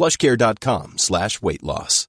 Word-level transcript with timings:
plushcare.com 0.00 0.96
slash 0.96 1.42
weight 1.42 1.62
loss. 1.62 2.08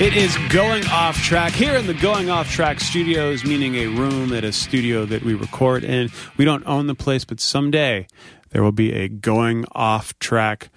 It 0.00 0.14
is 0.14 0.36
going 0.50 0.86
off 0.88 1.16
track 1.24 1.52
here 1.52 1.74
in 1.74 1.86
the 1.86 1.94
Going 1.94 2.30
Off 2.30 2.50
Track 2.50 2.80
studios, 2.80 3.44
meaning 3.44 3.76
a 3.76 3.86
room 3.86 4.32
at 4.34 4.44
a 4.44 4.52
studio 4.52 5.06
that 5.06 5.24
we 5.24 5.32
record 5.34 5.84
in. 5.84 6.10
We 6.36 6.44
don't 6.44 6.64
own 6.66 6.86
the 6.86 6.94
place, 6.94 7.24
but 7.24 7.40
someday 7.40 8.06
there 8.50 8.62
will 8.62 8.72
be 8.72 8.92
a 8.92 9.08
going 9.08 9.64
off 9.72 10.16
track. 10.18 10.70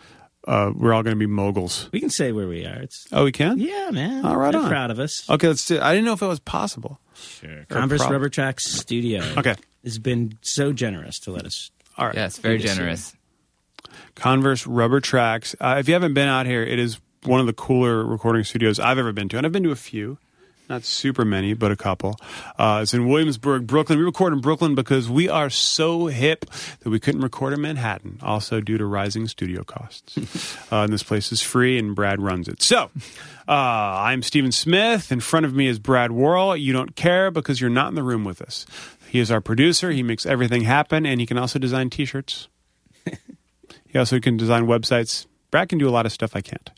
Uh, 0.47 0.71
we're 0.75 0.91
all 0.93 1.03
going 1.03 1.15
to 1.15 1.19
be 1.19 1.27
moguls. 1.27 1.87
We 1.91 1.99
can 1.99 2.09
say 2.09 2.31
where 2.31 2.47
we 2.47 2.65
are. 2.65 2.81
It's 2.81 3.07
Oh, 3.11 3.25
we 3.25 3.31
can? 3.31 3.59
yeah, 3.59 3.91
man. 3.91 4.25
All 4.25 4.35
right 4.37 4.51
They're 4.51 4.61
on. 4.61 4.69
proud 4.69 4.89
of 4.91 4.99
us. 4.99 5.29
Okay, 5.29 5.47
let's 5.47 5.65
do 5.67 5.79
I 5.79 5.93
didn't 5.93 6.05
know 6.05 6.13
if 6.13 6.21
it 6.21 6.27
was 6.27 6.39
possible. 6.39 6.99
Sure. 7.15 7.65
Converse 7.69 7.99
proud. 8.01 8.11
Rubber 8.11 8.29
Tracks 8.29 8.65
Studio. 8.65 9.21
Okay. 9.37 9.55
has 9.83 9.99
been 9.99 10.37
so 10.41 10.73
generous 10.73 11.19
to 11.19 11.31
let 11.31 11.45
us. 11.45 11.69
All 11.97 12.07
right. 12.07 12.15
Yes, 12.15 12.39
very 12.39 12.57
Good 12.57 12.63
to 12.63 12.67
see 12.69 12.75
generous. 12.75 13.15
Converse 14.15 14.65
Rubber 14.67 14.99
Tracks. 14.99 15.55
Uh, 15.59 15.75
if 15.79 15.87
you 15.87 15.93
haven't 15.93 16.13
been 16.13 16.27
out 16.27 16.45
here, 16.45 16.63
it 16.63 16.79
is 16.79 16.99
one 17.23 17.39
of 17.39 17.45
the 17.45 17.53
cooler 17.53 18.03
recording 18.03 18.43
studios 18.43 18.79
I've 18.79 18.97
ever 18.97 19.11
been 19.11 19.29
to, 19.29 19.37
and 19.37 19.45
I've 19.45 19.51
been 19.51 19.63
to 19.63 19.71
a 19.71 19.75
few. 19.75 20.17
Not 20.71 20.85
super 20.85 21.25
many, 21.25 21.53
but 21.53 21.69
a 21.69 21.75
couple. 21.75 22.15
Uh, 22.57 22.79
it's 22.81 22.93
in 22.93 23.09
Williamsburg, 23.09 23.67
Brooklyn. 23.67 23.99
We 23.99 24.05
record 24.05 24.31
in 24.31 24.39
Brooklyn 24.39 24.73
because 24.73 25.09
we 25.09 25.27
are 25.27 25.49
so 25.49 26.05
hip 26.05 26.45
that 26.79 26.89
we 26.89 26.97
couldn't 26.97 27.19
record 27.19 27.51
in 27.51 27.59
Manhattan, 27.59 28.19
also 28.21 28.61
due 28.61 28.77
to 28.77 28.85
rising 28.85 29.27
studio 29.27 29.65
costs. 29.65 30.17
uh, 30.71 30.83
and 30.83 30.93
this 30.93 31.03
place 31.03 31.33
is 31.33 31.41
free, 31.41 31.77
and 31.77 31.93
Brad 31.93 32.21
runs 32.21 32.47
it. 32.47 32.61
So, 32.61 32.89
uh, 33.49 33.51
I'm 33.51 34.23
Stephen 34.23 34.53
Smith. 34.53 35.11
In 35.11 35.19
front 35.19 35.45
of 35.45 35.53
me 35.53 35.67
is 35.67 35.77
Brad 35.77 36.13
Worrell. 36.13 36.55
You 36.55 36.71
don't 36.71 36.95
care 36.95 37.31
because 37.31 37.59
you're 37.59 37.69
not 37.69 37.89
in 37.89 37.95
the 37.95 38.03
room 38.03 38.23
with 38.23 38.41
us. 38.41 38.65
He 39.09 39.19
is 39.19 39.29
our 39.29 39.41
producer. 39.41 39.91
He 39.91 40.03
makes 40.03 40.25
everything 40.25 40.61
happen, 40.61 41.05
and 41.05 41.19
he 41.19 41.25
can 41.25 41.37
also 41.37 41.59
design 41.59 41.89
T-shirts. 41.89 42.47
He 43.87 43.99
also 43.99 44.21
can 44.21 44.37
design 44.37 44.67
websites. 44.67 45.25
Brad 45.51 45.67
can 45.67 45.77
do 45.77 45.89
a 45.89 45.91
lot 45.91 46.05
of 46.05 46.13
stuff 46.13 46.33
I 46.33 46.39
can't. 46.39 46.69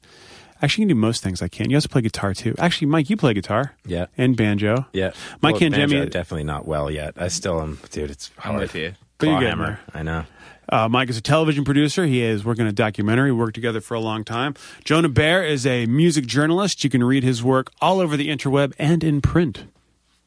Actually, 0.62 0.84
he 0.84 0.88
can 0.88 0.96
do 0.96 1.02
most 1.02 1.24
things 1.24 1.42
I 1.42 1.48
can't. 1.48 1.70
You 1.70 1.78
also 1.78 1.90
play 1.90 2.02
guitar 2.02 2.34
too. 2.34 2.56
Actually, 2.58 2.88
Mike, 2.88 3.10
you 3.10 3.18
play 3.18 3.34
guitar. 3.34 3.76
Yeah. 3.86 4.06
And 4.18 4.36
banjo. 4.36 4.86
Yeah. 4.94 5.12
Mike 5.42 5.56
well, 5.56 5.64
and 5.64 5.76
banjo, 5.76 5.98
Jimmy. 5.98 6.10
definitely 6.10 6.46
not 6.46 6.68
well 6.68 6.90
yet. 6.90 7.14
I 7.18 7.28
still 7.28 7.62
am, 7.62 7.80
dude. 7.92 8.12
It's 8.12 8.32
hard. 8.38 8.56
I'm 8.56 8.62
with 8.62 8.76
you. 8.76 8.94
But 9.18 9.28
you're 9.28 9.36
Claw 9.36 9.42
getting 9.42 9.60
hammer. 9.60 9.80
I 9.94 10.04
know. 10.04 10.26
Uh, 10.70 10.88
Mike 10.88 11.10
is 11.10 11.18
a 11.18 11.22
television 11.22 11.66
producer. 11.66 12.06
He 12.06 12.22
is 12.22 12.46
working 12.46 12.64
on 12.64 12.70
a 12.70 12.74
documentary. 12.74 13.32
We 13.32 13.38
worked 13.38 13.56
together 13.56 13.82
for 13.82 13.96
a 13.96 14.00
long 14.00 14.24
time. 14.24 14.56
Jonah 14.84 15.10
Bear 15.10 15.44
is 15.44 15.66
a 15.68 15.86
music 15.88 16.26
journalist. 16.26 16.84
You 16.84 16.90
can 16.90 17.04
read 17.04 17.24
his 17.24 17.44
work 17.44 17.72
all 17.82 18.00
over 18.00 18.16
the 18.16 18.30
interweb 18.30 18.74
and 18.80 19.04
in 19.04 19.22
print. 19.22 19.66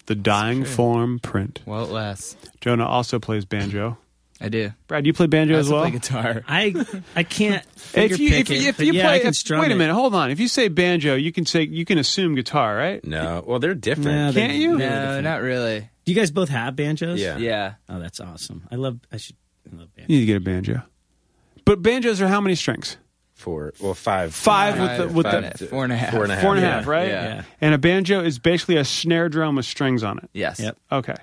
The 0.07 0.15
dying 0.15 0.65
form 0.65 1.19
print. 1.19 1.61
Well, 1.67 1.85
it 1.85 1.91
lasts. 1.91 2.37
Jonah 2.61 2.87
also 2.87 3.19
plays 3.19 3.45
banjo. 3.45 3.99
I 4.41 4.49
do. 4.51 4.71
Brad, 4.87 5.03
do 5.05 5.09
you 5.09 5.15
play 5.15 5.27
banjo 5.29 5.55
I 5.55 5.59
as 5.59 5.67
also 5.67 5.75
well? 5.75 5.83
play 5.85 5.91
guitar. 5.93 6.43
I 6.47 6.75
I 7.15 7.23
can't. 7.23 7.65
If 7.95 8.19
you 8.19 8.29
if, 8.35 8.51
it, 8.51 8.67
if 8.67 8.81
you 8.81 8.93
yeah, 8.93 9.05
play, 9.05 9.15
I 9.15 9.19
can 9.21 9.29
if- 9.29 9.37
strum 9.37 9.61
wait 9.61 9.71
a 9.71 9.75
it. 9.75 9.79
minute, 9.79 9.95
hold 9.95 10.15
on. 10.15 10.31
If 10.31 10.39
you 10.41 10.49
say 10.49 10.69
banjo, 10.69 11.15
you 11.15 11.33
can 11.33 11.47
say 11.47 11.63
you 11.63 11.85
can 11.87 11.97
assume 11.99 12.35
guitar, 12.35 12.77
right? 12.77 13.03
No. 13.05 13.43
Well, 13.47 13.59
they're 13.59 13.75
different. 13.75 14.09
Yeah, 14.09 14.31
they- 14.33 14.41
Can't 14.49 14.55
you? 14.59 14.77
they're 14.77 14.91
No, 14.91 15.01
different. 15.07 15.25
not 15.25 15.41
really. 15.43 15.81
Do 16.05 16.13
you 16.13 16.15
guys 16.15 16.31
both 16.31 16.51
have 16.51 16.77
banjos? 16.77 17.19
Yeah. 17.21 17.39
Yeah. 17.39 17.75
Oh, 17.89 17.99
that's 17.99 18.21
awesome. 18.21 18.67
I 18.71 18.75
love. 18.75 18.99
I 19.11 19.17
should. 19.17 19.37
I 19.73 19.77
love 19.77 19.95
banjos. 19.95 20.11
You 20.11 20.17
need 20.17 20.21
to 20.21 20.27
get 20.27 20.37
a 20.37 20.41
banjo. 20.41 20.83
But 21.65 21.81
banjos 21.83 22.21
are 22.21 22.29
how 22.29 22.41
many 22.43 22.55
strings? 22.57 22.97
Four. 23.35 23.73
Well, 23.81 23.95
five. 23.95 24.35
Five 24.35 24.79
with 24.81 24.97
the 24.99 25.09
with 25.15 25.27
Five, 25.27 25.59
the 25.59 25.67
four 25.67 25.85
and 25.85 25.93
a 25.93 25.97
half. 25.97 26.11
Four 26.13 26.23
and 26.25 26.33
a 26.33 26.35
half. 26.37 26.45
four 26.45 26.57
yeah. 26.57 26.85
right? 26.87 27.09
Yeah. 27.09 27.25
Yeah. 27.37 27.43
And 27.61 27.75
a 27.75 27.79
banjo 27.79 28.23
is 28.23 28.39
basically 28.39 28.77
a 28.77 28.85
snare 28.85 29.29
drum 29.29 29.57
with 29.57 29.65
strings 29.67 30.03
on 30.03 30.19
it. 30.19 30.29
Yes. 30.35 30.59
Yep. 30.61 30.77
Okay. 30.93 31.15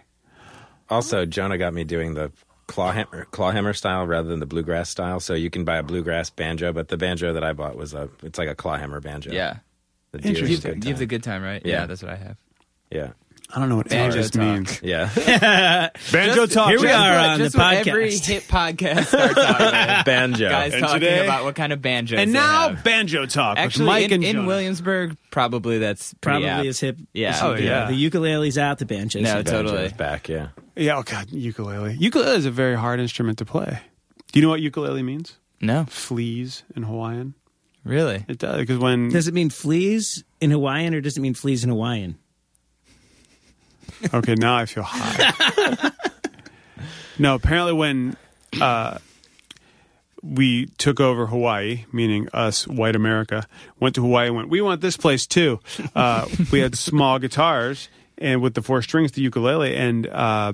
Also, 0.89 1.25
Jonah 1.25 1.57
got 1.57 1.73
me 1.73 1.83
doing 1.83 2.13
the 2.13 2.31
claw 2.67 2.91
hammer, 2.91 3.25
claw 3.31 3.51
hammer 3.51 3.73
style 3.73 4.05
rather 4.05 4.29
than 4.29 4.39
the 4.39 4.45
bluegrass 4.45 4.89
style. 4.89 5.19
So 5.19 5.33
you 5.33 5.49
can 5.49 5.63
buy 5.63 5.77
a 5.77 5.83
bluegrass 5.83 6.29
banjo, 6.29 6.73
but 6.73 6.87
the 6.87 6.97
banjo 6.97 7.33
that 7.33 7.43
I 7.43 7.53
bought 7.53 7.75
was 7.75 7.93
a. 7.93 8.09
It's 8.21 8.37
like 8.37 8.49
a 8.49 8.55
claw 8.55 8.77
hammer 8.77 8.99
banjo. 8.99 9.31
Yeah. 9.31 9.57
The 10.11 10.19
Interesting. 10.19 10.47
You 10.47 10.75
have, 10.75 10.85
you 10.85 10.89
have 10.91 10.99
the 10.99 11.05
good 11.05 11.23
time, 11.23 11.41
right? 11.43 11.61
Yeah. 11.65 11.81
Yeah, 11.81 11.85
that's 11.87 12.03
what 12.03 12.11
I 12.11 12.15
have. 12.15 12.37
Yeah. 12.91 13.11
I 13.55 13.59
don't 13.59 13.69
know 13.69 13.75
what 13.75 13.87
Banjo 13.89 14.17
ages 14.17 14.31
talk. 14.31 14.41
means. 14.41 14.81
Yeah. 14.81 15.09
Banjo 16.11 16.45
talk. 16.47 16.69
here 16.69 16.79
we 16.79 16.87
Jeff. 16.87 16.99
are 16.99 17.17
on 17.29 17.37
Just 17.37 17.53
the 17.55 17.59
what 17.61 17.87
every 17.87 18.07
podcast. 18.09 18.25
hit 18.25 18.43
podcast 18.47 19.05
starts 19.05 19.37
out 19.37 19.59
with. 19.99 20.05
banjo. 20.05 20.49
Guys 20.49 20.73
And 20.73 20.81
talking 20.81 20.99
today- 21.01 21.23
about 21.23 21.43
what 21.43 21.53
kind 21.55 21.71
of 21.71 21.81
banjos 21.81 22.19
And 22.19 22.31
they 22.31 22.33
now 22.33 22.69
have. 22.69 22.83
banjo 22.83 23.25
talk 23.27 23.57
Actually, 23.59 23.83
with 23.85 23.87
Mike 23.93 24.05
in, 24.05 24.13
and 24.13 24.23
in 24.23 24.35
Jonah. 24.37 24.47
Williamsburg, 24.47 25.17
probably 25.29 25.77
that's 25.77 26.13
pretty 26.15 26.41
Probably 26.41 26.49
apt. 26.49 26.65
as 26.67 26.79
hip. 26.79 26.97
Yeah. 27.13 27.29
as 27.29 27.41
Oh, 27.43 27.51
you 27.51 27.57
can. 27.57 27.65
yeah. 27.65 27.85
The 27.85 27.93
ukulele's 27.95 28.57
out. 28.57 28.79
The 28.79 28.85
banjos. 28.85 29.21
No, 29.21 29.37
out. 29.37 29.45
totally. 29.45 29.75
Banjo's 29.89 29.93
back. 29.97 30.29
Yeah. 30.29 30.47
Yeah. 30.75 30.97
Oh 30.97 31.03
God, 31.03 31.29
ukulele. 31.31 31.93
Ukulele 31.93 32.37
is 32.37 32.45
a 32.47 32.51
very 32.51 32.75
hard 32.75 32.99
instrument 32.99 33.37
to 33.37 33.45
play. 33.45 33.79
Do 34.31 34.39
you 34.39 34.43
know 34.43 34.49
what 34.49 34.61
ukulele 34.61 35.03
means? 35.03 35.37
No, 35.61 35.85
Fleas 35.87 36.63
in 36.75 36.81
Hawaiian. 36.83 37.35
really. 37.85 38.25
It 38.27 38.39
does 38.39 38.57
because 38.57 38.79
when 38.79 39.09
Does 39.09 39.27
it 39.27 39.33
mean 39.35 39.49
fleas 39.51 40.23
in 40.41 40.49
Hawaiian 40.49 40.93
or 40.95 41.01
does 41.01 41.17
it 41.17 41.21
mean 41.21 41.35
fleas 41.35 41.63
in 41.63 41.69
Hawaiian? 41.69 42.17
Okay, 44.13 44.35
now 44.35 44.55
I 44.55 44.65
feel 44.65 44.83
high. 44.83 45.91
no, 47.19 47.35
apparently 47.35 47.73
when 47.73 48.17
uh, 48.61 48.97
we 50.23 50.67
took 50.77 50.99
over 50.99 51.27
Hawaii, 51.27 51.85
meaning 51.91 52.29
us, 52.33 52.67
white 52.67 52.95
America, 52.95 53.45
went 53.79 53.95
to 53.95 54.01
Hawaii 54.01 54.27
and 54.27 54.35
went, 54.35 54.49
we 54.49 54.61
want 54.61 54.81
this 54.81 54.97
place 54.97 55.27
too. 55.27 55.59
Uh, 55.95 56.27
we 56.51 56.59
had 56.59 56.77
small 56.77 57.19
guitars 57.19 57.89
and 58.17 58.41
with 58.41 58.53
the 58.53 58.61
four 58.61 58.81
strings, 58.81 59.11
the 59.11 59.21
ukulele, 59.21 59.75
and 59.75 60.07
uh, 60.07 60.53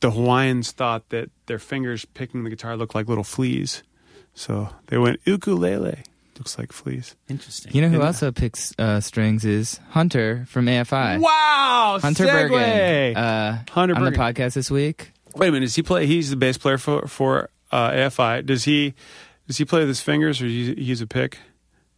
the 0.00 0.10
Hawaiians 0.12 0.72
thought 0.72 1.08
that 1.10 1.30
their 1.46 1.58
fingers 1.58 2.04
picking 2.04 2.44
the 2.44 2.50
guitar 2.50 2.76
looked 2.76 2.94
like 2.94 3.08
little 3.08 3.24
fleas. 3.24 3.82
So 4.34 4.70
they 4.86 4.98
went, 4.98 5.20
ukulele. 5.24 6.04
Looks 6.40 6.56
like 6.58 6.72
fleas. 6.72 7.16
Interesting. 7.28 7.72
You 7.74 7.82
know 7.82 7.90
who 7.90 8.00
also 8.00 8.32
picks 8.32 8.72
uh, 8.78 9.00
strings 9.00 9.44
is 9.44 9.78
Hunter 9.90 10.46
from 10.48 10.64
AFI. 10.64 11.20
Wow! 11.20 11.98
Hunter 12.00 12.24
segue! 12.24 12.48
Burgan. 12.48 13.16
Uh, 13.16 13.62
Hunter 13.70 13.94
on 13.94 14.04
the 14.06 14.12
podcast 14.12 14.54
this 14.54 14.70
week. 14.70 15.12
Wait 15.36 15.48
a 15.48 15.52
minute. 15.52 15.66
Does 15.66 15.74
he 15.76 15.82
play? 15.82 16.06
He's 16.06 16.30
the 16.30 16.36
bass 16.36 16.56
player 16.56 16.78
for 16.78 17.06
for 17.06 17.50
uh, 17.70 17.90
AFI. 17.90 18.46
Does 18.46 18.64
he? 18.64 18.94
Does 19.48 19.58
he 19.58 19.66
play 19.66 19.80
with 19.80 19.88
his 19.88 20.00
fingers 20.00 20.40
or 20.40 20.46
he's, 20.46 20.68
he's 20.78 21.00
a 21.02 21.06
pick? 21.06 21.36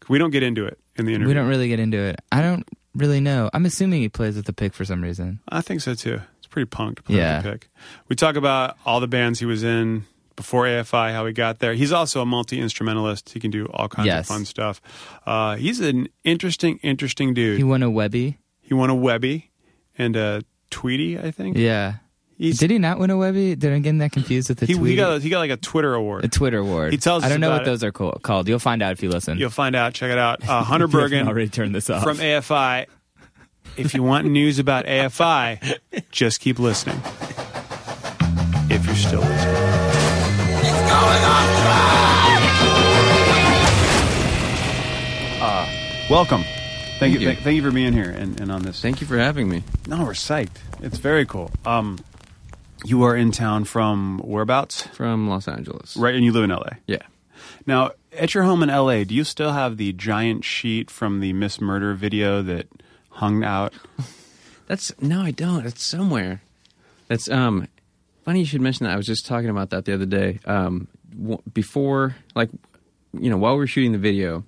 We 0.09 0.19
don't 0.19 0.31
get 0.31 0.43
into 0.43 0.67
it 0.67 0.77
in 0.97 1.05
the 1.05 1.13
interview. 1.15 1.29
We 1.29 1.35
don't 1.35 1.49
really 1.49 1.69
get 1.69 1.79
into 1.79 1.99
it. 1.99 2.17
I 2.33 2.43
don't 2.43 2.67
really 2.97 3.21
know. 3.21 3.49
I'm 3.55 3.65
assuming 3.65 4.01
he 4.03 4.09
plays 4.09 4.35
with 4.35 4.47
the 4.47 4.53
pick 4.53 4.75
for 4.75 4.85
some 4.85 5.03
reason. 5.03 5.39
I 5.49 5.61
think 5.61 5.83
so 5.83 5.95
too. 5.95 6.21
It's 6.39 6.49
pretty 6.49 6.67
punk 6.67 6.97
to 6.97 7.03
play 7.05 7.19
Yeah. 7.19 7.37
with 7.37 7.47
a 7.47 7.51
pick. 7.53 7.69
We 8.09 8.17
talk 8.17 8.35
about 8.35 8.77
all 8.85 8.99
the 8.99 9.07
bands 9.07 9.39
he 9.39 9.47
was 9.47 9.63
in 9.63 10.05
before 10.43 10.65
AFI, 10.65 11.13
how 11.13 11.25
he 11.27 11.33
got 11.33 11.61
there. 11.61 11.75
He's 11.75 11.93
also 11.93 12.21
a 12.21 12.27
multi 12.27 12.61
instrumentalist. 12.61 13.31
He 13.31 13.41
can 13.41 13.51
do 13.51 13.67
all 13.73 13.89
kinds 13.89 14.07
Yes. 14.07 14.21
of 14.21 14.27
fun 14.35 14.45
stuff. 14.45 14.81
Uh, 15.25 15.57
he's 15.57 15.81
an 15.81 16.09
interesting, 16.25 16.79
interesting 16.83 17.33
dude. 17.33 17.59
He 17.59 17.65
won 17.65 17.83
a 17.83 17.91
Webby. 17.91 18.39
He 18.61 18.75
won 18.75 18.91
a 18.91 18.95
Webby 18.95 19.51
and 19.97 20.17
a 20.17 20.43
Tweety, 20.71 21.19
I 21.19 21.31
think. 21.31 21.57
Yeah. 21.57 21.95
He's, 22.39 22.59
Did 22.59 22.71
he 22.71 22.79
not 22.79 22.99
win 22.99 23.11
a 23.11 23.17
Webby? 23.17 23.55
Did 23.55 23.73
I 23.73 23.79
get 23.79 23.97
that 23.99 24.11
confused 24.11 24.49
with 24.49 24.59
the 24.59 24.67
he, 24.67 24.77
he 24.77 24.97
got 24.97 25.21
he 25.23 25.29
got 25.29 25.39
like 25.39 25.51
a 25.53 25.57
Twitter 25.57 25.95
award. 25.95 26.25
a 26.25 26.29
Twitter 26.29 26.59
award. 26.59 26.93
He 26.93 26.99
tells 26.99 27.23
I 27.23 27.29
don't 27.29 27.41
know 27.41 27.51
what 27.51 27.63
it. 27.63 27.67
those 27.67 27.85
are 27.85 27.93
called. 27.93 28.21
called. 28.23 28.49
You'll 28.49 28.59
find 28.59 28.83
out 28.83 28.91
if 28.93 29.03
you 29.03 29.11
listen. 29.11 29.39
You'll 29.39 29.51
find 29.51 29.77
out. 29.77 29.95
Check 29.95 30.11
it 30.11 30.19
out. 30.19 30.43
Uh, 30.49 30.65
Hunter 30.65 30.89
Burgan 30.89 31.29
already 31.29 31.49
turned 31.49 31.73
this 31.75 31.89
off. 31.89 32.03
from 32.03 32.17
AFI. 32.17 32.87
If 33.77 33.95
you 33.95 34.03
want 34.03 34.27
news 34.27 34.59
about 34.59 34.87
AFI, 34.87 35.79
just 36.11 36.41
keep 36.41 36.59
listening. 36.59 37.01
Welcome. 46.13 46.45
Thank, 46.99 47.15
you. 47.15 47.21
you. 47.21 47.27
Thank, 47.27 47.41
thank 47.41 47.57
you 47.57 47.63
for 47.63 47.73
being 47.73 47.93
here 47.93 48.11
and, 48.11 48.39
and 48.39 48.53
on 48.53 48.63
this. 48.63 48.81
Thank 48.81 49.01
you 49.01 49.07
for 49.09 49.19
having 49.19 49.49
me. 49.49 49.65
No, 49.89 50.05
we're 50.05 50.13
psyched. 50.13 50.59
It's 50.81 50.99
very 50.99 51.27
cool. 51.27 51.51
Um, 51.65 51.99
you 52.85 53.03
are 53.03 53.17
in 53.17 53.33
town 53.33 53.65
from 53.65 54.21
whereabouts? 54.23 54.83
From 54.89 55.29
Los 55.29 55.49
Angeles. 55.49 55.97
Right, 55.97 56.15
and 56.15 56.25
you 56.25 56.31
live 56.31 56.45
in 56.45 56.51
LA. 56.51 56.69
Yeah. 56.87 57.03
Now, 57.67 57.91
at 58.13 58.35
your 58.35 58.45
home 58.45 58.63
in 58.63 58.69
LA, 58.69 59.05
do 59.05 59.15
you 59.15 59.25
still 59.25 59.53
have 59.53 59.79
the 59.79 59.93
giant 59.95 60.45
sheet 60.45 60.91
from 60.91 61.21
the 61.21 61.33
Miss 61.33 61.61
Murder 61.61 61.95
video 61.95 62.41
that 62.43 62.69
hung 63.11 63.43
out? 63.43 63.73
That's 64.69 64.93
no, 65.03 65.23
I 65.23 65.33
don't. 65.33 65.67
It's 65.67 65.83
somewhere. 65.83 66.43
That's 67.09 67.29
um 67.29 67.67
funny 68.25 68.41
you 68.41 68.47
should 68.47 68.61
mention 68.61 68.87
that. 68.87 68.93
I 68.93 68.97
was 68.97 69.07
just 69.07 69.27
talking 69.27 69.51
about 69.51 69.71
that 69.71 69.85
the 69.85 69.95
other 69.95 70.07
day. 70.07 70.39
Um 70.45 70.89
w- 71.19 71.43
before 71.53 72.17
like 72.35 72.51
you 73.19 73.29
know, 73.31 73.37
while 73.37 73.53
we 73.55 73.59
were 73.59 73.67
shooting 73.67 73.93
the 73.93 73.99
video, 73.99 74.45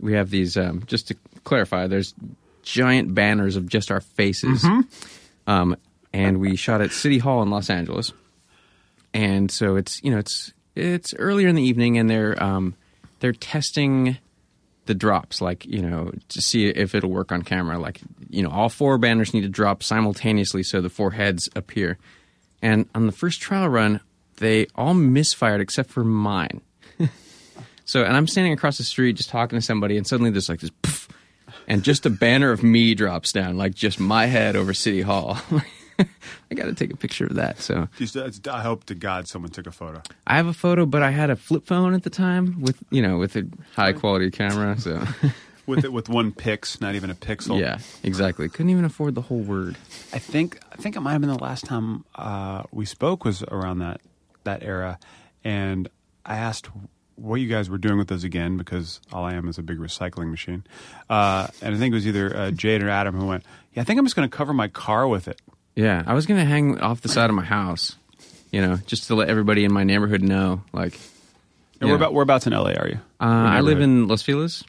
we 0.00 0.14
have 0.14 0.30
these 0.30 0.56
um 0.56 0.84
just 0.86 1.08
to 1.08 1.16
clarify, 1.44 1.86
there's 1.86 2.14
giant 2.62 3.14
banners 3.14 3.56
of 3.56 3.68
just 3.68 3.90
our 3.90 4.00
faces. 4.00 4.64
Um 5.46 5.76
and 6.12 6.38
we 6.40 6.56
shot 6.56 6.80
at 6.82 6.92
City 6.92 7.18
Hall 7.18 7.42
in 7.42 7.50
Los 7.50 7.70
Angeles. 7.70 8.12
And 9.14 9.50
so 9.50 9.76
it's, 9.76 10.02
you 10.02 10.10
know, 10.10 10.18
it's 10.18 10.52
it's 10.74 11.14
earlier 11.14 11.48
in 11.48 11.54
the 11.54 11.62
evening 11.62 11.98
and 11.98 12.08
they're 12.08 12.40
um 12.42 12.74
they're 13.20 13.32
testing 13.32 14.18
the 14.86 14.94
drops, 14.94 15.40
like 15.40 15.64
you 15.64 15.80
know, 15.82 16.10
to 16.28 16.40
see 16.40 16.66
if 16.66 16.94
it'll 16.94 17.10
work 17.10 17.30
on 17.32 17.42
camera. 17.42 17.78
Like 17.78 18.00
you 18.30 18.42
know, 18.42 18.50
all 18.50 18.68
four 18.68 18.98
banners 18.98 19.32
need 19.34 19.42
to 19.42 19.48
drop 19.48 19.82
simultaneously 19.82 20.62
so 20.62 20.80
the 20.80 20.88
four 20.90 21.12
heads 21.12 21.48
appear. 21.54 21.98
And 22.62 22.88
on 22.94 23.06
the 23.06 23.12
first 23.12 23.40
trial 23.40 23.68
run, 23.68 24.00
they 24.36 24.66
all 24.74 24.94
misfired 24.94 25.60
except 25.60 25.90
for 25.90 26.04
mine. 26.04 26.60
so, 27.84 28.04
and 28.04 28.16
I'm 28.16 28.26
standing 28.26 28.52
across 28.52 28.78
the 28.78 28.84
street 28.84 29.16
just 29.16 29.28
talking 29.28 29.58
to 29.58 29.64
somebody, 29.64 29.96
and 29.96 30.06
suddenly 30.06 30.30
there's 30.30 30.48
like 30.48 30.60
this, 30.60 30.70
poof, 30.82 31.08
and 31.66 31.82
just 31.82 32.06
a 32.06 32.10
banner 32.10 32.52
of 32.52 32.62
me 32.62 32.94
drops 32.94 33.32
down, 33.32 33.56
like 33.56 33.74
just 33.74 33.98
my 34.00 34.26
head 34.26 34.56
over 34.56 34.72
City 34.72 35.02
Hall. 35.02 35.38
I 35.98 36.54
got 36.54 36.64
to 36.64 36.74
take 36.74 36.92
a 36.92 36.96
picture 36.96 37.26
of 37.26 37.34
that. 37.34 37.60
So 37.60 37.88
I 38.50 38.60
hope 38.62 38.84
to 38.84 38.94
God 38.94 39.28
someone 39.28 39.50
took 39.50 39.66
a 39.66 39.70
photo. 39.70 40.02
I 40.26 40.36
have 40.36 40.46
a 40.46 40.52
photo, 40.52 40.86
but 40.86 41.02
I 41.02 41.10
had 41.10 41.30
a 41.30 41.36
flip 41.36 41.66
phone 41.66 41.94
at 41.94 42.02
the 42.02 42.10
time 42.10 42.60
with 42.60 42.82
you 42.90 43.02
know 43.02 43.18
with 43.18 43.36
a 43.36 43.46
high 43.74 43.92
quality 43.92 44.30
camera. 44.30 44.78
So. 44.78 45.04
with 45.66 45.84
it 45.84 45.92
with 45.92 46.08
one 46.08 46.32
pix, 46.32 46.80
not 46.80 46.94
even 46.94 47.10
a 47.10 47.14
pixel. 47.14 47.58
Yeah, 47.60 47.78
exactly. 48.02 48.48
Couldn't 48.48 48.70
even 48.70 48.84
afford 48.84 49.14
the 49.14 49.22
whole 49.22 49.40
word. 49.40 49.76
I 50.12 50.18
think 50.18 50.58
I 50.72 50.76
think 50.76 50.96
it 50.96 51.00
might 51.00 51.12
have 51.12 51.20
been 51.20 51.30
the 51.30 51.38
last 51.38 51.64
time 51.64 52.04
uh, 52.14 52.62
we 52.72 52.84
spoke 52.84 53.24
was 53.24 53.42
around 53.44 53.78
that 53.80 54.00
that 54.44 54.62
era, 54.62 54.98
and 55.44 55.88
I 56.26 56.36
asked 56.36 56.68
what 57.16 57.36
you 57.36 57.48
guys 57.48 57.68
were 57.70 57.78
doing 57.78 57.98
with 57.98 58.08
those 58.08 58.24
again 58.24 58.56
because 58.56 59.00
all 59.12 59.24
I 59.24 59.34
am 59.34 59.46
is 59.48 59.58
a 59.58 59.62
big 59.62 59.78
recycling 59.78 60.30
machine, 60.30 60.64
uh, 61.08 61.46
and 61.60 61.74
I 61.74 61.78
think 61.78 61.92
it 61.92 61.94
was 61.94 62.06
either 62.06 62.36
uh, 62.36 62.50
Jade 62.50 62.82
or 62.82 62.88
Adam 62.88 63.14
who 63.14 63.26
went, 63.26 63.44
"Yeah, 63.74 63.82
I 63.82 63.84
think 63.84 63.98
I'm 63.98 64.04
just 64.06 64.16
going 64.16 64.28
to 64.28 64.36
cover 64.36 64.52
my 64.52 64.68
car 64.68 65.06
with 65.06 65.28
it." 65.28 65.40
Yeah, 65.76 66.02
I 66.06 66.14
was 66.14 66.26
gonna 66.26 66.44
hang 66.44 66.80
off 66.80 67.00
the 67.00 67.08
side 67.08 67.30
of 67.30 67.36
my 67.36 67.44
house, 67.44 67.96
you 68.50 68.60
know, 68.60 68.76
just 68.86 69.06
to 69.06 69.14
let 69.14 69.30
everybody 69.30 69.64
in 69.64 69.72
my 69.72 69.84
neighborhood 69.84 70.22
know. 70.22 70.62
Like, 70.72 70.94
And 71.80 71.88
Yeah. 71.88 71.94
we're 71.94 71.96
about 71.96 72.12
whereabouts 72.14 72.46
in 72.46 72.52
LA 72.52 72.72
are 72.74 72.88
you? 72.88 72.98
uh, 73.20 73.24
I 73.24 73.60
live 73.60 73.80
in 73.80 74.06
Los 74.06 74.22
Feliz, 74.22 74.62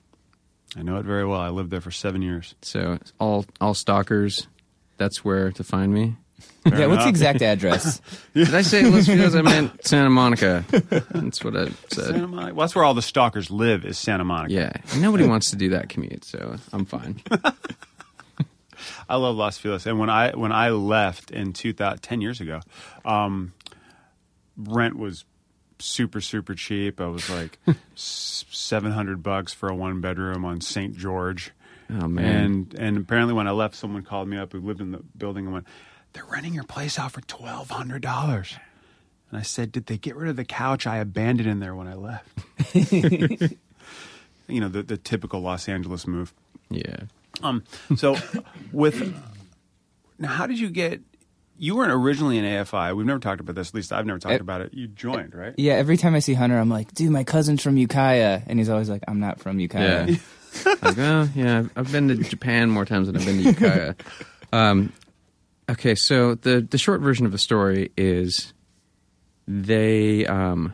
I 0.75 0.81
know 0.81 0.97
it 0.97 1.05
very 1.05 1.25
well. 1.25 1.39
I 1.39 1.49
lived 1.49 1.71
there 1.71 1.81
for 1.81 1.91
seven 1.91 2.21
years. 2.21 2.55
so 2.61 2.97
all 3.19 3.45
all 3.61 3.73
stalkers. 3.73 4.47
That's 4.97 5.23
where 5.23 5.51
to 5.51 5.63
find 5.63 5.93
me. 5.93 6.15
yeah, 6.65 6.85
what's 6.87 7.03
the 7.03 7.09
exact 7.09 7.41
address? 7.41 8.01
yeah. 8.33 8.45
Did 8.45 8.55
I 8.55 8.61
say 8.61 8.83
Los 8.83 9.05
Feliz? 9.05 9.35
I 9.35 9.41
meant 9.41 9.85
Santa 9.85 10.09
Monica. 10.09 10.63
That's 10.69 11.43
what 11.43 11.55
I 11.55 11.65
said. 11.65 11.75
Santa 11.89 12.13
said. 12.19 12.29
Monica. 12.29 12.53
Well, 12.53 12.65
that's 12.65 12.75
where 12.75 12.85
all 12.85 12.93
the 12.93 13.01
stalkers 13.01 13.51
live. 13.51 13.85
Is 13.85 13.97
Santa 13.97 14.23
Monica. 14.23 14.53
Yeah, 14.53 14.71
nobody 14.99 15.27
wants 15.27 15.49
to 15.51 15.55
do 15.55 15.69
that 15.69 15.89
commute, 15.89 16.25
so 16.25 16.55
I'm 16.71 16.85
fine. 16.85 17.21
I 19.09 19.15
love 19.17 19.35
Los 19.35 19.57
Feliz. 19.57 19.85
And 19.85 19.99
when 19.99 20.09
I 20.09 20.31
when 20.31 20.51
I 20.51 20.69
left 20.69 21.31
in 21.31 21.53
2000, 21.53 21.99
10 22.01 22.21
years 22.21 22.41
ago, 22.41 22.61
um, 23.05 23.53
rent 24.57 24.97
was 24.97 25.25
super 25.83 26.21
super 26.21 26.55
cheap. 26.55 26.99
I 27.01 27.07
was 27.07 27.29
like 27.29 27.59
seven 27.95 28.91
hundred 28.91 29.21
bucks 29.21 29.53
for 29.53 29.69
a 29.69 29.75
one 29.75 30.01
bedroom 30.01 30.45
on 30.45 30.61
St. 30.61 30.95
George. 30.97 31.51
Oh 31.89 32.07
man, 32.07 32.25
And 32.43 32.73
and 32.79 32.97
apparently 32.97 33.33
when 33.33 33.47
I 33.47 33.51
left, 33.51 33.75
someone 33.75 34.03
called 34.03 34.27
me 34.27 34.37
up 34.37 34.53
who 34.53 34.59
lived 34.61 34.81
in 34.81 34.91
the 34.91 34.99
building 35.17 35.45
and 35.45 35.53
went, 35.53 35.67
"They're 36.13 36.25
renting 36.25 36.53
your 36.53 36.63
place 36.63 36.97
out 36.97 37.11
for 37.11 37.21
twelve 37.21 37.69
hundred 37.69 38.01
dollars." 38.01 38.55
And 39.29 39.39
I 39.39 39.43
said, 39.43 39.71
"Did 39.71 39.87
they 39.87 39.97
get 39.97 40.15
rid 40.15 40.29
of 40.29 40.35
the 40.35 40.45
couch 40.45 40.87
I 40.87 40.97
abandoned 40.97 41.49
in 41.49 41.59
there 41.59 41.75
when 41.75 41.87
I 41.87 41.95
left?" 41.95 42.29
you 44.47 44.59
know 44.61 44.69
the 44.69 44.83
the 44.83 44.97
typical 44.97 45.41
Los 45.41 45.67
Angeles 45.67 46.07
move. 46.07 46.33
yeah. 46.69 47.01
Um, 47.41 47.63
so 47.95 48.15
with 48.71 49.13
now, 50.19 50.27
how 50.29 50.47
did 50.47 50.59
you 50.59 50.69
get? 50.69 51.01
You 51.57 51.75
weren't 51.75 51.91
originally 51.91 52.37
in 52.37 52.45
AFI. 52.45 52.95
We've 52.95 53.05
never 53.05 53.19
talked 53.19 53.39
about 53.39 53.55
this. 53.55 53.69
At 53.69 53.75
least 53.75 53.93
I've 53.93 54.05
never 54.05 54.19
talked 54.19 54.33
Eh, 54.33 54.37
about 54.37 54.61
it. 54.61 54.73
You 54.73 54.87
joined, 54.87 55.35
right? 55.35 55.53
Yeah, 55.57 55.73
every 55.73 55.97
time 55.97 56.15
I 56.15 56.19
see 56.19 56.33
Hunter, 56.33 56.57
I'm 56.57 56.69
like, 56.69 56.93
dude, 56.93 57.11
my 57.11 57.23
cousin's 57.23 57.61
from 57.61 57.77
Ukiah. 57.77 58.41
And 58.47 58.57
he's 58.59 58.69
always 58.69 58.89
like, 58.89 59.03
I'm 59.07 59.19
not 59.19 59.39
from 59.39 59.59
Ukiah. 59.59 60.07
Yeah. 60.09 60.15
like, 60.81 60.97
oh, 60.97 61.29
yeah, 61.35 61.59
I've- 61.59 61.69
I've 61.75 61.91
been 61.91 62.07
to 62.09 62.15
Japan 62.15 62.69
more 62.69 62.85
times 62.85 63.07
than 63.07 63.17
I've 63.17 63.25
been 63.25 63.37
to 63.37 63.43
Ukiah. 63.43 63.95
um, 64.53 64.91
okay, 65.69 65.95
so 65.95 66.35
the 66.35 66.61
the 66.61 66.77
short 66.77 67.01
version 67.01 67.25
of 67.25 67.31
the 67.31 67.37
story 67.37 67.91
is 67.97 68.53
they. 69.47 70.25
Um, 70.25 70.73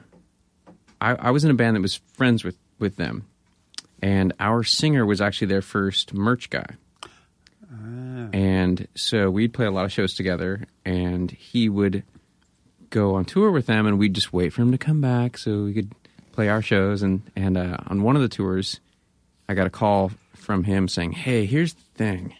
I, 1.01 1.11
I 1.15 1.31
was 1.31 1.43
in 1.45 1.51
a 1.51 1.53
band 1.53 1.75
that 1.77 1.81
was 1.81 1.95
friends 2.13 2.43
with 2.43 2.57
with 2.77 2.95
them, 2.97 3.25
and 4.01 4.33
our 4.39 4.63
singer 4.63 5.05
was 5.05 5.21
actually 5.21 5.47
their 5.47 5.61
first 5.61 6.13
merch 6.13 6.49
guy. 6.49 6.75
And 7.71 8.87
so 8.95 9.29
we'd 9.29 9.53
play 9.53 9.65
a 9.65 9.71
lot 9.71 9.85
of 9.85 9.91
shows 9.91 10.13
together, 10.15 10.65
and 10.85 11.29
he 11.31 11.69
would 11.69 12.03
go 12.89 13.15
on 13.15 13.25
tour 13.25 13.51
with 13.51 13.67
them, 13.67 13.85
and 13.85 13.99
we'd 13.99 14.13
just 14.13 14.33
wait 14.33 14.53
for 14.53 14.61
him 14.61 14.71
to 14.71 14.77
come 14.77 15.01
back 15.01 15.37
so 15.37 15.63
we 15.63 15.73
could 15.73 15.91
play 16.31 16.49
our 16.49 16.61
shows. 16.61 17.03
And 17.03 17.21
and 17.35 17.57
uh, 17.57 17.77
on 17.87 18.01
one 18.01 18.15
of 18.15 18.21
the 18.21 18.29
tours, 18.29 18.79
I 19.47 19.53
got 19.53 19.67
a 19.67 19.71
call 19.71 20.11
from 20.33 20.63
him 20.63 20.87
saying, 20.87 21.11
"Hey, 21.13 21.45
here's 21.45 21.73
the 21.73 21.83
thing. 21.95 22.35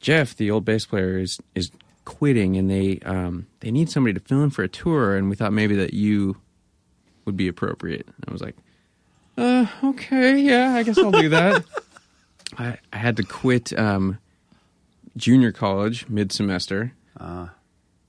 Jeff, 0.00 0.36
the 0.36 0.50
old 0.50 0.64
bass 0.64 0.86
player, 0.86 1.18
is 1.18 1.40
is 1.54 1.70
quitting, 2.04 2.56
and 2.56 2.70
they 2.70 3.00
um, 3.04 3.46
they 3.60 3.70
need 3.70 3.90
somebody 3.90 4.14
to 4.14 4.20
fill 4.20 4.42
in 4.42 4.50
for 4.50 4.62
a 4.62 4.68
tour, 4.68 5.16
and 5.16 5.28
we 5.28 5.36
thought 5.36 5.52
maybe 5.52 5.76
that 5.76 5.94
you 5.94 6.36
would 7.24 7.36
be 7.36 7.48
appropriate." 7.48 8.06
I 8.28 8.32
was 8.32 8.42
like, 8.42 8.56
"Uh, 9.36 9.66
okay, 9.82 10.38
yeah, 10.38 10.74
I 10.74 10.82
guess 10.82 10.98
I'll 10.98 11.10
do 11.10 11.30
that." 11.30 11.64
I, 12.58 12.78
I 12.92 12.96
had 12.96 13.16
to 13.18 13.22
quit 13.22 13.76
um, 13.78 14.18
junior 15.16 15.52
college 15.52 16.08
mid 16.08 16.32
semester, 16.32 16.92
That 17.18 17.50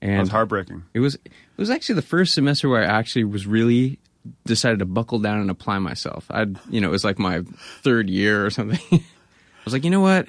and 0.02 0.20
was 0.20 0.28
heartbreaking. 0.30 0.84
it 0.94 1.00
was 1.00 1.14
it 1.16 1.30
was 1.56 1.70
actually 1.70 1.94
the 1.96 2.02
first 2.02 2.34
semester 2.34 2.68
where 2.68 2.82
I 2.82 2.86
actually 2.98 3.24
was 3.24 3.46
really 3.46 3.98
decided 4.44 4.80
to 4.80 4.84
buckle 4.86 5.18
down 5.20 5.40
and 5.40 5.50
apply 5.50 5.78
myself. 5.78 6.26
I'd 6.30 6.58
you 6.70 6.80
know 6.80 6.88
it 6.88 6.92
was 6.92 7.04
like 7.04 7.18
my 7.18 7.42
third 7.82 8.08
year 8.10 8.44
or 8.44 8.50
something. 8.50 8.80
I 8.92 9.64
was 9.64 9.72
like, 9.72 9.84
you 9.84 9.90
know 9.90 10.00
what, 10.00 10.26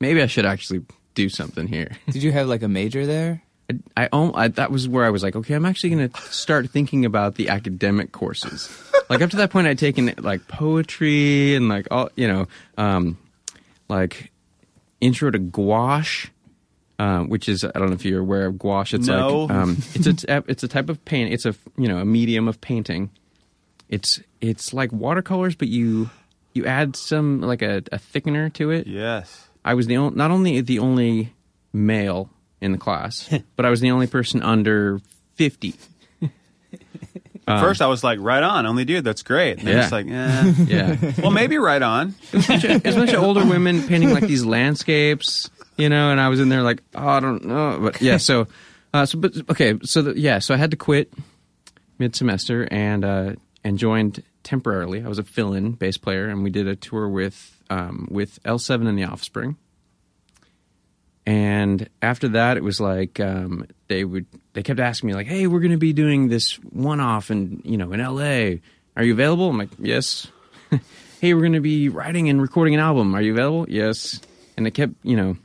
maybe 0.00 0.22
I 0.22 0.26
should 0.26 0.46
actually 0.46 0.82
do 1.14 1.28
something 1.28 1.66
here. 1.66 1.90
Did 2.10 2.22
you 2.22 2.32
have 2.32 2.48
like 2.48 2.62
a 2.62 2.68
major 2.68 3.06
there? 3.06 3.42
I, 3.96 4.08
I, 4.12 4.30
I 4.34 4.48
that 4.48 4.70
was 4.70 4.86
where 4.88 5.04
I 5.06 5.10
was 5.10 5.22
like, 5.22 5.34
okay, 5.36 5.54
I'm 5.54 5.64
actually 5.64 5.90
going 5.90 6.08
to 6.10 6.20
start 6.30 6.68
thinking 6.70 7.04
about 7.06 7.36
the 7.36 7.48
academic 7.48 8.12
courses. 8.12 8.68
like 9.08 9.22
up 9.22 9.30
to 9.30 9.36
that 9.38 9.50
point, 9.50 9.66
I'd 9.66 9.78
taken 9.78 10.12
like 10.18 10.46
poetry 10.48 11.54
and 11.54 11.68
like 11.68 11.88
all 11.90 12.10
you 12.14 12.28
know, 12.28 12.46
um, 12.76 13.16
like 13.88 14.30
intro 15.00 15.30
to 15.30 15.38
gouache. 15.38 16.30
Um, 16.96 17.28
which 17.28 17.48
is 17.48 17.64
I 17.64 17.70
don't 17.72 17.88
know 17.88 17.94
if 17.94 18.04
you're 18.04 18.20
aware 18.20 18.46
of 18.46 18.56
gouache. 18.56 18.96
It's 18.96 19.08
No. 19.08 19.40
like 19.46 19.50
um, 19.50 19.76
it's 19.94 20.24
a 20.24 20.44
it's 20.46 20.62
a 20.62 20.68
type 20.68 20.88
of 20.88 21.04
paint. 21.04 21.32
It's 21.32 21.44
a 21.44 21.54
you 21.76 21.88
know 21.88 21.98
a 21.98 22.04
medium 22.04 22.46
of 22.46 22.60
painting. 22.60 23.10
It's 23.88 24.20
it's 24.40 24.72
like 24.72 24.92
watercolors, 24.92 25.56
but 25.56 25.66
you 25.66 26.08
you 26.52 26.66
add 26.66 26.94
some 26.94 27.40
like 27.40 27.62
a, 27.62 27.78
a 27.90 27.98
thickener 27.98 28.52
to 28.54 28.70
it. 28.70 28.86
Yes. 28.86 29.48
I 29.64 29.74
was 29.74 29.88
the 29.88 29.96
only, 29.96 30.14
not 30.16 30.30
only 30.30 30.60
the 30.60 30.78
only 30.78 31.32
male 31.72 32.30
in 32.60 32.70
the 32.70 32.78
class, 32.78 33.28
but 33.56 33.66
I 33.66 33.70
was 33.70 33.80
the 33.80 33.90
only 33.90 34.06
person 34.06 34.40
under 34.42 35.00
fifty. 35.34 35.74
At 37.46 37.60
first, 37.60 37.82
I 37.82 37.86
was 37.88 38.02
like, 38.02 38.18
"Right 38.20 38.42
on, 38.42 38.64
only 38.66 38.84
dude. 38.84 39.04
That's 39.04 39.22
great." 39.22 39.58
And 39.58 39.68
Yeah. 39.68 39.82
it's 39.82 39.92
like, 39.92 40.06
eh. 40.08 40.52
Yeah, 40.66 41.12
well, 41.20 41.30
maybe 41.30 41.58
right 41.58 41.82
on. 41.82 42.14
it 42.32 42.84
was 42.84 42.96
a 42.96 42.98
bunch 42.98 43.12
of 43.12 43.22
older 43.22 43.44
women 43.44 43.82
painting 43.86 44.10
like 44.12 44.26
these 44.26 44.44
landscapes, 44.44 45.50
you 45.76 45.88
know, 45.88 46.10
and 46.10 46.20
I 46.20 46.28
was 46.28 46.40
in 46.40 46.48
there 46.48 46.62
like, 46.62 46.82
oh, 46.94 47.06
I 47.06 47.20
don't 47.20 47.44
know, 47.44 47.78
but 47.82 48.00
yeah. 48.00 48.16
So, 48.16 48.46
Uh, 48.94 49.04
so, 49.04 49.18
but 49.18 49.32
okay, 49.50 49.74
so 49.82 50.02
the, 50.02 50.18
yeah, 50.18 50.38
so 50.38 50.54
I 50.54 50.56
had 50.56 50.70
to 50.70 50.76
quit 50.76 51.12
mid 51.98 52.14
semester 52.16 52.66
and 52.70 53.04
uh, 53.04 53.32
and 53.64 53.76
joined 53.78 54.22
temporarily. 54.44 55.02
I 55.04 55.08
was 55.08 55.18
a 55.18 55.24
fill 55.24 55.52
in 55.52 55.72
bass 55.72 55.96
player, 55.98 56.28
and 56.28 56.42
we 56.44 56.50
did 56.50 56.66
a 56.68 56.76
tour 56.76 57.08
with 57.08 57.60
um, 57.70 58.06
with 58.10 58.38
L 58.44 58.58
Seven 58.58 58.86
and 58.86 58.96
the 58.98 59.04
Offspring. 59.04 59.56
And 61.26 61.88
after 62.02 62.28
that, 62.28 62.56
it 62.56 62.62
was 62.62 62.80
like 62.80 63.18
um, 63.18 63.66
they 63.88 64.04
would 64.04 64.26
they 64.52 64.62
kept 64.62 64.78
asking 64.80 65.06
me 65.08 65.14
like, 65.14 65.26
"Hey, 65.26 65.46
we're 65.46 65.60
going 65.60 65.70
to 65.72 65.78
be 65.78 65.92
doing 65.94 66.28
this 66.28 66.52
one 66.70 67.00
off, 67.00 67.30
and 67.30 67.62
you 67.64 67.76
know, 67.78 67.92
in 67.92 68.00
L.A. 68.00 68.60
Are 68.96 69.02
you 69.02 69.12
available?" 69.14 69.48
I'm 69.48 69.58
like, 69.58 69.70
"Yes." 69.78 70.26
hey, 71.20 71.32
we're 71.34 71.40
going 71.40 71.52
to 71.54 71.60
be 71.60 71.88
writing 71.88 72.28
and 72.28 72.42
recording 72.42 72.74
an 72.74 72.80
album. 72.80 73.14
Are 73.14 73.22
you 73.22 73.32
available? 73.32 73.64
Yes. 73.68 74.20
And 74.56 74.66
they 74.66 74.70
kept, 74.70 74.92
you 75.02 75.16
know, 75.16 75.36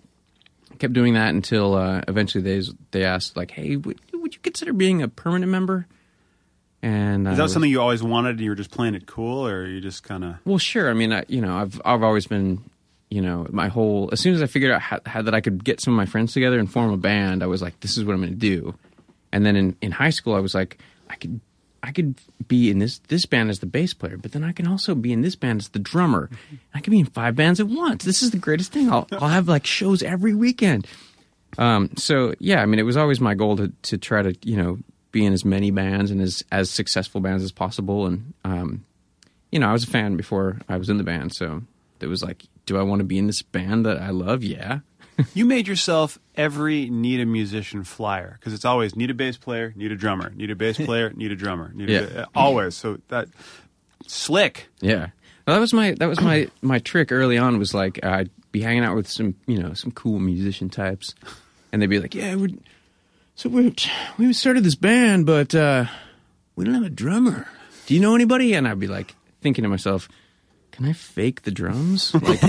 kept 0.80 0.94
doing 0.94 1.14
that 1.14 1.30
until 1.34 1.76
uh, 1.76 2.02
eventually 2.08 2.44
they 2.44 2.62
they 2.92 3.06
asked 3.06 3.38
like, 3.38 3.52
"Hey, 3.52 3.78
would, 3.78 4.00
would 4.14 4.34
you 4.34 4.40
consider 4.42 4.74
being 4.74 5.02
a 5.02 5.08
permanent 5.08 5.50
member?" 5.52 5.88
And 6.82 7.28
Is 7.28 7.38
that 7.38 7.44
was- 7.44 7.54
something 7.54 7.70
you 7.72 7.82
always 7.82 8.04
wanted 8.04 8.32
and 8.32 8.42
you 8.42 8.50
were 8.52 8.56
just 8.56 8.72
playing 8.72 8.96
it 8.96 9.06
cool, 9.06 9.46
or 9.48 9.66
you 9.66 9.82
just 9.82 10.04
kind 10.04 10.24
of. 10.24 10.36
Well, 10.46 10.58
sure. 10.58 10.90
I 10.90 10.94
mean, 10.94 11.12
I, 11.14 11.24
you 11.28 11.42
know, 11.42 11.56
I've 11.58 11.82
I've 11.86 12.04
always 12.04 12.28
been, 12.28 12.64
you 13.10 13.22
know, 13.22 13.48
my 13.50 13.68
whole 13.68 14.10
as 14.12 14.20
soon 14.20 14.36
as 14.36 14.42
I 14.42 14.46
figured 14.46 14.72
out 14.72 14.82
how, 14.82 15.00
how 15.06 15.22
that 15.22 15.34
I 15.34 15.42
could 15.42 15.64
get 15.64 15.82
some 15.82 15.94
of 15.94 15.98
my 15.98 16.06
friends 16.06 16.34
together 16.34 16.60
and 16.60 16.72
form 16.72 16.92
a 16.92 16.98
band, 16.98 17.44
I 17.44 17.48
was 17.48 17.62
like, 17.62 17.80
this 17.80 17.98
is 17.98 18.06
what 18.06 18.14
I'm 18.14 18.22
going 18.22 18.32
to 18.32 18.36
do. 18.36 18.76
And 19.32 19.46
then 19.46 19.56
in, 19.56 19.76
in 19.82 19.92
high 19.92 20.10
school, 20.10 20.36
I 20.36 20.40
was 20.40 20.54
like, 20.54 20.78
I 21.10 21.16
could 21.16 21.40
I 21.82 21.92
could 21.92 22.16
be 22.48 22.70
in 22.70 22.80
this 22.80 23.00
this 23.08 23.26
band 23.26 23.50
as 23.50 23.60
the 23.60 23.66
bass 23.66 23.94
player, 23.94 24.18
but 24.18 24.32
then 24.32 24.44
I 24.44 24.52
can 24.52 24.68
also 24.68 24.96
be 24.96 25.14
in 25.14 25.22
this 25.22 25.36
band 25.36 25.62
as 25.62 25.70
the 25.70 25.80
drummer. 25.80 26.30
I 26.74 26.82
could 26.82 26.92
be 26.92 27.00
in 27.00 27.06
five 27.06 27.36
bands 27.36 27.60
at 27.60 27.68
once. 27.68 28.04
This 28.04 28.22
is 28.22 28.32
the 28.32 28.38
greatest 28.38 28.72
thing. 28.72 28.90
I'll 28.92 29.08
I'll 29.14 29.30
have 29.30 29.48
like 29.48 29.66
shows 29.66 30.04
every 30.04 30.34
weekend. 30.34 30.88
Um, 31.58 31.90
so 31.98 32.36
yeah, 32.40 32.62
I 32.62 32.66
mean, 32.66 32.80
it 32.80 32.84
was 32.84 32.98
always 32.98 33.20
my 33.20 33.34
goal 33.34 33.58
to 33.58 33.72
to 33.84 33.98
try 33.98 34.22
to 34.22 34.36
you 34.44 34.58
know 34.58 34.78
be 35.12 35.26
in 35.26 35.34
as 35.34 35.46
many 35.46 35.72
bands 35.72 36.12
and 36.12 36.22
as 36.22 36.44
as 36.52 36.70
successful 36.70 37.22
bands 37.22 37.44
as 37.44 37.52
possible. 37.52 38.06
And 38.06 38.34
um, 38.44 38.86
you 39.52 39.60
know, 39.60 39.70
I 39.70 39.74
was 39.74 39.84
a 39.84 39.88
fan 39.88 40.18
before 40.18 40.60
I 40.68 40.78
was 40.78 40.90
in 40.90 40.98
the 40.98 41.04
band, 41.04 41.34
so 41.34 41.64
it 42.02 42.08
was 42.08 42.24
like, 42.24 42.44
do 42.70 42.78
I 42.78 42.84
want 42.84 43.00
to 43.00 43.04
be 43.04 43.18
in 43.18 43.26
this 43.28 43.42
band 43.42 43.86
that 43.88 43.98
I 44.00 44.12
love? 44.12 44.44
Yeah. 44.44 44.80
You 45.34 45.44
made 45.44 45.68
yourself 45.68 46.18
every 46.36 46.90
need 46.90 47.20
a 47.20 47.26
musician 47.26 47.84
flyer 47.84 48.38
because 48.40 48.54
it's 48.54 48.64
always 48.64 48.96
need 48.96 49.10
a 49.10 49.14
bass 49.14 49.36
player, 49.36 49.74
need 49.76 49.92
a 49.92 49.96
drummer, 49.98 50.30
need 50.30 50.50
a 50.50 50.56
bass 50.56 50.78
player, 50.86 51.10
need 51.10 51.30
a 51.34 51.36
drummer, 51.36 51.74
need 51.74 51.90
Yeah. 51.90 52.00
a, 52.22 52.26
always. 52.34 52.76
So 52.76 53.00
that 53.10 53.28
slick. 54.08 54.70
Yeah. 54.80 55.08
Well, 55.46 55.56
that 55.56 55.60
was 55.60 55.74
my 55.74 55.92
that 56.00 56.08
was 56.08 56.22
my 56.22 56.48
my 56.62 56.80
trick 56.80 57.12
early 57.12 57.38
on 57.38 57.60
was 57.60 57.74
like 57.74 58.00
I'd 58.06 58.30
be 58.54 58.62
hanging 58.62 58.84
out 58.86 58.96
with 58.96 59.10
some 59.10 59.36
you 59.46 59.60
know 59.62 59.74
some 59.74 59.92
cool 59.92 60.20
musician 60.20 60.70
types, 60.70 61.14
and 61.74 61.82
they'd 61.82 61.88
be 61.88 62.00
like, 62.00 62.16
"Yeah, 62.16 62.36
we're 62.36 62.50
so 63.36 63.50
we 63.50 63.76
we 64.18 64.32
started 64.32 64.64
this 64.64 64.76
band, 64.76 65.26
but 65.26 65.54
uh, 65.56 65.86
we 66.56 66.64
don't 66.66 66.76
have 66.76 66.84
a 66.84 66.90
drummer. 66.90 67.48
Do 67.88 67.94
you 67.94 68.00
know 68.00 68.16
anybody?" 68.16 68.54
And 68.54 68.68
I'd 68.68 68.80
be 68.80 68.88
like 68.88 69.16
thinking 69.42 69.64
to 69.64 69.70
myself, 69.70 70.08
"Can 70.80 70.88
I 70.88 70.94
fake 70.94 71.42
the 71.42 71.52
drums? 71.52 72.14
Like, 72.14 72.42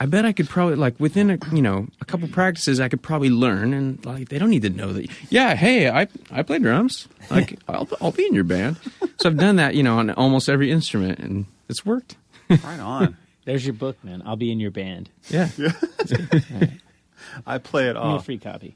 I 0.00 0.06
bet 0.06 0.24
I 0.24 0.32
could 0.32 0.48
probably 0.48 0.76
like 0.76 0.98
within 0.98 1.28
a 1.28 1.38
you 1.52 1.60
know 1.60 1.88
a 2.00 2.06
couple 2.06 2.26
practices, 2.28 2.80
I 2.80 2.88
could 2.88 3.02
probably 3.02 3.28
learn, 3.28 3.74
and 3.74 4.02
like 4.06 4.30
they 4.30 4.38
don't 4.38 4.48
need 4.48 4.62
to 4.62 4.70
know 4.70 4.94
that. 4.94 5.10
Yeah, 5.28 5.54
hey, 5.54 5.90
I 5.90 6.08
I 6.30 6.42
play 6.42 6.58
drums. 6.58 7.06
Like 7.30 7.58
I'll 7.68 7.86
I'll 8.00 8.12
be 8.12 8.24
in 8.24 8.32
your 8.32 8.44
band. 8.44 8.78
So 9.18 9.28
I've 9.28 9.36
done 9.36 9.56
that, 9.56 9.74
you 9.74 9.82
know, 9.82 9.98
on 9.98 10.08
almost 10.12 10.48
every 10.48 10.70
instrument, 10.72 11.18
and 11.18 11.44
it's 11.68 11.84
worked. 11.84 12.16
Right 12.48 12.80
on. 12.80 13.18
There's 13.44 13.66
your 13.66 13.74
book, 13.74 14.02
man. 14.02 14.22
I'll 14.24 14.36
be 14.36 14.50
in 14.50 14.58
your 14.58 14.70
band. 14.70 15.10
Yeah. 15.28 15.50
I 17.46 17.58
play 17.58 17.90
it 17.90 17.96
all. 17.96 18.16
a 18.16 18.22
free 18.22 18.38
copy. 18.38 18.74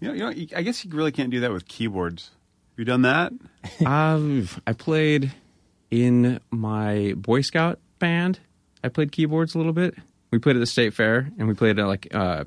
You 0.00 0.08
know, 0.08 0.14
you 0.14 0.20
know, 0.20 0.56
I 0.58 0.60
guess 0.60 0.84
you 0.84 0.90
really 0.90 1.12
can't 1.12 1.30
do 1.30 1.40
that 1.40 1.50
with 1.50 1.66
keyboards. 1.66 2.30
Have 2.72 2.78
you 2.78 2.84
done 2.84 3.02
that? 3.02 3.32
I've 3.86 4.60
I 4.66 4.74
played 4.74 5.32
in 5.90 6.40
my 6.50 7.14
Boy 7.16 7.40
Scout 7.40 7.78
band. 8.04 8.38
I 8.82 8.90
played 8.90 9.12
keyboards 9.12 9.54
a 9.54 9.58
little 9.58 9.72
bit. 9.72 9.94
We 10.30 10.38
played 10.38 10.56
at 10.56 10.58
the 10.58 10.66
state 10.66 10.92
fair, 10.92 11.30
and 11.38 11.48
we 11.48 11.54
played 11.54 11.78
uh, 11.78 11.86
like 11.86 12.14
uh, 12.14 12.44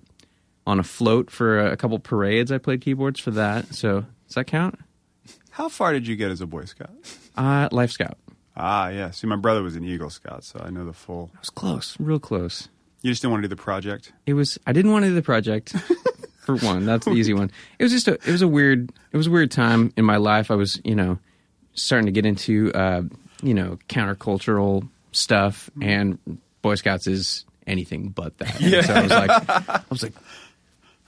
on 0.67 0.79
a 0.79 0.83
float 0.83 1.31
for 1.31 1.59
a, 1.59 1.75
couple 1.75 1.97
parades. 1.97 2.51
I 2.51 2.59
played 2.59 2.81
keyboards 2.81 3.19
for 3.19 3.31
that. 3.31 3.73
So 3.73 4.05
does 4.27 4.35
that 4.35 4.45
count? 4.45 4.77
How 5.49 5.67
far 5.67 5.93
did 5.93 6.05
you 6.05 6.15
get 6.15 6.29
as 6.29 6.41
a 6.41 6.45
Boy 6.45 6.65
Scout? 6.65 6.91
Uh, 7.35 7.69
Life 7.71 7.89
Scout. 7.89 8.19
Ah, 8.55 8.89
yeah. 8.89 9.09
See, 9.09 9.25
my 9.25 9.35
brother 9.35 9.63
was 9.63 9.75
an 9.75 9.83
Eagle 9.83 10.11
Scout, 10.11 10.43
so 10.43 10.61
I 10.63 10.69
know 10.69 10.85
the 10.85 10.93
full. 10.93 11.31
It 11.33 11.39
was 11.39 11.49
close, 11.49 11.97
real 11.99 12.19
close. 12.19 12.69
You 13.01 13.09
just 13.09 13.23
didn't 13.23 13.31
want 13.31 13.41
to 13.41 13.47
do 13.47 13.55
the 13.55 13.61
project. 13.61 14.13
It 14.27 14.35
was. 14.35 14.59
I 14.67 14.73
didn't 14.73 14.91
want 14.91 15.05
to 15.05 15.09
do 15.09 15.15
the 15.15 15.23
project. 15.23 15.75
For 16.45 16.55
one, 16.57 16.85
that's 16.85 17.05
the 17.05 17.13
easy 17.13 17.33
one. 17.33 17.51
It 17.79 17.83
was 17.83 17.91
just 17.91 18.07
a. 18.07 18.13
It 18.13 18.31
was 18.31 18.43
a 18.43 18.47
weird. 18.47 18.91
It 19.11 19.17
was 19.17 19.25
a 19.25 19.31
weird 19.31 19.49
time 19.49 19.91
in 19.97 20.05
my 20.05 20.17
life. 20.17 20.51
I 20.51 20.55
was, 20.55 20.79
you 20.83 20.95
know, 20.95 21.17
starting 21.73 22.05
to 22.05 22.11
get 22.11 22.27
into, 22.27 22.71
uh, 22.73 23.01
you 23.41 23.55
know, 23.55 23.79
countercultural 23.89 24.87
stuff, 25.17 25.69
mm-hmm. 25.71 25.83
and 25.83 26.37
Boy 26.61 26.75
Scouts 26.75 27.07
is 27.07 27.45
anything 27.65 28.09
but 28.09 28.37
that. 28.37 28.59
Yeah. 28.61 28.81
So 28.81 28.93
I 28.93 29.01
was 29.01 29.11
like, 29.11 29.49
I 29.49 29.81
was 29.89 30.03
like, 30.03 30.13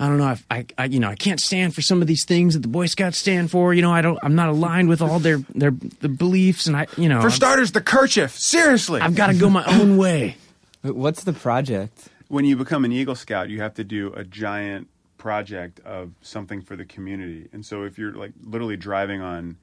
I 0.01 0.07
don't 0.07 0.17
know. 0.17 0.25
I, 0.25 0.37
I, 0.49 0.65
I, 0.77 0.85
you 0.85 0.99
know, 0.99 1.09
I 1.09 1.15
can't 1.15 1.39
stand 1.41 1.75
for 1.75 1.81
some 1.81 2.01
of 2.01 2.07
these 2.07 2.23
things 2.25 2.53
that 2.53 2.61
the 2.61 2.67
Boy 2.69 2.85
Scouts 2.85 3.17
stand 3.17 3.51
for. 3.51 3.73
You 3.73 3.81
know, 3.81 3.91
I 3.91 4.01
don't. 4.01 4.17
I'm 4.23 4.35
not 4.35 4.49
aligned 4.49 4.89
with 4.89 5.01
all 5.01 5.19
their 5.19 5.37
their 5.55 5.71
the 5.71 6.09
beliefs, 6.09 6.67
and 6.67 6.75
I, 6.77 6.87
you 6.97 7.09
know, 7.09 7.19
For 7.21 7.27
I've- 7.27 7.35
starters, 7.35 7.71
the 7.73 7.81
kerchief. 7.81 8.37
Seriously. 8.37 9.01
I've 9.01 9.15
got 9.15 9.27
to 9.27 9.33
go 9.33 9.49
my 9.49 9.65
own 9.65 9.97
way. 10.05 10.37
Wait, 10.83 10.95
What's 10.95 11.23
the 11.23 11.33
project? 11.33 12.07
when 12.29 12.45
you 12.45 12.55
become 12.55 12.85
an 12.85 12.91
Eagle 12.91 13.15
Scout, 13.15 13.49
you 13.49 13.59
have 13.61 13.73
to 13.73 13.83
do 13.83 14.13
a 14.13 14.23
giant 14.23 14.87
project 15.17 15.79
of 15.81 16.11
something 16.21 16.61
for 16.61 16.75
the 16.75 16.85
community. 16.85 17.49
And 17.51 17.65
so 17.65 17.83
if 17.83 17.97
you're 17.97 18.13
like 18.13 18.31
literally 18.43 18.77
driving 18.77 19.19
on 19.19 19.57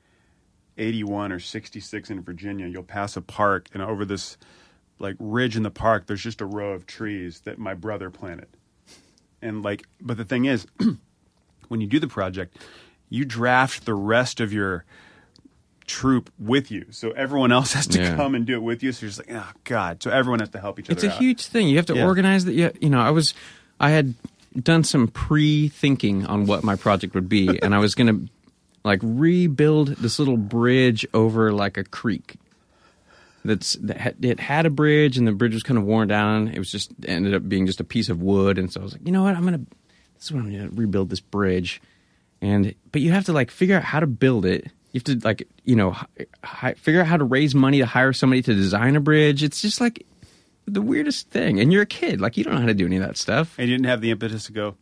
81 0.78 1.32
or 1.32 1.38
66 1.40 2.10
in 2.10 2.22
Virginia, 2.22 2.66
you'll 2.66 2.82
pass 2.82 3.16
a 3.16 3.22
park 3.22 3.68
and 3.72 3.82
over 3.82 4.04
this 4.04 4.36
like 4.98 5.16
ridge 5.18 5.56
in 5.56 5.62
the 5.62 5.70
park 5.70 6.06
there's 6.06 6.22
just 6.22 6.40
a 6.40 6.46
row 6.46 6.72
of 6.72 6.86
trees 6.86 7.40
that 7.40 7.58
my 7.58 7.74
brother 7.74 8.10
planted. 8.10 8.48
And 9.42 9.62
like 9.62 9.86
but 10.00 10.16
the 10.16 10.24
thing 10.24 10.44
is 10.46 10.66
when 11.68 11.80
you 11.80 11.86
do 11.86 11.98
the 12.00 12.08
project, 12.08 12.56
you 13.10 13.24
draft 13.24 13.84
the 13.86 13.94
rest 13.94 14.40
of 14.40 14.52
your 14.52 14.84
troop 15.86 16.32
with 16.38 16.70
you. 16.70 16.86
So 16.90 17.10
everyone 17.12 17.52
else 17.52 17.72
has 17.74 17.86
to 17.88 17.98
Yeah. 18.00 18.16
come 18.16 18.34
and 18.34 18.44
do 18.44 18.54
it 18.54 18.62
with 18.62 18.82
you. 18.82 18.90
So 18.92 19.02
you're 19.06 19.10
just 19.10 19.28
like, 19.28 19.36
oh 19.38 19.52
God. 19.64 20.02
So 20.02 20.10
everyone 20.10 20.40
has 20.40 20.48
to 20.50 20.60
help 20.60 20.78
each 20.80 20.86
other. 20.90 20.94
It's 20.94 21.04
a 21.04 21.12
out. 21.12 21.18
huge 21.18 21.46
thing. 21.46 21.68
You 21.68 21.76
have 21.76 21.86
to 21.86 21.94
Yeah. 21.96 22.04
organize 22.06 22.44
that. 22.46 22.54
You, 22.54 22.72
you 22.80 22.90
know, 22.90 23.00
I 23.00 23.10
was, 23.10 23.34
I 23.78 23.90
had 23.90 24.14
done 24.60 24.82
some 24.84 25.06
pre-thinking 25.06 26.26
on 26.26 26.46
what 26.46 26.64
my 26.64 26.74
project 26.74 27.14
would 27.14 27.28
be, 27.28 27.58
and 27.62 27.74
I 27.74 27.78
was 27.78 27.94
going 27.94 28.06
to 28.26 28.32
like 28.86 29.00
rebuild 29.02 29.88
this 29.88 30.18
little 30.18 30.36
bridge 30.36 31.04
over 31.12 31.52
like 31.52 31.76
a 31.76 31.84
creek. 31.84 32.36
That's 33.44 33.74
that 33.74 33.96
had, 33.96 34.24
it 34.24 34.40
had 34.40 34.64
a 34.64 34.70
bridge, 34.70 35.18
and 35.18 35.26
the 35.26 35.32
bridge 35.32 35.54
was 35.54 35.62
kind 35.62 35.76
of 35.76 35.84
worn 35.84 36.08
down. 36.08 36.48
It 36.48 36.58
was 36.58 36.70
just 36.70 36.92
ended 37.06 37.34
up 37.34 37.48
being 37.48 37.66
just 37.66 37.80
a 37.80 37.84
piece 37.84 38.08
of 38.08 38.22
wood, 38.22 38.58
and 38.58 38.72
so 38.72 38.80
I 38.80 38.84
was 38.84 38.92
like, 38.92 39.04
you 39.04 39.12
know 39.12 39.24
what, 39.24 39.36
I'm 39.36 39.44
gonna. 39.44 39.60
This 40.14 40.24
is 40.24 40.32
what 40.32 40.40
I'm 40.40 40.50
gonna 40.50 40.70
rebuild 40.70 41.10
this 41.10 41.20
bridge, 41.20 41.82
and 42.40 42.74
but 42.92 43.02
you 43.02 43.12
have 43.12 43.24
to 43.24 43.32
like 43.32 43.50
figure 43.50 43.76
out 43.76 43.82
how 43.82 44.00
to 44.00 44.06
build 44.06 44.46
it. 44.46 44.64
You 44.92 45.00
have 45.00 45.04
to 45.04 45.18
like 45.24 45.48
you 45.64 45.76
know 45.76 45.96
hi, 46.42 46.74
figure 46.74 47.00
out 47.00 47.08
how 47.08 47.16
to 47.16 47.24
raise 47.24 47.54
money 47.54 47.78
to 47.78 47.86
hire 47.86 48.12
somebody 48.12 48.42
to 48.42 48.54
design 48.54 48.96
a 48.96 49.00
bridge. 49.00 49.42
It's 49.42 49.60
just 49.60 49.80
like 49.80 50.06
the 50.66 50.82
weirdest 50.82 51.30
thing. 51.30 51.60
And 51.60 51.72
you're 51.72 51.82
a 51.82 51.86
kid, 51.86 52.20
like 52.20 52.36
you 52.36 52.44
don't 52.44 52.54
know 52.54 52.60
how 52.60 52.66
to 52.66 52.74
do 52.74 52.86
any 52.86 52.96
of 52.96 53.02
that 53.02 53.16
stuff. 53.16 53.56
You 53.58 53.66
didn't 53.66 53.86
have 53.86 54.00
the 54.00 54.10
impetus 54.10 54.46
to 54.46 54.52
go, 54.52 54.76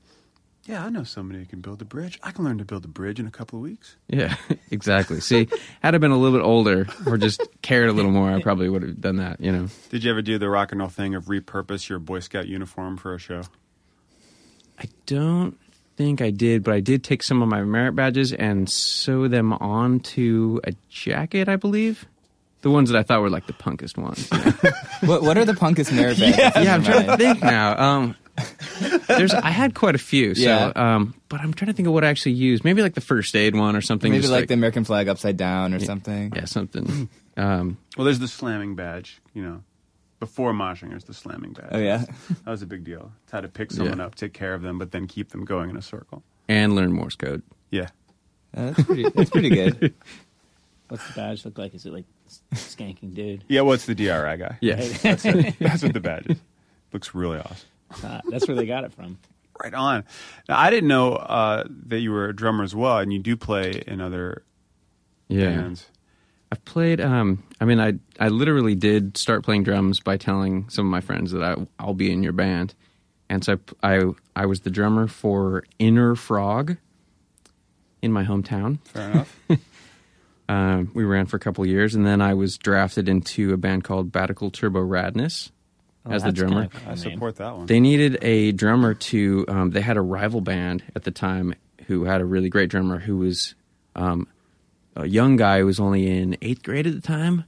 yeah, 0.66 0.85
I 0.85 0.88
know 0.88 1.04
somebody 1.04 1.40
who 1.40 1.47
can 1.47 1.61
build 1.61 1.83
a 1.83 1.85
bridge. 1.85 2.18
I 2.23 2.30
can 2.30 2.44
learn 2.44 2.59
to 2.59 2.64
build 2.64 2.85
a 2.85 2.88
bridge 2.88 3.21
in 3.21 3.26
a 3.26 3.30
couple 3.30 3.59
of 3.59 3.62
weeks. 3.62 3.97
Yeah, 4.09 4.35
exactly. 4.71 5.21
See, 5.21 5.49
had 5.83 5.94
I 5.94 5.99
been 5.99 6.11
a 6.11 6.16
little 6.16 6.38
bit 6.38 6.44
older 6.44 6.87
or 7.06 7.18
just 7.18 7.42
cared 7.62 7.88
a 7.88 7.92
little 7.92 8.11
more, 8.11 8.30
I 8.30 8.40
probably 8.40 8.68
would 8.68 8.83
have 8.83 9.00
done 9.00 9.16
that. 9.16 9.40
You 9.40 9.52
know. 9.52 9.68
Did 9.90 10.04
you 10.04 10.11
ever 10.11 10.23
do 10.23 10.38
the 10.38 10.49
rock 10.49 10.73
and 10.73 10.80
roll 10.80 10.88
thing 10.88 11.14
of 11.14 11.26
repurpose 11.26 11.88
your 11.88 11.99
Boy 11.99 12.21
Scout 12.21 12.49
uniform 12.49 12.97
for 12.97 13.14
a 13.14 13.18
show? 13.18 13.42
I 14.78 14.85
don't 15.06 15.59
think 15.97 16.21
I 16.21 16.30
did, 16.30 16.64
but 16.64 16.75
I 16.75 16.80
did 16.80 17.04
take 17.04 17.23
some 17.23 17.42
of 17.42 17.49
my 17.49 17.62
merit 17.62 17.94
badges 17.94 18.33
and 18.33 18.68
sew 18.68 19.28
them 19.28 19.52
onto 19.52 20.61
a 20.64 20.73
jacket, 20.88 21.49
I 21.49 21.56
believe. 21.56 22.06
The 22.62 22.71
ones 22.71 22.90
that 22.90 22.99
I 22.99 23.02
thought 23.02 23.21
were 23.21 23.30
like 23.30 23.47
the 23.47 23.52
punkest 23.52 23.99
ones. 23.99 24.28
What 25.04 25.23
What 25.23 25.37
are 25.37 25.44
the 25.44 25.52
punkest 25.52 25.92
merit 25.94 26.18
badges? 26.18 26.38
yeah, 26.64 26.75
I'm 26.75 26.83
trying 26.83 27.04
to 27.04 27.16
think 27.18 27.42
now. 27.42 27.78
Um, 27.78 28.16
there's 29.08 29.32
I 29.32 29.50
had 29.50 29.74
quite 29.74 29.94
a 29.94 29.98
few, 29.98 30.34
so 30.34 30.42
Yeah. 30.42 30.72
um, 30.74 31.14
but 31.28 31.40
I'm 31.40 31.54
trying 31.54 31.68
to 31.68 31.72
think 31.72 31.86
of 31.88 31.94
what 31.94 32.04
I 32.04 32.08
actually 32.08 32.32
used. 32.32 32.64
Maybe 32.64 32.82
like 32.82 32.94
the 32.94 33.00
first 33.00 33.34
aid 33.36 33.54
one 33.54 33.76
or 33.76 33.80
something. 33.80 34.10
Maybe 34.10 34.22
just 34.22 34.32
like, 34.32 34.48
the 34.48 34.54
American 34.54 34.84
flag 34.84 35.08
upside 35.08 35.36
down 35.36 35.72
or 35.74 35.78
something. 35.80 36.32
yeah, 36.34 36.44
something. 36.46 37.08
Um, 37.36 37.78
Well, 37.96 38.04
there's 38.04 38.20
the 38.20 38.28
slamming 38.28 38.76
badge, 38.76 39.20
you 39.34 39.42
know. 39.42 39.64
Before 40.20 40.52
moshing, 40.52 40.90
there's 40.90 41.02
the 41.02 41.14
slamming 41.14 41.52
badge. 41.52 41.66
Oh 41.72 41.78
yeah. 41.78 42.04
That 42.44 42.50
was 42.52 42.62
a 42.62 42.66
big 42.66 42.84
deal. 42.84 43.10
It's 43.24 43.32
how 43.32 43.40
to 43.40 43.48
pick 43.48 43.72
someone 43.72 43.98
Yeah. 43.98 44.04
up, 44.06 44.14
take 44.14 44.32
care 44.32 44.54
of 44.54 44.62
them, 44.62 44.78
but 44.78 44.92
then 44.92 45.08
keep 45.08 45.30
them 45.30 45.44
going 45.44 45.68
in 45.70 45.76
a 45.76 45.82
circle. 45.82 46.22
and 46.48 46.76
learn 46.76 46.92
Morse 46.92 47.16
code. 47.16 47.42
Yeah. 47.70 47.88
Uh, 48.56 48.70
that's 48.70 48.82
pretty. 48.84 49.08
That's 49.08 49.30
pretty 49.30 49.48
good. 49.50 49.94
What's 50.88 51.04
the 51.08 51.12
badge 51.14 51.44
look 51.44 51.58
like? 51.58 51.74
Is 51.74 51.86
it 51.86 51.92
like 51.92 52.04
skanking 52.54 53.14
dude? 53.14 53.42
Yeah, 53.48 53.62
well, 53.62 53.72
it's 53.72 53.86
the 53.86 53.96
DRI 53.96 54.36
guy. 54.36 54.56
Yeah, 54.60 54.76
That's, 54.76 55.24
it. 55.24 55.56
That's 55.58 55.82
what 55.82 55.92
the 55.92 56.00
badge 56.00 56.26
is. 56.28 56.38
Looks 56.92 57.14
really 57.16 57.38
awesome. 57.38 57.66
Uh, 58.02 58.20
that's 58.30 58.48
where 58.48 58.56
they 58.56 58.66
got 58.66 58.84
it 58.84 58.92
from. 58.92 59.18
Right 59.62 59.72
on. 59.72 60.02
Now, 60.48 60.58
I 60.58 60.68
didn't 60.70 60.88
know 60.88 61.12
uh, 61.12 61.62
that 61.86 62.00
you 62.00 62.10
were 62.10 62.28
a 62.28 62.34
drummer 62.34 62.64
as 62.64 62.74
well, 62.74 62.98
and 62.98 63.12
you 63.12 63.20
do 63.20 63.36
play 63.36 63.84
in 63.86 64.00
other 64.00 64.42
Yeah. 65.28 65.46
bands. 65.46 65.86
I've 66.50 66.64
played. 66.64 67.00
Um, 67.00 67.44
I 67.60 67.64
mean, 67.64 67.78
I 67.78 67.94
I 68.18 68.28
literally 68.30 68.74
did 68.74 69.16
start 69.16 69.44
playing 69.44 69.62
drums 69.62 70.00
by 70.00 70.16
telling 70.16 70.68
some 70.70 70.86
of 70.86 70.90
my 70.90 71.00
friends 71.00 71.30
that 71.30 71.42
I 71.44 71.54
I'll 71.78 71.94
be 71.94 72.10
in 72.10 72.24
your 72.24 72.32
band, 72.32 72.74
and 73.30 73.44
so 73.44 73.60
I 73.80 73.98
I, 73.98 74.10
I 74.34 74.46
was 74.46 74.60
the 74.62 74.70
drummer 74.70 75.06
for 75.06 75.62
Inner 75.78 76.16
Frog 76.16 76.76
in 78.02 78.10
my 78.10 78.24
hometown. 78.24 78.80
Fair 78.86 79.10
enough. 79.12 79.40
Um, 80.48 80.90
we 80.94 81.04
ran 81.04 81.26
for 81.26 81.36
a 81.36 81.40
couple 81.40 81.62
of 81.62 81.70
years, 81.70 81.94
and 81.94 82.04
then 82.04 82.20
I 82.20 82.34
was 82.34 82.58
drafted 82.58 83.08
into 83.08 83.52
a 83.52 83.56
band 83.56 83.84
called 83.84 84.10
Batical 84.10 84.52
Turbo 84.52 84.80
Radness 84.80 85.52
as 86.12 86.23
the 86.23 86.32
drummer. 86.32 86.68
kind 86.68 86.87
of 86.87 86.92
I 86.92 86.94
support 86.94 87.37
that 87.37 87.56
one. 87.56 87.66
They 87.66 87.80
needed 87.80 88.18
a 88.23 88.52
drummer 88.52 88.94
to. 88.94 89.44
Um, 89.49 89.70
they 89.70 89.80
had 89.80 89.96
a 89.96 90.02
rival 90.02 90.40
band 90.40 90.82
at 90.94 91.04
the 91.04 91.11
time 91.11 91.54
who 91.87 92.04
had 92.04 92.20
a 92.20 92.25
really 92.25 92.49
great 92.49 92.70
drummer 92.70 92.99
who 92.99 93.18
was 93.18 93.54
um, 93.96 94.26
a 94.96 95.06
young 95.06 95.37
guy 95.37 95.61
who 95.61 95.66
was 95.66 95.80
only 95.80 96.06
in 96.06 96.37
eighth 96.42 96.62
grade 96.62 96.87
at 96.87 96.94
the 96.94 97.00
time, 97.00 97.44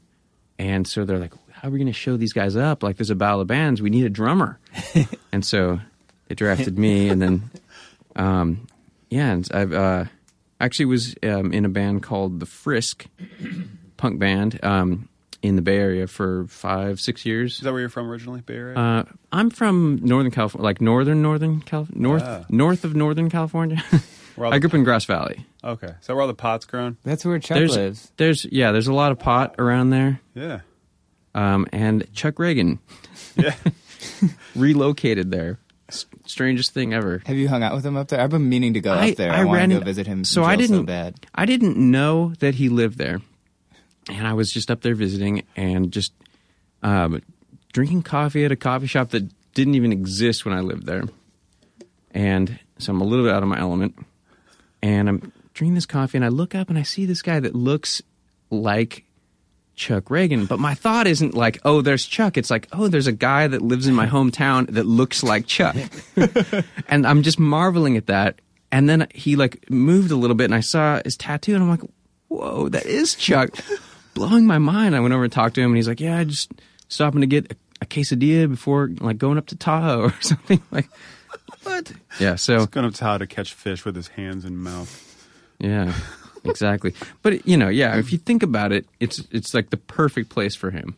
and 0.59 0.87
so 0.87 1.05
they're 1.05 1.19
like, 1.19 1.35
"How 1.51 1.69
are 1.69 1.71
we 1.71 1.79
going 1.79 1.87
to 1.87 1.93
show 1.93 2.17
these 2.17 2.33
guys 2.33 2.57
up? 2.57 2.83
Like, 2.83 2.97
there's 2.97 3.11
a 3.11 3.15
battle 3.15 3.41
of 3.41 3.47
bands. 3.47 3.83
We 3.83 3.91
need 3.91 4.05
a 4.05 4.11
drummer." 4.11 4.59
and 5.33 5.45
so 5.45 5.81
they 6.29 6.35
drafted 6.35 6.79
me, 6.79 7.09
and 7.09 7.21
then, 7.21 7.51
um, 8.17 8.67
yeah, 9.11 9.33
and 9.33 9.49
I've 9.53 9.73
uh, 9.73 10.05
actually 10.61 10.87
was 10.87 11.15
um, 11.23 11.53
in 11.53 11.65
a 11.65 11.69
band 11.69 12.03
called 12.03 12.41
the 12.41 12.47
Frisk 12.47 13.07
punk 13.97 14.19
band 14.19 14.59
um, 14.63 15.09
in 15.43 15.57
the 15.57 15.63
Bay 15.63 15.77
Area 15.79 16.07
for 16.07 16.47
five, 16.49 17.01
six 17.01 17.25
years. 17.27 17.55
Is 17.57 17.61
that 17.61 17.73
where 17.73 17.81
you're 17.81 17.89
from 17.89 18.09
originally, 18.11 18.41
Bay 18.41 18.55
Area? 18.57 18.77
Uh, 18.77 19.05
I'm 19.33 19.51
from 19.51 19.99
Northern 20.03 20.31
California, 20.33 20.65
like 20.65 20.81
northern 20.81 21.23
Northern 21.23 21.61
California, 21.61 22.03
north 22.03 22.23
Ah. 22.25 22.45
north 22.49 22.85
of 22.85 22.95
Northern 22.97 23.29
California. 23.31 23.83
I 24.39 24.59
grew 24.59 24.69
up 24.69 24.75
in 24.75 24.85
Grass 24.85 25.07
Valley. 25.07 25.47
okay, 25.65 25.95
so 26.03 26.15
where 26.15 26.21
all 26.21 26.29
the 26.29 26.35
pot's 26.35 26.67
grown? 26.67 26.99
That's 27.05 27.25
where 27.25 27.39
Chuck 27.39 27.57
There's 27.57 27.77
lives. 27.77 28.13
there's 28.19 28.45
yeah, 28.53 28.71
there's 28.73 28.87
a 28.89 28.93
lot 28.93 29.11
of 29.13 29.19
pot 29.19 29.55
around 29.59 29.91
there. 29.91 30.21
Yeah, 30.35 30.61
Um, 31.35 31.67
and 31.73 32.07
Chuck 32.13 32.35
Ragan 32.35 32.79
yeah. 33.37 33.55
relocated 34.55 35.31
there. 35.31 35.59
S- 35.89 36.07
strangest 36.27 36.73
thing 36.75 36.93
ever. 36.93 37.23
Have 37.27 37.37
you 37.37 37.49
hung 37.49 37.63
out 37.63 37.75
with 37.75 37.87
him 37.87 37.97
up 37.97 38.09
there? 38.09 38.21
I've 38.21 38.31
been 38.31 38.49
meaning 38.49 38.75
to 38.75 38.81
go 38.81 38.93
I- 38.93 39.11
up 39.11 39.17
there. 39.17 39.33
I 39.33 39.41
I, 39.41 39.45
want 39.45 39.57
ran 39.57 39.69
to 39.71 39.79
go 39.79 39.85
visit 39.85 40.07
him. 40.07 40.25
so 40.25 40.43
I 40.45 40.57
didn't- 40.57 40.77
So 40.77 40.83
bad. 40.83 41.15
I 41.35 41.47
didn't 41.47 41.77
know 41.79 42.33
that 42.41 42.57
he 42.57 42.69
lived 42.69 42.99
there, 42.99 43.21
and 44.09 44.27
I 44.27 44.33
was 44.35 44.53
just 44.53 44.71
up 44.71 44.83
there 44.83 44.95
visiting 44.95 45.45
and 45.57 45.93
just 45.93 46.13
um, 46.83 47.23
drinking 47.73 48.03
coffee 48.03 48.45
at 48.45 48.53
a 48.53 48.57
coffee 48.57 48.87
shop 48.87 49.11
that 49.11 49.29
didn't 49.55 49.75
even 49.75 49.93
exist 49.93 50.45
when 50.45 50.55
I 50.55 50.61
lived 50.61 50.87
there. 50.87 51.05
And 52.13 52.59
so 52.79 52.93
I'm 52.93 53.01
a 53.01 53.05
little 53.05 53.25
bit 53.25 53.35
out 53.35 53.43
of 53.43 53.49
my 53.49 53.59
element, 53.59 53.99
and 54.83 55.09
I'm 55.09 55.33
drinking 55.55 55.75
this 55.75 55.87
coffee, 55.87 56.19
and 56.19 56.25
I 56.25 56.29
look 56.29 56.55
up 56.55 56.69
and 56.69 56.79
I 56.79 56.83
see 56.83 57.07
this 57.07 57.23
guy 57.23 57.41
that 57.41 57.55
looks 57.55 58.03
like 58.51 59.05
Chuck 59.75 60.05
Ragan. 60.05 60.49
But 60.49 60.59
my 60.59 60.75
thought 60.75 61.07
isn't 61.07 61.35
like, 61.35 61.59
oh, 61.65 61.83
there's 61.83 62.07
Chuck. 62.07 62.37
It's 62.37 62.51
like, 62.51 62.69
oh, 62.73 62.89
there's 62.89 63.07
a 63.07 63.13
guy 63.13 63.47
that 63.47 63.63
lives 63.63 63.87
in 63.87 63.95
my 63.95 64.07
hometown 64.07 64.69
that 64.71 64.87
looks 64.87 65.23
like 65.23 65.47
Chuck. 65.47 65.77
and 66.89 67.07
I'm 67.07 67.23
just 67.23 67.39
marveling 67.39 67.97
at 67.97 68.07
that. 68.07 68.41
And 68.73 68.89
then 68.89 69.07
he 69.15 69.37
like 69.37 69.71
moved 69.71 70.11
a 70.11 70.17
little 70.17 70.37
bit, 70.37 70.45
and 70.45 70.55
I 70.55 70.61
saw 70.61 71.01
his 71.05 71.17
tattoo, 71.17 71.55
and 71.55 71.63
I'm 71.63 71.71
like, 71.71 71.89
"Whoa, 72.29 72.69
that 72.71 72.85
is 72.85 73.15
Chuck!" 73.15 73.51
Blowing 74.17 74.47
my 74.47 74.59
mind. 74.59 74.97
I 74.97 75.01
went 75.01 75.13
over 75.15 75.25
and 75.25 75.33
talked 75.33 75.55
to 75.57 75.61
him, 75.61 75.71
and 75.71 75.77
he's 75.77 75.87
like, 75.89 76.01
"Yeah, 76.01 76.19
I 76.19 76.25
just 76.25 76.51
stopping 76.89 77.21
to 77.21 77.27
get 77.27 77.53
a, 77.53 77.57
a 77.83 77.87
quesadilla 77.87 78.49
before 78.49 78.91
like 79.01 79.19
going 79.19 79.39
up 79.39 79.47
to 79.49 79.57
Tahoe 79.57 80.05
or 80.07 80.15
something." 80.21 80.63
Like, 80.71 80.89
what? 81.63 81.93
Yeah. 82.19 82.35
So 82.37 82.59
He's 82.59 82.67
going 82.67 82.87
up 82.87 82.95
to 82.95 83.05
how 83.05 83.19
to 83.19 83.27
catch 83.27 83.53
fish 83.55 83.85
with 83.85 83.95
his 83.95 84.09
hands 84.09 84.45
and 84.45 84.59
mouth. 84.59 84.91
yeah, 85.59 85.95
exactly. 86.45 86.95
But 87.23 87.47
you 87.47 87.57
know, 87.57 87.69
yeah, 87.69 87.97
if 87.99 88.11
you 88.11 88.19
think 88.19 88.43
about 88.43 88.73
it, 88.73 88.87
it's 89.01 89.23
it's 89.31 89.53
like 89.55 89.71
the 89.71 89.77
perfect 89.77 90.31
place 90.31 90.55
for 90.55 90.71
him. 90.71 90.97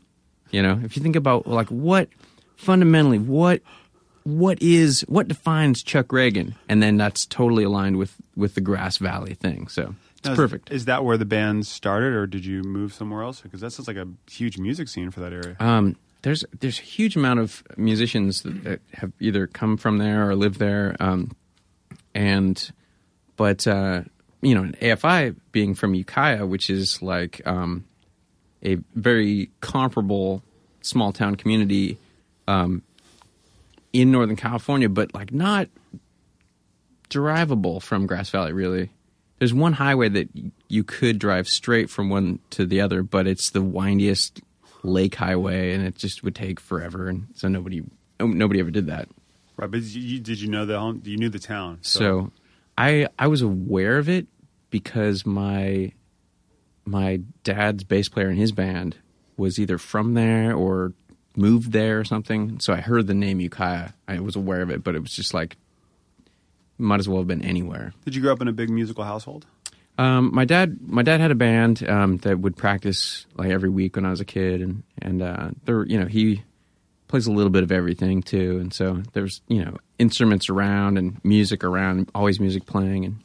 You 0.51 0.63
know, 0.63 0.81
if 0.85 0.97
you 0.97 1.03
think 1.03 1.17
about 1.17 1.47
like 1.47 1.69
what 1.69 2.09
fundamentally 2.57 3.19
what 3.19 3.63
what 4.23 4.63
is 4.63 5.01
what 5.09 5.27
defines 5.27 5.83
Chuck 5.83 6.09
Ragan, 6.09 6.55
and 6.69 6.83
then 6.83 6.97
that's 6.97 7.27
totally 7.27 7.65
aligned 7.65 7.97
with 7.97 8.15
with 8.37 8.55
the 8.55 8.61
Grass 8.61 8.99
Valley 8.99 9.35
thing. 9.35 9.67
So 9.69 9.83
it's 9.83 10.08
Now, 10.25 10.33
is- 10.33 10.37
perfect. 10.37 10.71
Is 10.73 10.85
that 10.87 11.05
where 11.05 11.17
the 11.17 11.25
band 11.25 11.67
started, 11.67 12.13
or 12.13 12.27
did 12.27 12.45
you 12.45 12.63
move 12.63 12.93
somewhere 12.93 13.23
else? 13.23 13.41
Because 13.41 13.61
that 13.61 13.71
sounds 13.71 13.89
like 13.89 13.97
a 13.97 14.09
huge 14.31 14.59
music 14.59 14.89
scene 14.89 15.11
for 15.11 15.21
that 15.21 15.33
area. 15.33 15.57
Um, 15.61 15.97
there's 16.23 16.45
there's 16.59 16.79
a 16.79 16.83
huge 16.83 17.15
amount 17.17 17.41
of 17.41 17.63
musicians 17.77 18.43
that, 18.43 18.65
that 18.65 18.81
have 18.95 19.13
either 19.21 19.47
come 19.47 19.77
from 19.77 19.99
there 19.99 20.29
or 20.29 20.35
live 20.35 20.59
there, 20.59 20.97
um, 20.99 21.37
and 22.15 22.73
but 23.37 23.67
uh, 23.69 24.03
you 24.43 24.55
know, 24.55 24.71
AFI 24.81 25.37
being 25.53 25.75
from 25.75 25.95
Ukiah, 25.95 26.45
which 26.47 26.71
is 26.71 27.01
like 27.03 27.41
um, 27.47 27.85
a 28.65 28.79
very 28.95 29.51
comparable 29.61 30.43
small 30.81 31.13
town 31.13 31.37
community 31.37 31.99
um, 32.49 32.83
in 33.93 34.11
Northern 34.11 34.37
California, 34.37 34.89
but 34.89 35.15
like 35.15 35.33
not 35.33 35.69
derivable 37.09 37.81
from 37.81 38.07
Grass 38.07 38.31
Valley. 38.31 38.53
Really, 38.53 38.91
there's 39.39 39.55
one 39.55 39.75
highway 39.75 40.09
that 40.09 40.29
you 40.69 40.85
could 40.85 41.19
drive 41.19 41.49
straight 41.49 41.91
from 41.91 42.09
one 42.11 42.41
to 42.51 42.67
the 42.67 42.81
other, 42.81 43.03
but 43.03 43.27
it's 43.27 43.51
the 43.51 43.63
windiest 43.63 44.41
lake 44.83 45.15
highway, 45.17 45.73
and 45.75 45.87
it 45.87 45.95
just 45.97 46.23
would 46.23 46.35
take 46.35 46.61
forever, 46.61 47.09
and 47.09 47.29
so 47.35 47.49
nobody 47.49 47.83
nobody 48.21 48.61
ever 48.61 48.71
did 48.71 48.87
that. 48.87 49.09
Right, 49.57 49.71
but 49.71 49.83
you, 49.83 50.01
you- 50.01 50.21
did 50.21 50.41
you 50.41 50.49
know 50.49 50.67
the 50.67 50.79
home? 50.79 51.03
You 51.05 51.17
knew 51.17 51.29
the 51.29 51.39
town. 51.39 51.79
So 51.83 52.31
I 52.77 53.09
I 53.19 53.27
was 53.27 53.43
aware 53.43 53.99
of 53.99 54.09
it 54.09 54.27
because 54.71 55.25
my 55.27 55.93
my 56.85 57.21
dad's 57.45 57.85
bass 57.85 58.09
player 58.09 58.31
in 58.31 58.37
his 58.37 58.53
band 58.53 58.97
was 59.37 59.59
either 59.59 59.79
from 59.79 60.15
there 60.15 60.55
or 60.55 60.93
moved 61.37 61.73
there 61.73 62.01
or 62.01 62.05
something. 62.05 62.59
So 62.61 62.73
I 62.73 62.81
heard 62.81 63.07
the 63.07 63.15
name 63.15 63.41
Ukiah. 63.41 63.91
I 64.09 64.19
was 64.21 64.35
aware 64.37 64.63
of 64.63 64.71
it, 64.71 64.83
but 64.83 64.95
it 64.95 65.01
was 65.03 65.13
just 65.13 65.33
like 65.35 65.57
might 66.79 67.01
as 67.01 67.09
well 67.09 67.19
have 67.19 67.27
been 67.27 67.43
anywhere. 67.43 67.93
did 68.05 68.15
you 68.15 68.23
grow 68.23 68.33
up 68.33 68.41
in 68.41 68.49
a 68.49 68.53
big 68.53 68.71
musical 68.71 69.05
household? 69.05 69.47
Um, 69.99 70.31
my 70.33 70.45
dad, 70.45 70.79
my 70.87 71.03
dad 71.03 71.21
had 71.21 71.33
a 71.33 71.35
band 71.35 71.89
um, 71.89 72.19
that 72.19 72.39
would 72.39 72.57
practice 72.57 73.27
like 73.37 73.51
every 73.51 73.69
week 73.69 73.97
when 73.97 74.07
I 74.07 74.11
was 74.11 74.21
a 74.21 74.25
kid, 74.25 74.61
and 74.63 74.83
and 75.03 75.21
uh, 75.23 75.51
there, 75.65 75.85
you 75.85 75.99
know, 75.99 76.07
he 76.07 76.43
plays 77.09 77.27
a 77.27 77.33
little 77.33 77.51
bit 77.51 77.65
of 77.65 77.73
everything 77.73 78.23
too, 78.23 78.59
and 78.61 78.73
so 78.73 79.03
there's 79.13 79.41
you 79.49 79.65
know 79.65 79.77
instruments 79.99 80.49
around 80.49 80.99
and 80.99 81.19
music 81.25 81.65
around, 81.65 82.09
always 82.15 82.39
music 82.39 82.65
playing, 82.65 83.05
and 83.07 83.17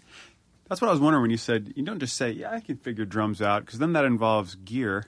That's 0.68 0.82
what 0.82 0.88
I 0.88 0.92
was 0.92 1.00
wondering 1.00 1.22
when 1.22 1.30
you 1.32 1.38
said 1.38 1.74
you 1.76 1.84
don't 1.84 2.00
just 2.00 2.18
say, 2.18 2.32
"Yeah, 2.32 2.52
I 2.52 2.60
can 2.60 2.78
figure 2.78 3.06
drums 3.06 3.40
out," 3.40 3.64
because 3.66 3.78
then 3.78 3.94
that 3.94 4.06
involves 4.06 4.56
gear. 4.56 5.06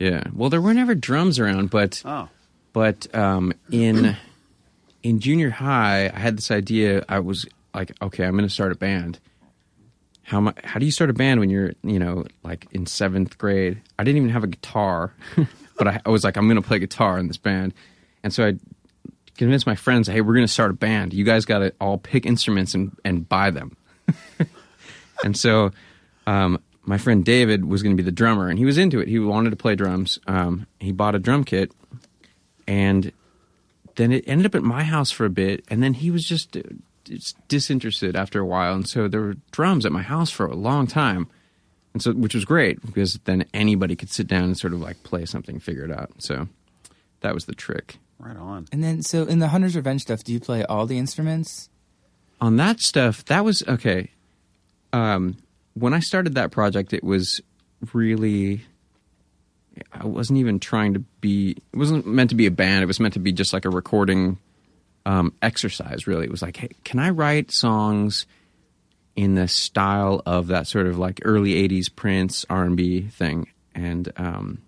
yeah. 0.00 0.24
Well, 0.34 0.50
there 0.50 0.60
were 0.60 0.74
never 0.74 0.96
drums 0.96 1.38
around, 1.38 1.70
but 1.70 2.02
Oh, 2.04 2.28
but 2.72 3.06
um, 3.14 3.52
in 3.70 4.16
in 5.04 5.20
junior 5.20 5.50
high, 5.50 6.10
I 6.12 6.18
had 6.18 6.36
this 6.38 6.50
idea. 6.50 7.04
I 7.08 7.20
was 7.20 7.46
like, 7.78 7.92
okay, 8.02 8.24
I'm 8.24 8.32
going 8.32 8.46
to 8.46 8.52
start 8.52 8.72
a 8.72 8.74
band. 8.74 9.20
How 10.22 10.40
mu- 10.40 10.52
how 10.64 10.78
do 10.78 10.84
you 10.84 10.92
start 10.92 11.10
a 11.10 11.14
band 11.14 11.40
when 11.40 11.48
you're 11.48 11.72
you 11.82 11.98
know 11.98 12.24
like 12.42 12.66
in 12.72 12.86
seventh 12.86 13.38
grade? 13.38 13.80
I 13.98 14.04
didn't 14.04 14.18
even 14.18 14.30
have 14.30 14.44
a 14.44 14.48
guitar, 14.48 15.14
but 15.78 15.88
I, 15.88 16.00
I 16.04 16.10
was 16.10 16.24
like, 16.24 16.36
I'm 16.36 16.48
going 16.48 16.60
to 16.60 16.66
play 16.66 16.80
guitar 16.80 17.18
in 17.18 17.28
this 17.28 17.38
band, 17.38 17.72
and 18.22 18.34
so 18.34 18.46
I 18.46 18.54
convinced 19.36 19.66
my 19.66 19.76
friends, 19.76 20.08
hey, 20.08 20.20
we're 20.20 20.34
going 20.34 20.46
to 20.46 20.52
start 20.52 20.72
a 20.72 20.74
band. 20.74 21.14
You 21.14 21.24
guys 21.24 21.44
got 21.44 21.60
to 21.60 21.72
all 21.80 21.98
pick 21.98 22.26
instruments 22.26 22.74
and 22.74 22.94
and 23.04 23.26
buy 23.26 23.50
them. 23.50 23.76
and 25.24 25.36
so 25.36 25.70
um, 26.26 26.60
my 26.82 26.98
friend 26.98 27.24
David 27.24 27.64
was 27.64 27.82
going 27.82 27.96
to 27.96 28.02
be 28.02 28.04
the 28.04 28.12
drummer, 28.12 28.48
and 28.48 28.58
he 28.58 28.64
was 28.64 28.76
into 28.76 28.98
it. 29.00 29.08
He 29.08 29.20
wanted 29.20 29.50
to 29.50 29.56
play 29.56 29.76
drums. 29.76 30.18
Um, 30.26 30.66
he 30.80 30.90
bought 30.92 31.14
a 31.14 31.18
drum 31.20 31.44
kit, 31.44 31.72
and 32.66 33.12
then 33.94 34.12
it 34.12 34.24
ended 34.26 34.46
up 34.46 34.54
at 34.56 34.62
my 34.62 34.82
house 34.82 35.10
for 35.10 35.24
a 35.24 35.30
bit, 35.30 35.64
and 35.68 35.82
then 35.82 35.94
he 35.94 36.10
was 36.10 36.26
just 36.26 36.56
disinterested 37.48 38.16
after 38.16 38.40
a 38.40 38.46
while, 38.46 38.74
and 38.74 38.88
so 38.88 39.08
there 39.08 39.20
were 39.20 39.36
drums 39.50 39.84
at 39.86 39.92
my 39.92 40.02
house 40.02 40.30
for 40.30 40.46
a 40.46 40.54
long 40.54 40.86
time, 40.86 41.28
and 41.92 42.02
so 42.02 42.12
which 42.12 42.34
was 42.34 42.44
great 42.44 42.84
because 42.84 43.14
then 43.24 43.44
anybody 43.52 43.96
could 43.96 44.10
sit 44.10 44.26
down 44.26 44.44
and 44.44 44.58
sort 44.58 44.72
of 44.72 44.80
like 44.80 45.02
play 45.02 45.24
something, 45.24 45.58
figure 45.58 45.84
it 45.84 45.90
out. 45.90 46.10
So 46.18 46.48
that 47.20 47.34
was 47.34 47.46
the 47.46 47.54
trick. 47.54 47.96
right 48.18 48.36
on. 48.36 48.66
And 48.72 48.82
then, 48.82 49.02
so 49.02 49.24
in 49.24 49.38
the 49.38 49.48
Hunter's 49.48 49.76
Revenge 49.76 50.02
stuff, 50.02 50.22
do 50.24 50.32
you 50.32 50.40
play 50.40 50.64
all 50.64 50.86
the 50.86 50.98
instruments? 50.98 51.68
on 52.40 52.56
that 52.56 52.80
stuff, 52.80 53.24
that 53.26 53.44
was 53.44 53.62
okay. 53.66 54.10
Um, 54.92 55.36
when 55.74 55.94
I 55.94 56.00
started 56.00 56.34
that 56.34 56.50
project, 56.50 56.92
it 56.92 57.04
was 57.04 57.40
really. 57.92 58.62
I 59.92 60.06
wasn't 60.06 60.40
even 60.40 60.58
trying 60.58 60.94
to 60.94 61.00
be. 61.20 61.56
It 61.72 61.76
wasn't 61.76 62.06
meant 62.06 62.30
to 62.30 62.36
be 62.36 62.46
a 62.46 62.50
band. 62.50 62.82
It 62.82 62.86
was 62.86 62.98
meant 63.00 63.14
to 63.14 63.20
be 63.20 63.32
just 63.32 63.52
like 63.52 63.64
a 63.64 63.70
recording 63.70 64.38
um, 65.08 65.32
exercise. 65.40 66.06
Really, 66.06 66.24
it 66.24 66.30
was 66.30 66.42
like, 66.42 66.58
hey, 66.58 66.68
can 66.84 67.00
I 67.00 67.10
write 67.10 67.50
songs 67.50 68.26
in 69.16 69.34
the 69.34 69.48
style 69.48 70.22
of 70.26 70.48
that 70.48 70.66
sort 70.66 70.86
of 70.86 70.98
like 70.98 71.20
early 71.24 71.54
'80s 71.66 71.86
Prince 71.94 72.44
R 72.50 72.64
and 72.64 72.76
B 72.76 73.00
thing? 73.08 73.48
And 73.74 74.12
um, 74.16 74.58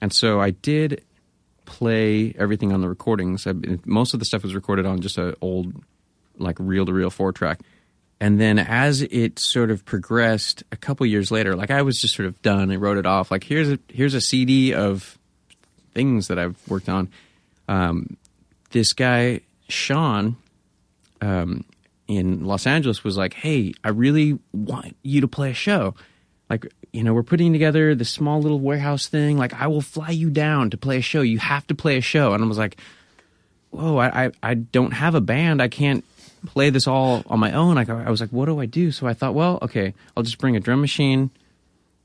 and 0.00 0.12
so 0.12 0.38
I 0.38 0.50
did 0.50 1.02
play 1.64 2.34
everything 2.38 2.72
on 2.72 2.82
the 2.82 2.88
recordings. 2.88 3.46
I, 3.46 3.54
most 3.86 4.12
of 4.12 4.20
the 4.20 4.26
stuff 4.26 4.42
was 4.42 4.54
recorded 4.54 4.84
on 4.84 5.00
just 5.00 5.16
an 5.16 5.34
old 5.40 5.72
like 6.36 6.56
reel 6.58 6.84
to 6.84 6.92
reel 6.92 7.10
four 7.10 7.32
track. 7.32 7.60
And 8.22 8.38
then 8.38 8.58
as 8.58 9.00
it 9.00 9.38
sort 9.38 9.70
of 9.70 9.86
progressed 9.86 10.62
a 10.70 10.76
couple 10.76 11.06
years 11.06 11.30
later, 11.30 11.56
like 11.56 11.70
I 11.70 11.80
was 11.80 11.98
just 11.98 12.14
sort 12.14 12.26
of 12.26 12.40
done 12.42 12.70
and 12.70 12.82
wrote 12.82 12.98
it 12.98 13.06
off. 13.06 13.30
Like 13.30 13.44
here's 13.44 13.70
a 13.70 13.78
here's 13.88 14.12
a 14.12 14.20
CD 14.20 14.74
of 14.74 15.18
things 15.94 16.28
that 16.28 16.38
I've 16.38 16.56
worked 16.68 16.90
on. 16.90 17.08
Um, 17.66 18.18
this 18.72 18.92
guy 18.92 19.40
Sean 19.72 20.36
um, 21.20 21.64
in 22.06 22.44
Los 22.44 22.66
Angeles 22.66 23.04
was 23.04 23.16
like, 23.16 23.34
"Hey, 23.34 23.72
I 23.84 23.90
really 23.90 24.38
want 24.52 24.96
you 25.02 25.20
to 25.20 25.28
play 25.28 25.50
a 25.50 25.54
show. 25.54 25.94
Like, 26.48 26.66
you 26.92 27.04
know, 27.04 27.14
we're 27.14 27.22
putting 27.22 27.52
together 27.52 27.94
this 27.94 28.10
small 28.10 28.40
little 28.40 28.58
warehouse 28.58 29.06
thing. 29.06 29.38
Like, 29.38 29.54
I 29.54 29.68
will 29.68 29.80
fly 29.80 30.10
you 30.10 30.30
down 30.30 30.70
to 30.70 30.76
play 30.76 30.98
a 30.98 31.02
show. 31.02 31.20
You 31.20 31.38
have 31.38 31.66
to 31.68 31.74
play 31.74 31.96
a 31.96 32.00
show." 32.02 32.32
And 32.32 32.42
I 32.42 32.46
was 32.46 32.58
like, 32.58 32.76
"Whoa, 33.70 33.96
I 33.96 34.24
I, 34.24 34.30
I 34.42 34.54
don't 34.54 34.92
have 34.92 35.14
a 35.14 35.20
band. 35.20 35.62
I 35.62 35.68
can't." 35.68 36.04
play 36.46 36.70
this 36.70 36.86
all 36.86 37.22
on 37.26 37.38
my 37.38 37.52
own 37.52 37.76
I, 37.76 37.82
I 37.82 38.08
was 38.08 38.18
like 38.18 38.30
what 38.30 38.46
do 38.46 38.58
i 38.60 38.64
do 38.64 38.92
so 38.92 39.06
i 39.06 39.12
thought 39.12 39.34
well 39.34 39.58
okay 39.60 39.92
i'll 40.16 40.22
just 40.22 40.38
bring 40.38 40.56
a 40.56 40.60
drum 40.60 40.80
machine 40.80 41.30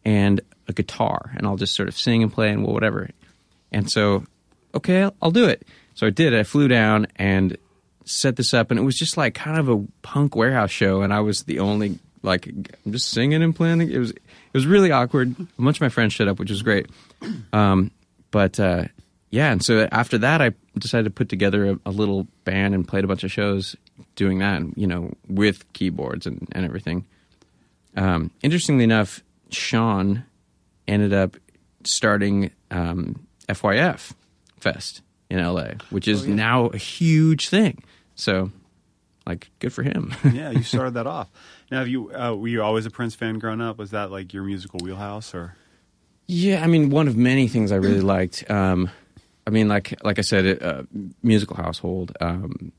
and 0.04 0.42
a 0.68 0.74
guitar 0.74 1.32
and 1.38 1.48
i'll 1.48 1.56
just 1.56 1.74
sort 1.74 1.88
of 1.88 1.98
sing 1.98 2.22
and 2.22 2.34
play 2.34 2.50
and 2.50 2.66
whatever 2.66 3.10
and 3.72 3.90
so 3.90 4.26
okay 4.74 5.04
I'll, 5.04 5.16
I'll 5.22 5.32
do 5.32 5.46
it 5.46 5.66
so 5.96 6.06
i 6.06 6.10
did 6.12 6.36
i 6.36 6.44
flew 6.44 6.68
down 6.68 7.08
and 7.16 7.58
set 8.06 8.36
this 8.36 8.54
up 8.54 8.70
and 8.70 8.80
it 8.80 8.84
was 8.84 8.96
just 8.96 9.18
like 9.18 9.34
kind 9.34 9.58
of 9.58 9.68
a 9.68 9.84
punk 10.04 10.36
warehouse 10.36 10.70
show 10.70 11.02
and 11.02 11.12
i 11.12 11.20
was 11.20 11.44
the 11.46 11.58
only 11.58 11.98
like 12.26 12.48
i'm 12.48 12.92
just 12.92 13.10
singing 13.10 13.42
and 13.42 13.56
playing. 13.56 13.82
It 13.82 13.98
was 14.00 14.12
it 14.12 14.22
was 14.54 14.66
really 14.66 14.92
awkward. 14.92 15.36
A 15.40 15.62
bunch 15.62 15.78
of 15.78 15.82
my 15.82 15.90
friends 15.90 16.14
showed 16.14 16.28
up 16.28 16.40
which 16.40 16.50
was 16.50 16.64
great. 16.64 16.88
Um, 17.54 17.92
but 18.32 18.60
uh, 18.60 18.86
yeah 19.30 19.52
and 19.52 19.64
so 19.64 19.88
after 19.92 20.18
that 20.18 20.42
i 20.42 20.52
decided 20.78 21.06
to 21.06 21.10
put 21.10 21.30
together 21.30 21.72
a, 21.72 21.80
a 21.86 21.92
little 21.92 22.28
band 22.44 22.74
and 22.74 22.88
played 22.88 23.04
a 23.04 23.08
bunch 23.08 23.24
of 23.24 23.32
shows 23.32 23.76
doing 24.16 24.40
that 24.40 24.58
and 24.58 24.74
you 24.76 24.88
know 24.88 25.12
with 25.28 25.72
keyboards 25.74 26.26
and, 26.28 26.48
and 26.52 26.66
everything. 26.66 27.06
Um, 27.96 28.32
interestingly 28.42 28.84
enough 28.84 29.24
sean 29.50 30.26
ended 30.88 31.14
up 31.14 31.38
starting 31.84 32.52
um, 32.72 33.26
fyf 33.48 34.14
fest 34.60 35.02
in 35.30 35.44
la 35.44 35.68
which 35.90 36.08
is 36.08 36.28
now 36.28 36.68
a 36.68 36.78
huge 36.78 37.50
thing 37.50 37.84
so 38.16 38.52
like 39.26 39.50
good 39.60 39.74
for 39.74 39.84
him 39.84 40.14
yeah, 40.34 40.52
you 40.52 40.64
started 40.64 40.94
that 40.94 41.08
off. 41.08 41.30
Now, 41.72 41.80
have 41.80 41.88
you 41.88 42.14
uh, 42.14 42.36
were 42.36 42.48
you 42.48 42.62
always 42.62 42.86
a 42.86 42.92
Prince 42.92 43.16
fan 43.16 43.40
growing 43.40 43.62
up? 43.62 43.78
Was 43.78 43.92
that 43.92 44.12
like 44.12 44.34
your 44.34 44.44
musical 44.44 44.80
wheelhouse, 44.84 45.34
or 45.34 45.56
Yeah, 46.28 46.64
I 46.64 46.68
mean, 46.68 46.90
one 46.90 47.08
of 47.08 47.18
many 47.18 47.48
things 47.48 47.72
I 47.72 47.78
really 47.78 48.02
liked. 48.02 48.50
Um, 48.50 48.90
I 49.48 49.50
mean, 49.50 49.68
like 49.68 49.96
like 50.04 50.20
I 50.20 50.22
said, 50.22 50.46
it, 50.46 50.62
uh, 50.62 50.84
musical 51.24 51.56
household. 51.56 52.16
Um, 52.22 52.72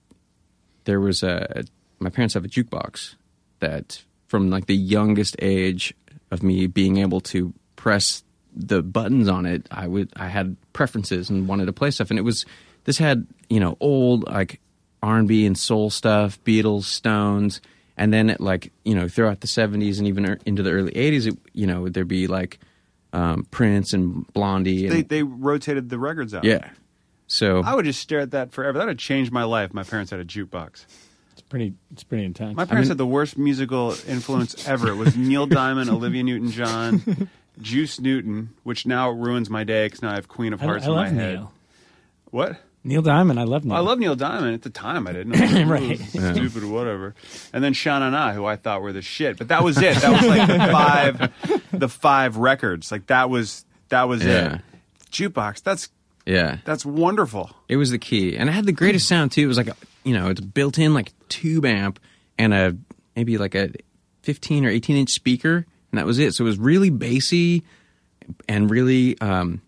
there 0.85 1.01
was 1.01 1.23
a 1.23 1.65
my 1.99 2.11
parents 2.11 2.35
have 2.35 2.45
a 2.45 2.49
jukebox 2.49 3.17
that 3.61 4.03
from 4.29 4.51
like 4.51 4.67
the 4.67 4.77
youngest 4.77 5.37
age 5.41 5.95
of 6.31 6.43
me 6.43 6.67
being 6.67 6.99
able 6.99 7.21
to 7.21 7.53
press 7.75 8.23
the 8.57 8.83
buttons 8.83 9.29
on 9.29 9.47
it, 9.47 9.67
I 9.71 9.87
would 9.87 10.11
I 10.17 10.29
had 10.29 10.57
preferences 10.73 11.31
and 11.31 11.47
wanted 11.47 11.67
to 11.67 11.73
play 11.73 11.91
stuff, 11.91 12.11
and 12.11 12.19
it 12.19 12.23
was 12.23 12.47
this 12.85 12.99
had 12.99 13.27
you 13.49 13.61
know 13.61 13.77
old 13.81 14.25
like 14.25 14.61
R 15.03 15.19
and 15.19 15.29
B 15.29 15.47
and 15.47 15.57
soul 15.57 15.91
stuff, 15.91 16.43
Beatles, 16.45 16.85
Stones, 16.85 17.61
and 17.97 18.13
then 18.13 18.31
it, 18.31 18.41
like 18.41 18.73
you 18.85 18.95
know 18.95 19.09
throughout 19.09 19.41
the 19.41 19.47
seventies 19.47 19.99
and 19.99 20.09
even 20.09 20.29
er- 20.29 20.39
into 20.47 20.63
the 20.63 20.71
early 20.71 20.97
eighties, 20.97 21.29
you 21.53 21.67
know 21.67 21.83
would 21.83 21.95
there'd 21.95 22.09
be 22.09 22.27
like 22.27 22.59
um, 23.13 23.47
Prince 23.51 23.93
and 23.93 24.27
Blondie, 24.33 24.87
and 24.87 24.95
they 24.95 25.03
they 25.03 25.23
rotated 25.23 25.91
the 25.91 25.99
records 25.99 26.35
out? 26.35 26.45
yeah. 26.45 26.71
So 27.29 27.63
I 27.63 27.75
would 27.75 27.85
just 27.85 28.01
stare 28.01 28.21
at 28.21 28.31
that 28.31 28.53
forever. 28.53 28.79
That 28.79 28.87
would 28.87 28.99
change 28.99 29.31
my 29.31 29.45
life. 29.45 29.75
My 29.75 29.83
parents 29.83 30.11
had 30.13 30.21
a 30.21 30.25
jukebox. 30.25 30.87
It's 31.33 31.43
pretty. 31.43 31.75
It's 31.93 32.05
pretty 32.05 32.25
intense. 32.25 32.57
My 32.57 32.65
parents 32.65 32.89
had 32.89 32.99
the 32.99 33.07
worst 33.07 33.37
musical 33.37 33.95
influence 34.07 34.67
ever. 34.69 34.89
It 34.89 34.95
was 34.95 35.17
Neil 35.19 35.47
Diamond, 35.47 35.91
Olivia 35.91 36.23
Newton-John, 36.23 37.29
Juice 37.61 38.01
Newton, 38.01 38.51
which 38.63 38.87
now 38.87 39.11
ruins 39.11 39.49
my 39.51 39.65
day 39.65 39.87
because 39.87 40.03
now 40.03 40.11
I 40.13 40.15
have 40.15 40.29
Queen 40.29 40.53
of 40.53 40.61
Hearts 40.61 40.85
I 40.85 40.89
in 40.89 40.95
love 40.95 41.13
my 41.13 41.21
head. 41.21 41.35
Neil. 41.35 41.53
What? 42.31 42.57
Neil 42.85 43.03
Diamond. 43.03 43.41
I 43.41 43.43
love 43.43 43.65
Neil. 43.65 43.77
I 43.77 43.81
love 43.81 43.99
Neil 43.99 44.15
Diamond. 44.15 44.55
At 44.55 44.63
the 44.63 44.71
time, 44.71 45.07
I 45.09 45.13
didn't. 45.13 45.35
I 45.37 45.41
was 45.43 45.53
like, 45.53 45.67
Right. 45.67 46.01
"Ooh, 46.01 46.35
Stupid 46.35 46.63
or 46.63 46.69
whatever. 46.69 47.15
And 47.53 47.65
then 47.65 47.73
Sean 47.73 48.03
and 48.03 48.17
I, 48.17 48.33
who 48.33 48.45
I 48.45 48.57
thought 48.57 48.81
were 48.83 48.93
the 48.93 49.03
shit. 49.03 49.39
But 49.39 49.49
that 49.49 49.65
was 49.65 49.79
it. 49.79 49.97
That 49.97 50.13
was 50.13 50.27
like 50.27 50.47
the 50.47 50.73
five, 50.73 51.63
the 51.73 51.89
five 51.89 52.37
records. 52.37 52.93
Like 52.93 53.07
that 53.09 53.29
was 53.29 53.65
that 53.89 54.05
was 54.05 54.25
Yeah. 54.25 54.57
it. 54.57 54.61
Jukebox. 55.11 55.63
That's 55.63 55.89
yeah, 56.27 56.59
that's 56.65 56.85
wonderful. 56.85 57.51
It 57.69 57.77
was 57.77 57.91
the 57.91 57.99
key, 57.99 58.37
and 58.37 58.49
it 58.49 58.53
had 58.53 58.67
the 58.67 58.73
greatest 58.73 59.07
hmm. 59.07 59.15
sound 59.15 59.33
too. 59.33 59.43
It 59.43 59.47
was 59.47 59.57
like 59.57 59.69
a, 59.69 59.77
you 60.05 60.13
know, 60.13 60.29
it's 60.29 60.41
built 60.41 60.79
in 60.79 60.93
like 60.93 61.13
tube 61.29 61.65
amp 61.65 62.01
and 62.39 62.53
a 62.53 62.77
maybe 63.15 63.39
like 63.39 63.55
a 63.55 63.71
fifteen 64.23 64.65
or 64.65 64.69
eighteen 64.69 64.97
inch 64.97 65.11
speaker, 65.11 65.67
and 65.97 65.99
that 65.99 66.07
was 66.07 66.19
it. 66.19 66.35
So 66.35 66.45
it 66.45 66.49
was 66.49 66.59
really 66.59 66.91
bassy 66.91 67.63
and 68.51 68.71
really 68.71 69.19
um, 69.23 69.63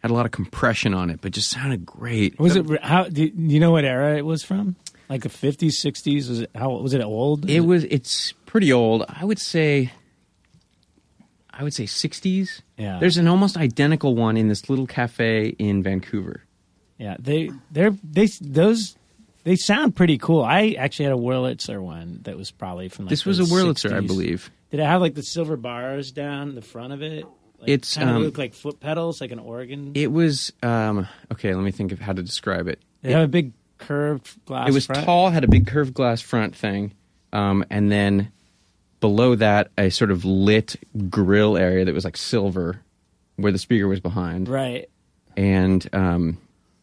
had 0.00 0.10
a 0.10 0.14
lot 0.14 0.26
of 0.26 0.32
compression 0.32 0.92
on 0.92 1.08
it, 1.08 1.20
but 1.20 1.30
just 1.30 1.50
sounded 1.50 1.86
great. 1.86 2.36
Was 2.40 2.56
it? 2.56 2.66
How? 2.82 3.04
Do 3.04 3.30
you 3.32 3.60
know 3.60 3.70
what 3.70 3.84
era 3.84 4.16
it 4.16 4.26
was 4.26 4.42
from? 4.42 4.74
Like 5.08 5.22
the 5.22 5.28
fifties, 5.28 5.78
sixties? 5.78 6.28
Was 6.28 6.40
it? 6.40 6.50
How 6.52 6.70
was 6.70 6.94
it 6.94 7.00
old? 7.00 7.48
It 7.48 7.60
was. 7.60 7.84
It's 7.84 8.32
pretty 8.44 8.72
old. 8.72 9.04
I 9.08 9.24
would 9.24 9.38
say. 9.38 9.92
I 11.50 11.62
would 11.62 11.74
say 11.74 11.86
sixties. 11.86 12.62
Yeah. 12.76 12.98
There's 12.98 13.18
an 13.18 13.28
almost 13.28 13.56
identical 13.56 14.16
one 14.16 14.36
in 14.36 14.48
this 14.48 14.68
little 14.68 14.86
cafe 14.86 15.54
in 15.58 15.84
Vancouver. 15.84 16.42
Yeah, 16.98 17.16
they 17.20 17.50
they're 17.70 17.94
they 18.02 18.26
those 18.40 18.96
they 19.44 19.56
sound 19.56 19.96
pretty 19.96 20.18
cool. 20.18 20.42
I 20.42 20.76
actually 20.78 21.06
had 21.06 21.14
a 21.14 21.18
Wurlitzer 21.18 21.80
one 21.80 22.20
that 22.22 22.36
was 22.36 22.50
probably 22.50 22.88
from 22.88 23.06
like 23.06 23.10
this 23.10 23.24
was 23.24 23.38
the 23.38 23.44
a 23.44 23.46
Wurlitzer, 23.46 23.92
I 23.92 24.00
believe. 24.00 24.50
Did 24.70 24.80
it 24.80 24.86
have 24.86 25.00
like 25.00 25.14
the 25.14 25.22
silver 25.22 25.56
bars 25.56 26.12
down 26.12 26.54
the 26.54 26.62
front 26.62 26.92
of 26.92 27.02
it? 27.02 27.24
Like, 27.58 27.68
It's, 27.68 27.96
kind 27.96 28.10
of 28.10 28.16
um, 28.16 28.22
look 28.22 28.38
like 28.38 28.54
foot 28.54 28.80
pedals, 28.80 29.20
like 29.20 29.30
an 29.30 29.38
organ. 29.38 29.92
It 29.94 30.10
was 30.10 30.52
um, 30.62 31.06
okay. 31.32 31.54
Let 31.54 31.62
me 31.62 31.70
think 31.70 31.92
of 31.92 32.00
how 32.00 32.12
to 32.12 32.22
describe 32.22 32.68
it. 32.68 32.80
they 33.02 33.12
have 33.12 33.22
a 33.22 33.28
big 33.28 33.52
curved 33.78 34.44
glass. 34.44 34.68
it 34.68 34.72
was 34.72 34.86
front. 34.86 35.04
tall, 35.04 35.30
had 35.30 35.44
a 35.44 35.48
big 35.48 35.66
curved 35.66 35.94
glass 35.94 36.20
front 36.20 36.56
thing, 36.56 36.92
um, 37.32 37.64
and 37.70 37.90
then 37.90 38.32
below 39.00 39.34
that 39.34 39.70
a 39.76 39.90
sort 39.90 40.10
of 40.10 40.24
lit 40.24 40.76
grill 41.10 41.56
area 41.56 41.84
that 41.84 41.92
was 41.94 42.04
like 42.04 42.16
silver, 42.16 42.80
where 43.36 43.52
the 43.52 43.58
speaker 43.58 43.88
was 43.88 44.00
behind. 44.00 44.48
right? 44.48 44.88
And 45.36 45.88
um, 45.92 46.38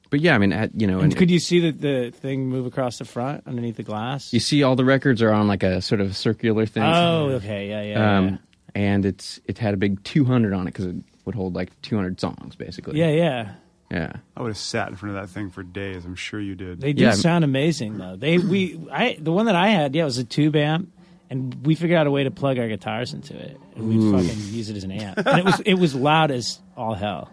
but 0.09 0.19
yeah, 0.21 0.35
I 0.35 0.37
mean, 0.37 0.51
at, 0.53 0.79
you 0.79 0.87
know, 0.87 0.95
And 0.99 1.05
and 1.11 1.15
could 1.17 1.29
you 1.31 1.39
see 1.39 1.59
the, 1.59 1.71
the 1.71 2.11
thing 2.11 2.47
move 2.49 2.65
across 2.65 2.97
the 2.97 3.05
front 3.05 3.43
underneath 3.47 3.75
the 3.77 3.83
glass? 3.83 4.33
you 4.33 4.39
see 4.39 4.63
all 4.63 4.75
the 4.75 4.85
records 4.85 5.21
are 5.21 5.31
on 5.31 5.47
like 5.47 5.63
a 5.63 5.81
sort 5.81 6.01
of 6.01 6.15
circular 6.17 6.65
thing. 6.65 6.83
oh, 6.83 7.29
okay, 7.33 7.69
yeah, 7.69 7.81
yeah, 7.83 8.17
um, 8.17 8.39
and 8.75 9.05
it's 9.05 9.39
it 9.45 9.57
had 9.57 9.73
a 9.73 9.77
big 9.77 10.03
200 10.03 10.53
on 10.53 10.61
it 10.67 10.71
because 10.71 10.85
it 10.87 10.95
would 11.25 11.35
hold 11.35 11.55
like 11.55 11.79
200 11.81 12.19
songs 12.19 12.55
basically. 12.55 12.97
yeah, 12.99 13.09
yeah, 13.09 13.23
yeah. 13.23 13.51
yeah. 13.91 14.13
I 14.37 14.41
would 14.41 14.49
have 14.49 14.57
sat 14.57 14.89
in 14.89 14.95
front 14.95 15.15
of 15.15 15.21
that 15.21 15.29
thing 15.33 15.49
for 15.49 15.63
days. 15.63 16.05
I'm 16.05 16.15
sure 16.15 16.39
you 16.39 16.55
did. 16.55 16.79
They 16.81 16.93
do 16.93 17.03
Yeah. 17.03 17.11
sound 17.11 17.43
amazing 17.43 17.97
though. 17.97 18.15
They 18.15 18.37
we 18.37 18.79
I 18.91 19.17
the 19.19 19.31
one 19.31 19.45
that 19.47 19.55
I 19.55 19.69
had, 19.69 19.95
yeah, 19.95 20.03
it 20.03 20.05
was 20.05 20.17
a 20.19 20.23
tube 20.23 20.55
amp, 20.55 20.91
and 21.29 21.65
we 21.65 21.75
figured 21.75 21.97
out 21.99 22.07
a 22.07 22.11
way 22.11 22.23
to 22.23 22.31
plug 22.31 22.57
our 22.59 22.67
guitars 22.67 23.13
into 23.13 23.35
it, 23.35 23.59
and 23.75 23.87
we 23.89 23.95
fucking 24.11 24.39
use 24.53 24.69
it 24.69 24.77
as 24.77 24.83
an 24.83 24.91
amp. 24.91 25.17
And 25.25 25.39
it 25.39 25.45
was 25.45 25.59
it 25.61 25.73
was 25.75 25.93
loud 25.95 26.31
as 26.31 26.59
all 26.77 26.93
hell. 26.95 27.29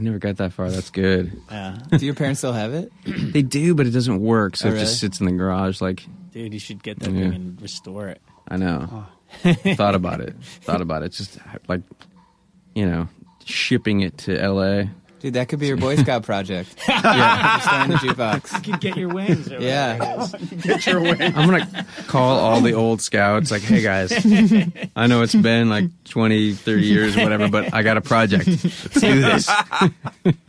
I 0.00 0.02
never 0.02 0.18
got 0.18 0.38
that 0.38 0.54
far. 0.54 0.70
That's 0.70 0.88
good. 0.88 1.30
Yeah, 1.50 1.76
Do 1.98 2.06
your 2.06 2.14
parents 2.14 2.40
still 2.40 2.54
have 2.54 2.72
it? 2.72 2.90
they 3.04 3.42
do, 3.42 3.74
but 3.74 3.86
it 3.86 3.90
doesn't 3.90 4.18
work, 4.20 4.56
so 4.56 4.66
Oh, 4.66 4.70
it 4.70 4.72
really? 4.74 4.86
just 4.86 4.98
sits 4.98 5.20
in 5.20 5.26
the 5.26 5.32
garage. 5.32 5.82
Like 5.82 6.06
dude, 6.32 6.54
you 6.54 6.58
should 6.58 6.82
get 6.82 6.98
that 7.00 7.10
Yeah. 7.12 7.20
thing 7.30 7.34
and 7.34 7.60
restore 7.62 8.08
it. 8.08 8.22
I 8.48 8.56
know. 8.56 9.06
Oh. 9.44 9.52
Thought 9.74 9.94
about 9.94 10.20
it. 10.26 10.34
Thought 10.62 10.80
about 10.80 11.02
it. 11.02 11.12
Just 11.12 11.38
like, 11.68 11.82
you 12.74 12.86
know, 12.86 13.08
shipping 13.44 14.00
it 14.00 14.16
to 14.18 14.40
L.A. 14.40 14.90
Dude, 15.20 15.34
that 15.34 15.48
could 15.48 15.58
be 15.60 15.66
your 15.66 15.76
Boy 15.76 15.96
Scout 16.02 16.22
project. 16.24 16.74
Yeah, 16.88 17.56
Restoring 17.56 17.88
the 17.90 17.94
jukebox. 17.96 18.52
You 18.66 18.72
could 18.72 18.80
get 18.80 18.96
your 18.96 19.08
wings. 19.10 19.52
Or 19.52 19.60
Yeah. 19.60 19.98
whatever 19.98 21.06
it 21.14 21.20
is. 21.20 21.36
I'm 21.36 21.48
gonna 21.50 21.86
call 22.06 22.38
all 22.38 22.60
the 22.60 22.72
old 22.74 23.00
scouts. 23.02 23.50
Like, 23.50 23.62
hey 23.62 23.82
guys, 23.82 24.12
I 24.96 25.06
know 25.06 25.22
it's 25.22 25.34
been 25.34 25.68
like 25.68 25.84
20, 26.04 26.54
30 26.54 26.82
years, 26.86 27.16
or 27.16 27.22
whatever, 27.22 27.48
but 27.48 27.72
I 27.74 27.82
got 27.82 27.96
a 27.96 28.00
project. 28.00 28.46
Let's 28.46 29.00
do 29.00 29.20
this. 29.20 29.48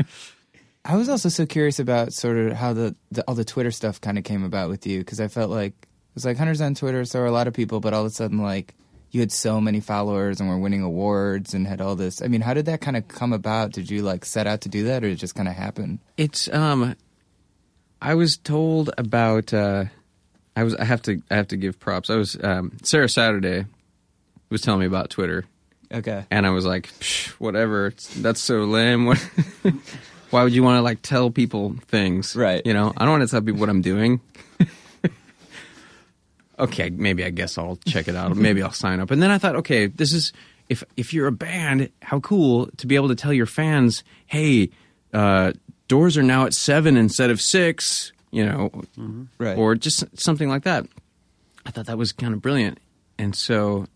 I 0.84 0.96
was 0.96 1.10
also 1.10 1.30
so 1.30 1.46
curious 1.46 1.80
about 1.80 2.12
sort 2.14 2.38
of 2.38 2.54
how 2.54 2.74
the, 2.74 2.96
the 3.12 3.24
all 3.28 3.36
the 3.36 3.46
Twitter 3.46 3.72
stuff 3.72 4.02
kind 4.02 4.18
of 4.18 4.24
came 4.24 4.44
about 4.44 4.70
with 4.70 4.88
you 4.88 5.00
because 5.00 5.20
I 5.20 5.28
felt 5.28 5.52
like 5.52 5.74
it 5.74 6.16
was 6.16 6.26
like 6.26 6.38
Hunter's 6.38 6.60
on 6.62 6.74
Twitter, 6.76 7.06
so 7.06 7.20
are 7.20 7.26
a 7.28 7.32
lot 7.32 7.48
of 7.48 7.54
people, 7.54 7.80
but 7.80 7.94
all 7.94 8.02
of 8.02 8.08
a 8.08 8.10
sudden 8.10 8.40
like 8.40 8.74
you 9.12 9.20
had 9.20 9.32
so 9.32 9.60
many 9.62 9.80
followers 9.82 10.40
and 10.40 10.48
were 10.50 10.58
winning 10.58 10.82
awards 10.82 11.54
and 11.54 11.68
had 11.68 11.82
all 11.82 11.96
this. 11.96 12.22
I 12.22 12.28
mean, 12.28 12.42
how 12.42 12.54
did 12.54 12.66
that 12.68 12.82
kind 12.82 12.96
of 12.98 13.08
come 13.08 13.34
about? 13.34 13.72
Did 13.74 13.90
you 13.90 14.02
like 14.02 14.24
set 14.26 14.48
out 14.48 14.62
to 14.62 14.70
do 14.70 14.86
that, 14.86 15.04
or 15.04 15.08
did 15.08 15.14
it 15.14 15.18
just 15.18 15.36
kind 15.36 15.48
of 15.50 15.56
happen? 15.56 16.00
It's 16.18 16.48
um, 16.54 16.96
I 18.02 18.16
was 18.16 18.38
told 18.38 18.90
about. 18.98 19.54
uh 19.54 19.86
I 20.56 20.64
was. 20.64 20.76
I 20.76 20.84
have 20.84 21.02
to. 21.04 21.22
I 21.32 21.36
have 21.36 21.48
to 21.50 21.58
give 21.58 21.80
props. 21.80 22.10
I 22.10 22.16
was. 22.16 22.38
Um, 22.42 22.78
Sarah 22.84 23.08
Saturday 23.10 23.66
was 24.50 24.62
telling 24.62 24.82
me 24.82 24.86
about 24.86 25.10
Twitter, 25.10 25.46
Okay. 25.94 26.26
and 26.30 26.46
I 26.46 26.50
was 26.50 26.66
like, 26.66 26.88
Psh, 27.00 27.28
whatever. 27.40 27.88
It's, 27.88 28.14
that's 28.22 28.42
so 28.42 28.64
lame. 28.66 29.06
What? 29.06 29.30
Why 30.30 30.44
would 30.44 30.54
you 30.54 30.62
want 30.64 30.78
to 30.78 30.82
like 30.82 31.02
tell 31.02 31.30
people 31.32 31.76
things? 31.88 32.36
Right. 32.36 32.62
You 32.66 32.74
know, 32.74 32.92
I 32.98 33.04
don't 33.06 33.12
want 33.20 33.24
to 33.24 33.28
tell 33.32 33.42
people 33.42 33.60
what 33.62 33.70
I'm 33.70 33.82
doing. 33.82 34.20
Okay, 36.62 36.90
maybe 36.90 37.26
I 37.26 37.30
guess 37.32 37.58
I'll 37.58 37.78
check 37.86 38.08
it 38.08 38.16
out. 38.16 38.36
maybe 38.38 38.62
I'll 38.64 38.72
sign 38.72 39.00
up. 39.00 39.12
And 39.12 39.22
then 39.22 39.32
I 39.32 39.38
thought, 39.38 39.56
okay, 39.58 39.88
this 39.88 40.14
is 40.14 40.32
if 40.70 40.84
if 40.96 41.14
you're 41.14 41.28
a 41.28 41.32
band, 41.32 41.90
how 42.02 42.20
cool 42.22 42.68
to 42.78 42.88
be 42.88 42.96
able 42.96 43.10
to 43.10 43.16
tell 43.16 43.34
your 43.34 43.46
fans, 43.46 44.04
hey, 44.28 44.70
uh, 45.14 45.52
doors 45.88 46.18
are 46.18 46.24
now 46.24 46.46
at 46.46 46.54
seven 46.54 46.96
instead 46.98 47.30
of 47.30 47.42
six. 47.42 48.14
You 48.34 48.46
know, 48.46 48.72
Right. 49.40 49.58
or 49.58 49.76
just 49.76 50.06
something 50.18 50.48
like 50.48 50.64
that. 50.64 50.86
I 51.66 51.72
thought 51.72 51.88
that 51.88 51.98
was 51.98 52.14
kind 52.14 52.34
of 52.34 52.42
brilliant, 52.42 52.80
and 53.20 53.36
so 53.36 53.88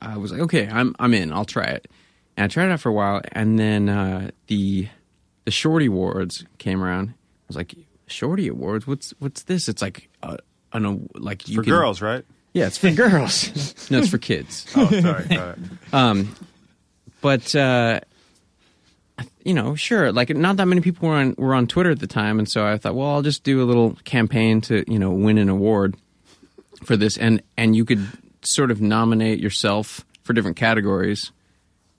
I 0.00 0.16
was 0.18 0.30
like, 0.30 0.40
okay, 0.42 0.68
I'm 0.68 0.94
I'm 1.00 1.12
in. 1.14 1.32
I'll 1.32 1.44
try 1.44 1.64
it. 1.64 1.88
And 2.36 2.44
I 2.44 2.48
tried 2.48 2.66
it 2.66 2.70
out 2.72 2.78
for 2.80 2.90
a 2.90 2.92
while, 2.92 3.20
and 3.32 3.58
then 3.58 3.88
uh, 3.88 4.30
the 4.46 4.88
the 5.44 5.50
Shorty 5.50 5.86
Awards 5.86 6.44
came 6.58 6.80
around. 6.80 7.08
I 7.10 7.14
was 7.48 7.56
like, 7.56 7.74
Shorty 8.06 8.46
Awards? 8.46 8.86
What's 8.86 9.10
what's 9.18 9.42
this? 9.42 9.68
It's 9.68 9.82
like 9.82 10.08
uh, 10.22 10.36
an 10.72 10.86
aw- 10.86 10.98
like 11.14 11.48
you 11.48 11.56
For 11.56 11.62
can- 11.64 11.72
girls, 11.72 12.00
right? 12.02 12.24
Yeah, 12.54 12.66
it's 12.66 12.78
for 12.78 12.90
girls. 12.94 13.90
no, 13.90 13.98
it's 13.98 14.08
for 14.10 14.18
kids. 14.18 14.66
Oh, 14.76 14.88
sorry. 15.00 15.24
got 15.26 15.56
it. 15.58 15.58
Um, 15.94 16.34
but 17.22 17.54
uh, 17.56 18.00
you 19.44 19.54
know, 19.54 19.74
sure, 19.74 20.12
like 20.12 20.30
not 20.30 20.56
that 20.56 20.66
many 20.66 20.80
people 20.80 21.08
were 21.08 21.14
on 21.14 21.34
were 21.38 21.54
on 21.54 21.66
Twitter 21.66 21.90
at 21.90 21.98
the 22.00 22.06
time, 22.06 22.38
and 22.38 22.48
so 22.48 22.64
I 22.66 22.76
thought, 22.78 22.94
well, 22.94 23.08
I'll 23.08 23.22
just 23.22 23.42
do 23.44 23.62
a 23.62 23.64
little 23.64 23.96
campaign 24.04 24.60
to 24.62 24.84
you 24.90 24.98
know 24.98 25.10
win 25.10 25.38
an 25.38 25.48
award 25.48 25.96
for 26.84 26.96
this, 26.96 27.16
and 27.16 27.42
and 27.56 27.74
you 27.76 27.84
could 27.84 28.06
sort 28.42 28.70
of 28.70 28.80
nominate 28.80 29.38
yourself 29.40 30.04
for 30.22 30.32
different 30.32 30.56
categories, 30.56 31.32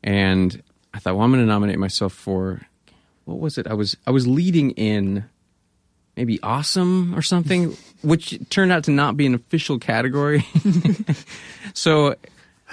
and 0.03 0.61
I 0.93 0.99
thought, 0.99 1.15
well, 1.15 1.25
I'm 1.25 1.31
going 1.31 1.41
to 1.43 1.47
nominate 1.47 1.79
myself 1.79 2.13
for 2.13 2.61
what 3.25 3.39
was 3.39 3.57
it? 3.57 3.65
I 3.67 3.73
was 3.73 3.95
I 4.05 4.11
was 4.11 4.27
leading 4.27 4.71
in 4.71 5.25
maybe 6.15 6.39
awesome 6.43 7.15
or 7.15 7.21
something, 7.21 7.75
which 8.03 8.37
turned 8.49 8.71
out 8.71 8.83
to 8.85 8.91
not 8.91 9.17
be 9.17 9.25
an 9.25 9.33
official 9.33 9.79
category. 9.79 10.45
so 11.73 12.15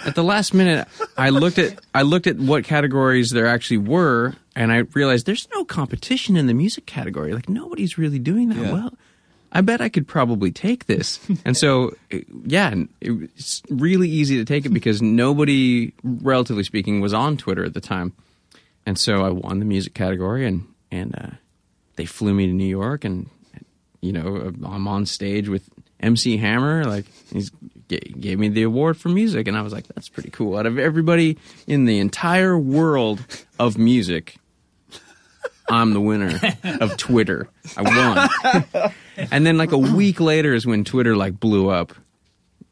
at 0.05 0.15
the 0.15 0.25
last 0.25 0.55
minute, 0.55 0.89
I 1.17 1.31
looked 1.31 1.59
at 1.59 1.79
I 1.95 2.03
looked 2.03 2.27
at 2.27 2.37
what 2.37 2.65
categories 2.65 3.31
there 3.31 3.47
actually 3.47 3.79
were, 3.79 4.35
and 4.57 4.73
I 4.73 4.79
realized 4.95 5.27
there's 5.27 5.49
no 5.55 5.65
competition 5.65 6.37
in 6.37 6.47
the 6.47 6.55
music 6.55 6.87
category. 6.87 7.33
Like 7.33 7.49
nobody's 7.49 7.99
really 7.99 8.19
doing 8.19 8.49
that 8.51 8.59
Yeah. 8.59 8.73
well. 8.73 8.93
I 9.53 9.63
bet 9.63 9.81
I 9.81 9.89
could 9.89 10.07
probably 10.07 10.53
take 10.53 10.87
this. 10.87 11.19
And 11.45 11.57
so, 11.57 11.97
yeah, 12.11 12.21
it- 12.21 12.27
yeah, 12.47 13.25
it's 13.35 13.63
really 13.69 14.09
easy 14.09 14.37
to 14.39 14.45
take 14.45 14.65
it 14.65 14.69
because 14.69 15.03
nobody, 15.03 15.93
relatively 16.05 16.63
speaking, 16.63 17.01
was 17.01 17.13
on 17.13 17.37
Twitter 17.37 17.65
at 17.65 17.75
the 17.75 17.81
time. 17.81 18.13
And 18.87 18.97
so 18.97 19.25
I 19.25 19.31
won 19.31 19.59
the 19.59 19.65
music 19.65 19.93
category, 19.95 20.47
and 20.47 20.67
and 20.93 21.15
uh, 21.17 21.31
they 21.97 22.07
flew 22.07 22.33
me 22.33 22.47
to 22.47 22.53
New 22.53 22.65
York, 22.65 23.05
and 23.05 23.29
you 24.01 24.13
know 24.13 24.53
I'm 24.65 24.89
on 24.89 25.07
stage 25.07 25.49
with 25.49 25.69
MC 26.01 26.37
Hammer, 26.39 26.85
like 26.85 27.07
he's 27.33 27.51
g- 27.89 27.99
gave 27.99 28.39
me 28.39 28.49
the 28.49 28.63
award 28.63 28.97
for 28.97 29.09
music, 29.09 29.49
and 29.49 29.57
I 29.57 29.63
was 29.63 29.73
like, 29.73 29.87
that's 29.89 30.09
pretty 30.09 30.31
cool. 30.31 30.57
Out 30.57 30.67
of 30.67 30.79
everybody 30.79 31.39
in 31.67 31.85
the 31.85 31.99
entire 31.99 32.59
world 32.59 33.25
of 33.59 33.77
music, 33.77 34.37
I'm 35.69 35.93
the 35.93 36.01
winner 36.01 36.39
of 36.81 36.97
Twitter. 36.97 37.49
I 37.77 38.29
won. 38.45 38.93
and 39.31 39.47
then 39.47 39.59
like 39.59 39.73
a 39.73 39.79
week 39.79 40.21
later 40.21 40.55
is 40.55 40.67
when 40.67 40.85
Twitter 40.85 41.17
like 41.17 41.39
blew 41.39 41.69
up. 41.69 41.93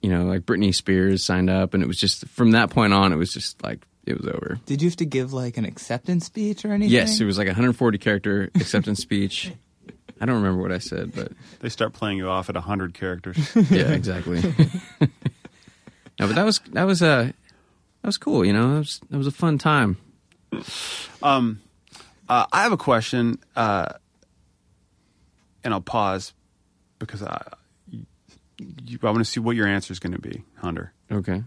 You 0.01 0.11
know, 0.11 0.25
like 0.27 0.43
Britney 0.43 0.73
Spears 0.73 1.25
signed 1.25 1.51
up, 1.51 1.75
and 1.75 1.83
it 1.83 1.87
was 1.87 1.99
just 1.99 2.27
from 2.29 2.53
that 2.53 2.71
point 2.71 2.93
on, 2.93 3.13
it 3.13 3.17
was 3.17 3.33
just 3.33 3.63
like 3.65 3.85
it 4.07 4.17
was 4.17 4.27
over. 4.29 4.61
Did 4.65 4.81
you 4.81 4.89
have 4.89 4.97
to 4.97 5.05
give 5.05 5.33
like 5.33 5.57
an 5.57 5.65
acceptance 5.65 6.25
speech 6.27 6.65
or 6.65 6.73
anything? 6.73 6.93
Yes, 6.93 7.21
it 7.21 7.25
was 7.25 7.37
like 7.37 7.47
a 7.49 7.51
140 7.51 7.99
character 7.99 8.49
acceptance 8.55 9.01
speech. 9.01 9.53
I 10.21 10.27
don't 10.27 10.37
remember 10.37 10.63
what 10.63 10.73
I 10.73 10.79
said, 10.79 11.15
but 11.15 11.33
They 11.61 11.69
start 11.69 11.93
playing 11.93 12.19
you 12.19 12.29
off 12.29 12.49
at 12.49 12.55
100 12.55 12.95
characters. 12.95 13.55
yeah, 13.71 13.93
exactly. 13.93 14.41
no, 15.01 15.09
but 16.19 16.35
that 16.35 16.45
was 16.45 16.61
that 16.73 16.85
was 16.85 17.03
uh, 17.03 17.25
that 17.25 18.07
was 18.07 18.19
cool. 18.19 18.45
You 18.45 18.53
know, 18.53 18.73
that 18.73 18.79
was 18.79 19.01
that 19.11 19.19
was 19.19 19.27
a 19.27 19.33
fun 19.33 19.59
time. 19.59 19.97
Um, 21.23 21.61
uh, 22.29 22.47
I 22.53 22.63
have 22.63 22.73
a 22.73 22.77
question, 22.77 23.39
uh, 23.55 23.89
and 25.65 25.75
I'll 25.75 25.81
pause 25.81 26.33
because 26.99 27.23
I, 27.23 27.53
you, 27.91 28.99
I 29.03 29.07
want 29.07 29.19
to 29.19 29.25
see 29.25 29.41
what 29.41 29.57
your 29.57 29.67
answer 29.67 29.93
is 29.93 29.99
going 29.99 30.15
to 30.15 30.21
be, 30.21 30.43
Hunter. 30.57 30.93
Okay. 31.11 31.43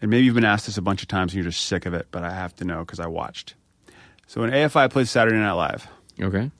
And 0.00 0.10
maybe 0.10 0.24
you've 0.24 0.34
been 0.34 0.44
asked 0.44 0.66
this 0.66 0.76
a 0.76 0.82
bunch 0.82 1.02
of 1.02 1.08
times 1.08 1.32
and 1.32 1.42
you're 1.42 1.50
just 1.50 1.64
sick 1.64 1.86
of 1.86 1.94
it, 1.94 2.08
but 2.10 2.22
I 2.22 2.30
have 2.30 2.54
to 2.56 2.64
know 2.64 2.80
because 2.80 3.00
I 3.00 3.06
watched. 3.06 3.54
So 4.26 4.40
when 4.40 4.50
AFI 4.50 4.90
played 4.90 5.08
Saturday 5.08 5.36
Night 5.36 5.52
Live, 5.52 5.88
Okay. 6.20 6.50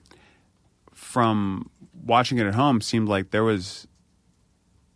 from 0.93 1.71
watching 2.05 2.39
it 2.39 2.47
at 2.47 2.55
home, 2.55 2.81
seemed 2.81 3.09
like 3.09 3.31
there 3.31 3.45
was 3.45 3.87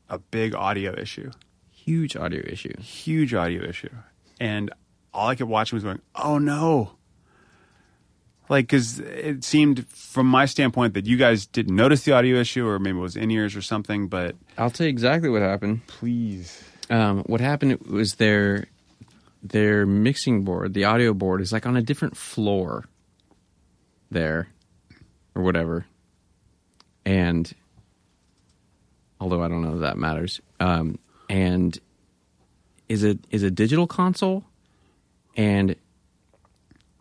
a 0.09 0.19
big 0.19 0.55
audio 0.55 0.93
issue, 0.99 1.31
Huge 1.73 2.17
audio 2.17 2.43
issue. 2.47 2.75
huge 2.81 3.33
audio 3.35 3.63
issue, 3.65 3.89
and 4.39 4.71
all 5.15 5.29
I 5.29 5.35
kept 5.35 5.49
watching 5.51 5.77
was 5.77 5.85
going, 5.85 6.01
"Oh 6.15 6.39
no!" 6.39 6.93
Like, 8.49 8.65
because 8.67 8.99
it 8.99 9.45
seemed, 9.45 9.87
from 9.89 10.27
my 10.27 10.45
standpoint, 10.45 10.95
that 10.95 11.07
you 11.07 11.17
guys 11.17 11.47
didn't 11.47 11.77
notice 11.77 12.03
the 12.05 12.13
audio 12.13 12.37
issue, 12.41 12.67
or 12.67 12.81
maybe 12.81 12.99
it 12.99 13.01
was 13.01 13.15
in 13.17 13.31
ears 13.31 13.55
or 13.55 13.63
something. 13.63 14.09
But 14.09 14.35
I'll 14.59 14.71
tell 14.71 14.87
you 14.87 14.91
exactly 14.91 15.29
what 15.31 15.41
happened. 15.43 15.87
please, 15.87 16.63
Um, 16.91 17.21
what 17.27 17.41
happened 17.41 17.79
was 17.87 18.17
their 18.17 18.67
their 19.43 19.87
mixing 19.87 20.43
board, 20.45 20.75
the 20.75 20.85
audio 20.85 21.15
board, 21.15 21.41
is 21.41 21.53
like 21.53 21.65
on 21.65 21.77
a 21.77 21.83
different 21.83 22.17
floor 22.17 22.85
there, 24.11 24.49
or 25.35 25.43
whatever. 25.43 25.87
And 27.05 27.53
although 29.21 29.43
I 29.43 29.49
don't 29.49 29.63
know 29.63 29.75
if 29.75 29.81
that 29.81 29.99
matters, 29.99 30.41
um, 30.59 30.99
and 31.29 31.79
is 32.89 33.03
it 33.05 33.19
is 33.31 33.43
a 33.43 33.51
digital 33.51 33.87
console, 33.87 34.45
and 35.37 35.77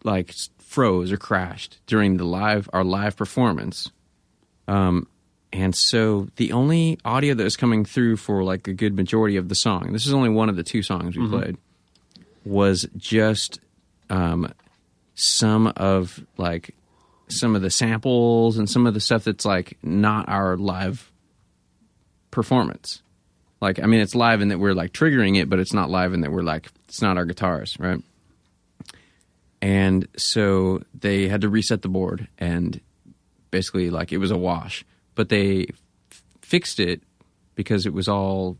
like 0.03 0.33
froze 0.59 1.11
or 1.11 1.17
crashed 1.17 1.79
during 1.87 2.17
the 2.17 2.25
live 2.25 2.69
our 2.73 2.83
live 2.83 3.15
performance. 3.17 3.91
Um, 4.67 5.07
and 5.51 5.75
so 5.75 6.27
the 6.35 6.51
only 6.51 6.99
audio 7.03 7.33
that 7.33 7.43
was 7.43 7.57
coming 7.57 7.83
through 7.83 8.17
for 8.17 8.43
like 8.43 8.67
a 8.67 8.73
good 8.73 8.95
majority 8.95 9.35
of 9.37 9.49
the 9.49 9.55
song, 9.55 9.93
this 9.93 10.05
is 10.05 10.13
only 10.13 10.29
one 10.29 10.47
of 10.47 10.55
the 10.55 10.63
two 10.63 10.83
songs 10.83 11.17
we 11.17 11.27
played, 11.27 11.57
was 12.45 12.87
just 12.95 13.59
um, 14.11 14.53
some 15.15 15.73
of 15.75 16.23
like 16.37 16.75
some 17.29 17.55
of 17.55 17.61
the 17.61 17.69
samples 17.69 18.57
and 18.57 18.69
some 18.69 18.87
of 18.87 18.93
the 18.93 18.99
stuff 18.99 19.23
that's 19.23 19.45
like 19.45 19.77
not 19.83 20.27
our 20.29 20.57
live 20.57 21.11
performance. 22.31 23.01
Like, 23.61 23.81
I 23.81 23.85
mean, 23.85 23.99
it's 23.99 24.15
live 24.15 24.41
in 24.41 24.49
that 24.49 24.59
we're 24.59 24.73
like 24.73 24.93
triggering 24.93 25.37
it, 25.37 25.49
but 25.49 25.59
it's 25.59 25.73
not 25.73 25.89
live 25.89 26.13
in 26.13 26.21
that 26.21 26.31
we're 26.31 26.41
like, 26.41 26.69
it's 26.87 27.01
not 27.01 27.17
our 27.17 27.25
guitars, 27.25 27.77
right? 27.79 28.01
And 29.61 30.07
so 30.15 30.81
they 30.97 31.27
had 31.27 31.41
to 31.41 31.49
reset 31.49 31.81
the 31.81 31.89
board 31.89 32.27
and 32.37 32.79
basically 33.51 33.89
like 33.89 34.11
it 34.11 34.17
was 34.17 34.31
a 34.31 34.37
wash. 34.37 34.85
But 35.15 35.29
they 35.29 35.67
f- 36.11 36.23
fixed 36.41 36.79
it 36.79 37.01
because 37.55 37.85
it 37.85 37.93
was 37.93 38.07
all 38.07 38.57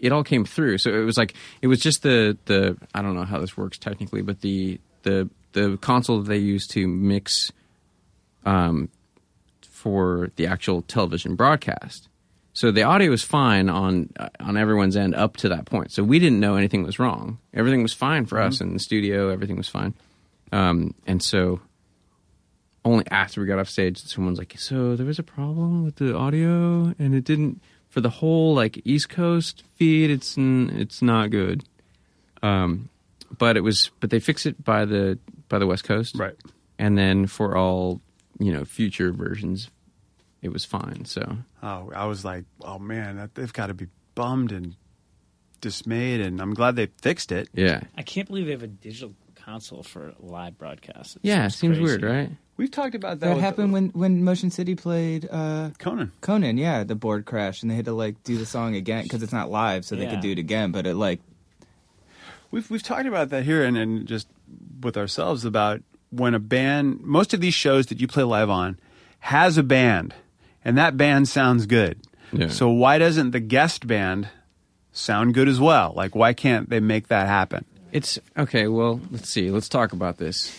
it 0.00 0.10
all 0.10 0.24
came 0.24 0.44
through. 0.44 0.78
So 0.78 0.90
it 0.90 1.04
was 1.04 1.18
like 1.18 1.34
it 1.60 1.66
was 1.66 1.80
just 1.80 2.02
the 2.02 2.38
the 2.46 2.78
I 2.94 3.02
don't 3.02 3.14
know 3.14 3.24
how 3.24 3.38
this 3.38 3.56
works 3.56 3.78
technically, 3.78 4.22
but 4.22 4.40
the 4.40 4.80
the 5.02 5.28
the 5.52 5.76
console 5.78 6.20
that 6.20 6.28
they 6.28 6.38
use 6.38 6.66
to 6.68 6.86
mix 6.86 7.52
um 8.44 8.88
for 9.82 10.30
the 10.36 10.46
actual 10.46 10.82
television 10.82 11.34
broadcast. 11.34 12.08
So 12.54 12.70
the 12.70 12.82
audio 12.82 13.10
was 13.10 13.24
fine 13.24 13.68
on 13.68 14.10
uh, 14.18 14.28
on 14.38 14.56
everyone's 14.56 14.96
end 14.96 15.14
up 15.14 15.36
to 15.38 15.48
that 15.48 15.64
point. 15.64 15.90
So 15.90 16.04
we 16.04 16.18
didn't 16.18 16.38
know 16.38 16.54
anything 16.54 16.82
was 16.82 16.98
wrong. 16.98 17.38
Everything 17.52 17.82
was 17.82 17.92
fine 17.92 18.26
for 18.26 18.40
us 18.40 18.60
in 18.60 18.74
the 18.74 18.78
studio. 18.78 19.30
Everything 19.30 19.56
was 19.56 19.68
fine. 19.68 19.94
Um, 20.52 20.94
and 21.06 21.22
so 21.22 21.60
only 22.84 23.04
after 23.10 23.40
we 23.40 23.46
got 23.46 23.58
off 23.58 23.68
stage, 23.68 23.98
someone's 23.98 24.38
like, 24.38 24.54
"So 24.58 24.94
there 24.96 25.06
was 25.06 25.18
a 25.18 25.22
problem 25.22 25.84
with 25.84 25.96
the 25.96 26.14
audio, 26.14 26.94
and 26.98 27.14
it 27.14 27.24
didn't 27.24 27.62
for 27.88 28.00
the 28.00 28.10
whole 28.10 28.54
like 28.54 28.80
East 28.84 29.08
Coast 29.08 29.64
feed. 29.76 30.10
It's 30.10 30.36
it's 30.38 31.00
not 31.02 31.30
good." 31.30 31.64
Um, 32.42 32.90
but 33.38 33.56
it 33.56 33.60
was, 33.60 33.90
but 34.00 34.10
they 34.10 34.20
fixed 34.20 34.46
it 34.46 34.62
by 34.64 34.84
the 34.84 35.18
by 35.48 35.58
the 35.58 35.66
West 35.66 35.84
Coast, 35.84 36.16
right? 36.16 36.34
And 36.78 36.96
then 36.98 37.26
for 37.26 37.56
all 37.56 38.00
you 38.38 38.52
know 38.52 38.64
future 38.64 39.12
versions, 39.12 39.70
it 40.42 40.52
was 40.52 40.64
fine. 40.64 41.04
So 41.04 41.38
Oh, 41.62 41.92
I 41.94 42.06
was 42.06 42.24
like, 42.24 42.44
oh 42.60 42.78
man, 42.78 43.30
they've 43.34 43.52
got 43.52 43.66
to 43.68 43.74
be 43.74 43.86
bummed 44.14 44.52
and 44.52 44.74
dismayed, 45.60 46.20
and 46.20 46.40
I'm 46.40 46.54
glad 46.54 46.76
they 46.76 46.86
fixed 47.02 47.32
it. 47.32 47.48
yeah, 47.54 47.82
I 47.96 48.02
can't 48.02 48.26
believe 48.28 48.46
they 48.46 48.52
have 48.52 48.62
a 48.62 48.66
digital 48.68 49.14
console 49.36 49.82
for 49.82 50.14
live 50.20 50.58
broadcasts. 50.58 51.16
It 51.16 51.22
yeah, 51.24 51.46
it 51.46 51.50
seems 51.50 51.78
weird, 51.78 52.02
right? 52.02 52.30
We've 52.56 52.70
talked 52.70 52.94
about 52.94 53.20
that. 53.20 53.26
That 53.26 53.34
with- 53.36 53.44
happened 53.44 53.72
when 53.72 53.88
when 53.90 54.24
Motion 54.24 54.50
City 54.50 54.74
played 54.74 55.28
uh, 55.30 55.70
Conan. 55.78 56.12
Conan. 56.20 56.58
Yeah, 56.58 56.84
the 56.84 56.94
board 56.94 57.24
crashed 57.24 57.62
and 57.62 57.70
they 57.70 57.76
had 57.76 57.86
to 57.86 57.92
like 57.92 58.22
do 58.24 58.36
the 58.38 58.46
song 58.46 58.76
again 58.76 59.04
because 59.04 59.22
it's 59.22 59.32
not 59.32 59.50
live, 59.50 59.84
so 59.84 59.96
they 59.96 60.06
could 60.06 60.20
do 60.20 60.30
it 60.32 60.38
again. 60.38 60.70
But 60.72 60.86
it 60.86 60.94
like 60.94 61.20
We've 62.52 62.70
we've 62.70 62.82
talked 62.82 63.06
about 63.06 63.30
that 63.30 63.42
here, 63.44 63.64
and, 63.64 63.76
and 63.76 64.06
just 64.06 64.28
with 64.80 64.96
ourselves 64.96 65.44
about 65.44 65.82
when 66.10 66.34
a 66.34 66.38
band. 66.38 67.00
Most 67.00 67.34
of 67.34 67.40
these 67.40 67.54
shows 67.54 67.86
that 67.86 68.00
you 68.00 68.06
play 68.06 68.22
live 68.22 68.48
on 68.50 68.78
has 69.18 69.58
a 69.58 69.62
band, 69.64 70.14
and 70.64 70.78
that 70.78 70.96
band 70.96 71.28
sounds 71.28 71.66
good. 71.66 71.98
Yeah. 72.32 72.48
So 72.48 72.68
why 72.68 72.98
doesn't 72.98 73.32
the 73.32 73.40
guest 73.40 73.86
band 73.86 74.28
sound 74.92 75.34
good 75.34 75.48
as 75.48 75.58
well? 75.60 75.92
Like 75.96 76.14
why 76.14 76.32
can't 76.34 76.68
they 76.70 76.78
make 76.80 77.08
that 77.08 77.26
happen? 77.26 77.64
It's 77.90 78.18
okay. 78.38 78.68
Well, 78.68 79.00
let's 79.10 79.28
see. 79.28 79.50
Let's 79.50 79.68
talk 79.68 79.92
about 79.92 80.16
this. 80.18 80.54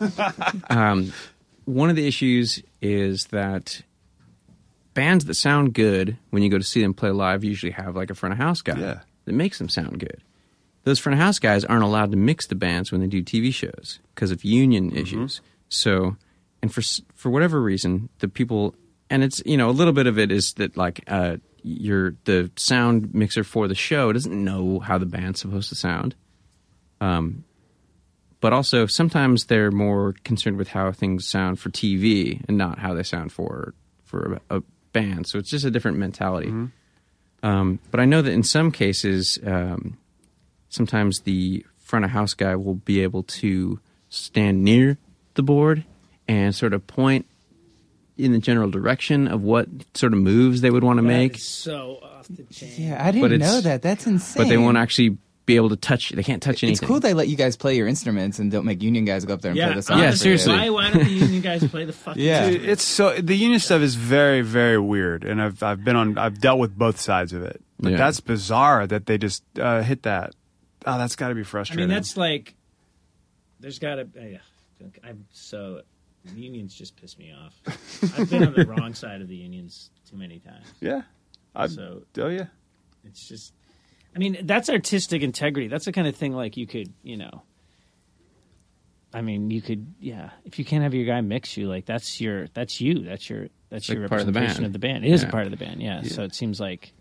um, 0.70 1.12
one 1.64 1.90
of 1.90 1.96
the 1.96 2.06
issues 2.06 2.62
is 2.80 3.26
that 3.26 3.82
bands 4.94 5.24
that 5.24 5.34
sound 5.34 5.74
good 5.74 6.16
when 6.30 6.42
you 6.42 6.48
go 6.50 6.58
to 6.58 6.64
see 6.64 6.82
them 6.82 6.92
play 6.94 7.10
live 7.10 7.44
usually 7.44 7.72
have 7.72 7.96
like 7.96 8.10
a 8.10 8.14
front 8.14 8.32
of 8.32 8.38
house 8.38 8.62
guy 8.62 8.78
Yeah. 8.78 9.00
that 9.24 9.32
makes 9.32 9.58
them 9.58 9.68
sound 9.68 9.98
good. 10.00 10.20
Those 10.84 10.98
front 10.98 11.14
of 11.14 11.20
house 11.20 11.38
guys 11.38 11.64
aren't 11.64 11.84
allowed 11.84 12.10
to 12.10 12.16
mix 12.16 12.46
the 12.46 12.54
bands 12.54 12.90
when 12.90 13.00
they 13.00 13.06
do 13.06 13.22
TV 13.22 13.54
shows 13.54 14.00
because 14.14 14.30
of 14.30 14.44
union 14.44 14.90
issues. 14.96 15.40
So, 15.68 16.16
and 16.60 16.72
for 16.72 16.82
for 17.14 17.30
whatever 17.30 17.60
reason, 17.60 18.08
the 18.18 18.28
people 18.28 18.74
and 19.08 19.22
it's 19.22 19.42
you 19.46 19.56
know 19.56 19.70
a 19.70 19.72
little 19.72 19.92
bit 19.92 20.06
of 20.06 20.18
it 20.18 20.32
is 20.32 20.54
that 20.54 20.76
like 20.76 21.04
uh, 21.06 21.36
your 21.62 22.14
the 22.24 22.50
sound 22.56 23.14
mixer 23.14 23.44
for 23.44 23.68
the 23.68 23.74
show 23.74 24.12
doesn't 24.12 24.44
know 24.44 24.80
how 24.80 24.98
the 24.98 25.06
band's 25.06 25.40
supposed 25.40 25.68
to 25.68 25.74
sound. 25.74 26.14
Um, 27.00 27.44
but 28.40 28.52
also 28.52 28.86
sometimes 28.86 29.46
they're 29.46 29.70
more 29.70 30.14
concerned 30.24 30.56
with 30.56 30.68
how 30.68 30.90
things 30.90 31.28
sound 31.28 31.60
for 31.60 31.70
TV 31.70 32.42
and 32.48 32.58
not 32.58 32.78
how 32.78 32.92
they 32.94 33.04
sound 33.04 33.32
for 33.32 33.74
for 34.04 34.40
a, 34.50 34.58
a 34.58 34.62
band. 34.92 35.26
So 35.26 35.38
it's 35.38 35.50
just 35.50 35.64
a 35.64 35.70
different 35.70 35.98
mentality. 35.98 36.48
Um, 37.44 37.78
but 37.90 38.00
I 38.00 38.04
know 38.04 38.22
that 38.22 38.30
in 38.30 38.42
some 38.42 38.70
cases, 38.70 39.38
um, 39.44 39.98
sometimes 40.72 41.20
the 41.20 41.64
front 41.78 42.04
of 42.04 42.10
house 42.10 42.34
guy 42.34 42.56
will 42.56 42.74
be 42.74 43.02
able 43.02 43.22
to 43.24 43.78
stand 44.08 44.64
near 44.64 44.98
the 45.34 45.42
board 45.42 45.84
and 46.28 46.54
sort 46.54 46.72
of 46.72 46.86
point 46.86 47.26
in 48.18 48.32
the 48.32 48.38
general 48.38 48.70
direction 48.70 49.26
of 49.28 49.42
what 49.42 49.68
sort 49.94 50.12
of 50.12 50.18
moves 50.18 50.60
they 50.60 50.70
would 50.70 50.84
want 50.84 50.98
to 50.98 51.02
make. 51.02 51.38
so 51.38 51.98
off 52.02 52.26
the 52.28 52.42
chain. 52.44 52.70
Yeah, 52.76 53.04
I 53.06 53.10
didn't 53.10 53.32
it's- 53.32 53.50
know 53.50 53.60
that. 53.62 53.82
That's 53.82 54.06
insane. 54.06 54.42
But 54.44 54.48
they 54.48 54.56
won't 54.58 54.76
actually 54.76 55.16
be 55.44 55.56
able 55.56 55.70
to 55.70 55.76
touch. 55.76 56.10
They 56.10 56.22
can't 56.22 56.40
touch 56.42 56.62
anything. 56.62 56.70
It's 56.72 56.80
cool 56.80 57.00
they 57.00 57.14
let 57.14 57.26
you 57.28 57.36
guys 57.36 57.56
play 57.56 57.76
your 57.76 57.88
instruments 57.88 58.38
and 58.38 58.50
don't 58.52 58.64
make 58.64 58.80
union 58.80 59.04
guys 59.04 59.24
go 59.24 59.34
up 59.34 59.40
there 59.40 59.50
and 59.50 59.58
Yeah, 59.58 59.66
play 59.68 59.74
the 59.76 59.82
song. 59.82 59.98
Yeah, 59.98 60.04
for 60.10 60.12
you. 60.12 60.16
seriously. 60.18 60.52
Why, 60.54 60.70
why 60.70 60.90
don't 60.90 61.02
the 61.04 61.10
union 61.10 61.42
guys 61.42 61.66
play 61.68 61.84
the 61.84 61.92
fucking 61.92 62.22
Yeah. 62.22 62.48
Dude, 62.50 62.64
it's 62.64 62.84
so 62.84 63.16
the 63.20 63.34
union 63.34 63.58
stuff 63.58 63.82
is 63.82 63.96
very 63.96 64.42
very 64.42 64.78
weird, 64.78 65.24
and 65.24 65.42
I've 65.42 65.60
I've 65.62 65.82
been 65.84 65.96
on 65.96 66.16
I've 66.16 66.40
dealt 66.40 66.60
with 66.60 66.78
both 66.78 67.00
sides 67.00 67.32
of 67.32 67.42
it. 67.42 67.60
But 67.80 67.92
Yeah. 67.92 67.98
that's 67.98 68.20
bizarre 68.20 68.86
that 68.86 69.06
they 69.06 69.18
just 69.18 69.42
uh, 69.58 69.82
hit 69.82 70.04
that. 70.04 70.34
Oh, 70.86 70.98
that's 70.98 71.16
got 71.16 71.28
to 71.28 71.34
be 71.34 71.44
frustrating. 71.44 71.84
I 71.84 71.86
mean, 71.86 71.94
that's 71.94 72.16
like, 72.16 72.54
there's 73.60 73.78
got 73.78 73.96
to. 73.96 74.02
Uh, 74.02 74.86
I'm 75.04 75.26
so 75.32 75.82
the 76.24 76.40
unions 76.40 76.74
just 76.74 76.96
piss 76.96 77.18
me 77.18 77.32
off. 77.32 77.54
I've 78.18 78.28
been 78.30 78.44
on 78.44 78.52
the 78.54 78.64
wrong 78.66 78.94
side 78.94 79.20
of 79.20 79.28
the 79.28 79.36
unions 79.36 79.90
too 80.10 80.16
many 80.16 80.38
times. 80.38 80.66
yeah. 80.80 81.02
I, 81.54 81.66
So 81.66 82.02
oh 82.18 82.28
yeah. 82.28 82.46
it's 83.04 83.28
just, 83.28 83.52
I 84.16 84.18
mean, 84.18 84.38
that's 84.44 84.70
artistic 84.70 85.22
integrity. 85.22 85.68
That's 85.68 85.84
the 85.84 85.92
kind 85.92 86.06
of 86.08 86.16
thing 86.16 86.32
like 86.32 86.56
you 86.56 86.66
could, 86.66 86.92
you 87.02 87.16
know. 87.16 87.42
I 89.14 89.20
mean, 89.20 89.50
you 89.50 89.60
could, 89.60 89.86
yeah. 90.00 90.30
If 90.46 90.58
you 90.58 90.64
can't 90.64 90.82
have 90.82 90.94
your 90.94 91.04
guy 91.04 91.20
mix 91.20 91.56
you, 91.56 91.68
like 91.68 91.84
that's 91.84 92.20
your, 92.20 92.46
that's 92.54 92.80
you, 92.80 93.00
that's 93.00 93.28
your, 93.28 93.48
that's 93.68 93.88
Like 93.88 93.98
your 93.98 94.08
part 94.08 94.22
of 94.22 94.26
the 94.26 94.32
representation 94.32 94.62
band. 94.64 94.66
of 94.66 94.72
the 94.72 94.78
band. 94.78 95.04
It 95.04 95.12
is 95.12 95.22
Yeah. 95.22 95.28
a 95.28 95.30
part 95.30 95.44
of 95.44 95.50
the 95.50 95.58
band, 95.58 95.82
yeah. 95.82 96.02
So 96.02 96.22
it 96.22 96.34
seems 96.34 96.58
like 96.58 96.92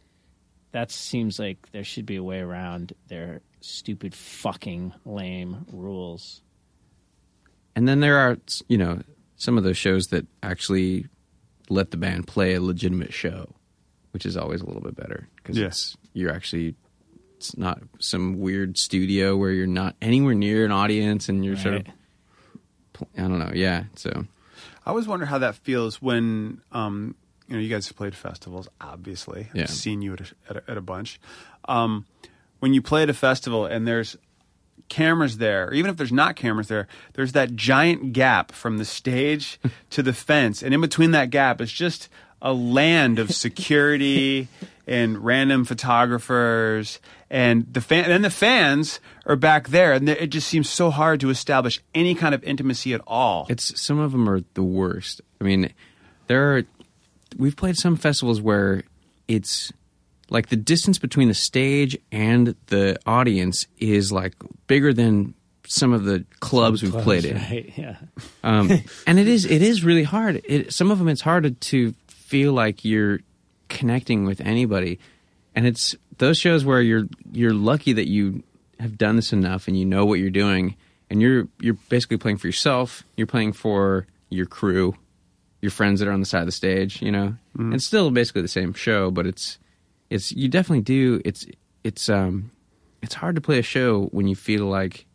that 0.74 0.92
seems 0.92 1.40
like 1.40 1.72
there 1.72 1.84
should 1.86 2.06
be 2.06 2.18
a 2.18 2.24
way 2.24 2.40
around 2.40 2.94
their 3.08 3.42
stupid 3.62 4.14
fucking 4.14 4.94
lame 5.06 5.66
rules. 5.72 6.42
And 7.76 7.88
then 7.88 8.00
there 8.02 8.18
are, 8.18 8.38
you 8.68 8.78
know, 8.78 9.02
some 9.38 9.58
of 9.58 9.64
those 9.64 9.78
shows 9.78 10.08
that 10.08 10.28
actually 10.44 11.06
let 11.70 11.92
the 11.92 11.98
band 11.98 12.28
play 12.28 12.54
a 12.56 12.62
legitimate 12.62 13.14
show, 13.14 13.54
which 14.12 14.26
is 14.26 14.36
always 14.36 14.62
a 14.62 14.66
little 14.66 14.82
bit 14.82 14.96
better 14.96 15.28
because 15.38 15.58
Yeah. 15.58 15.68
it's 15.68 15.96
you're 16.14 16.32
actually 16.32 16.76
it's 17.38 17.58
not 17.58 17.82
some 18.00 18.40
weird 18.40 18.78
studio 18.78 19.36
where 19.38 19.52
you're 19.52 19.66
not 19.68 19.96
anywhere 20.02 20.36
near 20.36 20.66
an 20.66 20.72
audience 20.72 21.28
and 21.30 21.44
you're 21.46 21.56
sort 21.58 21.76
of 21.76 21.84
I 23.18 23.22
don't 23.22 23.40
know, 23.40 23.52
yeah. 23.56 23.86
So 23.96 24.26
I 24.86 24.90
always 24.90 25.08
wonder 25.08 25.26
how 25.26 25.40
that 25.40 25.56
feels 25.56 26.02
when 26.02 26.62
um, 26.72 27.16
you 27.48 27.56
know 27.56 27.62
you 27.62 27.70
guys 27.70 27.88
have 27.88 27.98
played 27.98 28.14
festivals. 28.16 28.68
Obviously, 28.80 29.48
Yeah. 29.56 29.64
I've 29.64 29.70
seen 29.72 30.02
you 30.04 30.14
at 30.14 30.22
a, 30.22 30.26
at 30.50 30.58
a, 30.58 30.72
at 30.72 30.78
a 30.78 30.82
bunch. 30.82 31.20
Um, 31.68 32.06
when 32.62 32.74
you 32.74 32.82
play 32.82 33.04
at 33.04 33.10
a 33.10 33.14
festival 33.14 33.66
and 33.66 33.88
there's 33.88 34.16
cameras 34.88 35.38
there, 35.38 35.68
or 35.68 35.74
even 35.74 35.90
if 35.90 35.98
there's 35.98 36.12
not 36.12 36.36
cameras 36.36 36.68
there, 36.68 36.88
there's 37.14 37.32
that 37.34 37.56
giant 37.56 38.14
gap 38.14 38.52
from 38.52 38.78
the 38.78 38.86
stage 38.86 39.60
to 39.90 40.02
the 40.02 40.14
fence, 40.14 40.64
and 40.64 40.74
in 40.74 40.80
between 40.80 41.12
that 41.12 41.30
gap 41.30 41.60
is 41.60 41.72
just 41.72 42.08
a 42.42 42.54
land 42.54 43.20
of 43.20 43.32
security 43.32 44.48
and 44.88 45.24
random 45.24 45.66
photographers. 45.66 47.00
And 47.30 47.72
the 47.72 47.82
fan 47.82 48.12
and 48.12 48.26
the 48.26 48.30
fans 48.30 49.00
are 49.26 49.36
back 49.36 49.70
there 49.70 49.94
and 49.94 50.10
it 50.10 50.28
just 50.28 50.48
seems 50.48 50.70
so 50.70 50.90
hard 50.90 51.20
to 51.22 51.30
establish 51.30 51.80
any 51.94 52.16
kind 52.16 52.36
of 52.36 52.44
intimacy 52.44 52.94
at 52.94 53.02
all. 53.08 53.46
It's 53.48 53.80
some 53.80 54.00
of 54.00 54.12
them 54.12 54.28
are 54.28 54.42
the 54.54 54.64
worst. 54.64 55.22
I 55.40 55.46
mean, 55.46 55.72
there 56.28 56.58
are 56.58 56.64
we've 57.38 57.56
played 57.56 57.78
some 57.78 57.96
festivals 57.96 58.42
where 58.42 58.84
it's 59.28 59.72
like 60.32 60.48
the 60.48 60.56
distance 60.56 60.98
between 60.98 61.28
the 61.28 61.34
stage 61.36 61.98
and 62.12 62.56
the 62.68 62.98
audience 63.06 63.68
is 63.78 64.12
like 64.12 64.34
bigger 64.66 64.94
than 64.94 65.36
some 65.68 65.94
of 65.94 66.06
the 66.06 66.26
clubs 66.40 66.82
we've 66.82 66.94
played 67.04 67.26
in. 67.26 67.36
Right, 67.36 67.74
yeah. 67.76 67.98
Um, 68.42 68.72
and 69.08 69.20
it 69.20 69.28
is 69.28 69.46
it 69.46 69.62
is 69.62 69.84
really 69.84 70.04
hard. 70.04 70.42
It, 70.46 70.74
some 70.74 70.90
of 70.90 70.98
them 70.98 71.10
it's 71.10 71.22
hard 71.22 71.60
to, 71.62 71.94
feel 72.08 72.54
like 72.54 72.86
you're 72.86 73.20
connecting 73.68 74.24
with 74.24 74.40
anybody, 74.40 75.00
and 75.54 75.68
it's 75.68 75.98
those 76.18 76.38
shows 76.38 76.64
where 76.64 76.82
you're 76.82 77.04
you're 77.34 77.54
lucky 77.54 77.92
that 77.92 78.08
you 78.08 78.42
have 78.80 78.98
done 78.98 79.18
this 79.18 79.34
enough 79.34 79.68
and 79.68 79.78
you 79.78 79.84
know 79.84 80.06
what 80.06 80.18
you're 80.18 80.30
doing, 80.30 80.78
and 81.10 81.22
you're 81.22 81.50
you're 81.60 81.78
basically 81.90 82.16
playing 82.16 82.38
for 82.38 82.48
yourself. 82.48 83.04
You're 83.18 83.28
playing 83.28 83.52
for 83.52 84.08
your 84.30 84.46
crew, 84.46 84.96
your 85.62 85.72
friends 85.72 86.00
that 86.00 86.08
are 86.08 86.14
on 86.14 86.22
the 86.22 86.26
side 86.26 86.40
of 86.40 86.46
the 86.46 86.54
stage. 86.54 87.02
You 87.02 87.12
know, 87.12 87.36
it's 87.74 87.86
still 87.86 88.12
basically 88.12 88.44
the 88.44 88.48
same 88.48 88.74
show, 88.74 89.12
but 89.12 89.28
it's 89.28 89.60
it's 90.12 90.32
you 90.34 90.50
definitely 90.50 90.84
do. 90.84 91.22
It's 91.26 91.48
it's 91.84 92.10
um 92.10 92.52
it's 93.02 93.16
hard 93.16 93.36
to 93.36 93.42
play 93.42 93.58
a 93.58 93.64
show 93.64 94.04
when 94.12 94.28
you 94.28 94.36
feel 94.36 94.66
like 94.66 95.08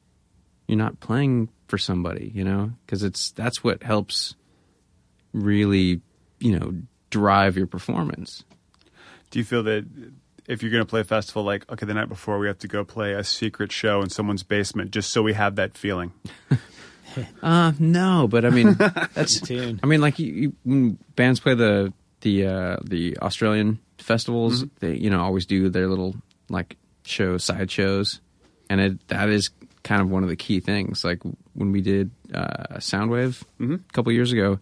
you're 0.67 0.79
not 0.79 0.99
playing 0.99 1.51
for 1.69 1.79
somebody, 1.79 2.33
you 2.35 2.43
know, 2.43 2.73
because 2.85 3.03
it's 3.05 3.31
that's 3.33 3.63
what 3.63 3.83
helps 3.83 4.35
really, 5.33 6.01
you 6.41 6.59
know, 6.59 6.73
drive 7.11 7.57
your 7.57 7.67
performance. 7.67 8.43
Do 9.31 9.39
you 9.39 9.45
feel 9.45 9.63
that 9.65 9.87
if 10.49 10.63
you're 10.63 10.73
going 10.73 10.83
to 10.83 10.89
play 10.89 11.01
a 11.01 11.05
festival, 11.05 11.45
like 11.45 11.71
okay, 11.71 11.85
the 11.85 11.95
night 11.95 12.09
before 12.09 12.39
we 12.39 12.47
have 12.47 12.59
to 12.61 12.69
go 12.69 12.83
play 12.83 13.13
a 13.13 13.23
secret 13.23 13.71
show 13.71 14.01
in 14.01 14.09
someone's 14.09 14.43
basement, 14.43 14.93
just 14.93 15.11
so 15.11 15.23
we 15.23 15.35
have 15.35 15.57
that 15.57 15.77
feeling? 15.77 16.13
Uh, 17.43 17.73
no, 17.79 18.29
but 18.29 18.45
I 18.45 18.51
mean, 18.51 18.75
that's. 19.15 19.51
I 19.51 19.87
mean, 19.87 20.03
like 20.03 20.19
you, 20.19 20.27
you, 20.27 20.53
when 20.65 20.99
bands 21.15 21.41
play 21.41 21.55
the 21.55 21.91
the 22.21 22.45
uh, 22.45 22.77
the 22.85 23.17
Australian 23.23 23.79
festivals, 24.07 24.64
they 24.81 24.95
you 24.95 25.11
know 25.11 25.21
always 25.21 25.47
do 25.47 25.69
their 25.69 25.88
little 25.88 26.14
like 26.49 26.77
show 27.05 27.38
side 27.38 27.71
shows, 27.71 28.21
and 28.71 28.81
it 28.81 29.09
that 29.09 29.29
is 29.29 29.51
kind 29.83 30.01
of 30.01 30.11
one 30.11 30.23
of 30.23 30.29
the 30.29 30.37
key 30.37 30.61
things. 30.61 31.05
Like 31.05 31.21
when 31.55 31.73
we 31.73 31.81
did 31.81 32.11
uh, 32.33 32.77
Soundwave 32.79 33.42
a 33.61 33.79
couple 33.92 34.12
years 34.12 34.33
ago, 34.33 34.59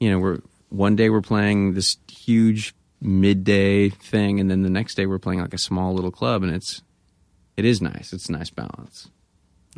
you 0.00 0.10
know, 0.10 0.18
we're 0.18 0.40
one 0.70 0.96
day 0.96 1.10
we're 1.10 1.20
playing 1.20 1.74
this 1.74 1.96
huge 2.10 2.74
midday 3.00 3.90
thing, 3.90 4.40
and 4.40 4.50
then 4.50 4.62
the 4.62 4.70
next 4.70 4.94
day 4.96 5.06
we're 5.06 5.18
playing 5.18 5.40
like 5.40 5.54
a 5.54 5.58
small 5.58 5.94
little 5.94 6.10
club, 6.10 6.42
and 6.42 6.54
it's 6.54 6.82
it 7.56 7.64
is 7.64 7.82
nice. 7.82 8.12
It's 8.12 8.28
a 8.28 8.32
nice 8.32 8.50
balance. 8.50 9.10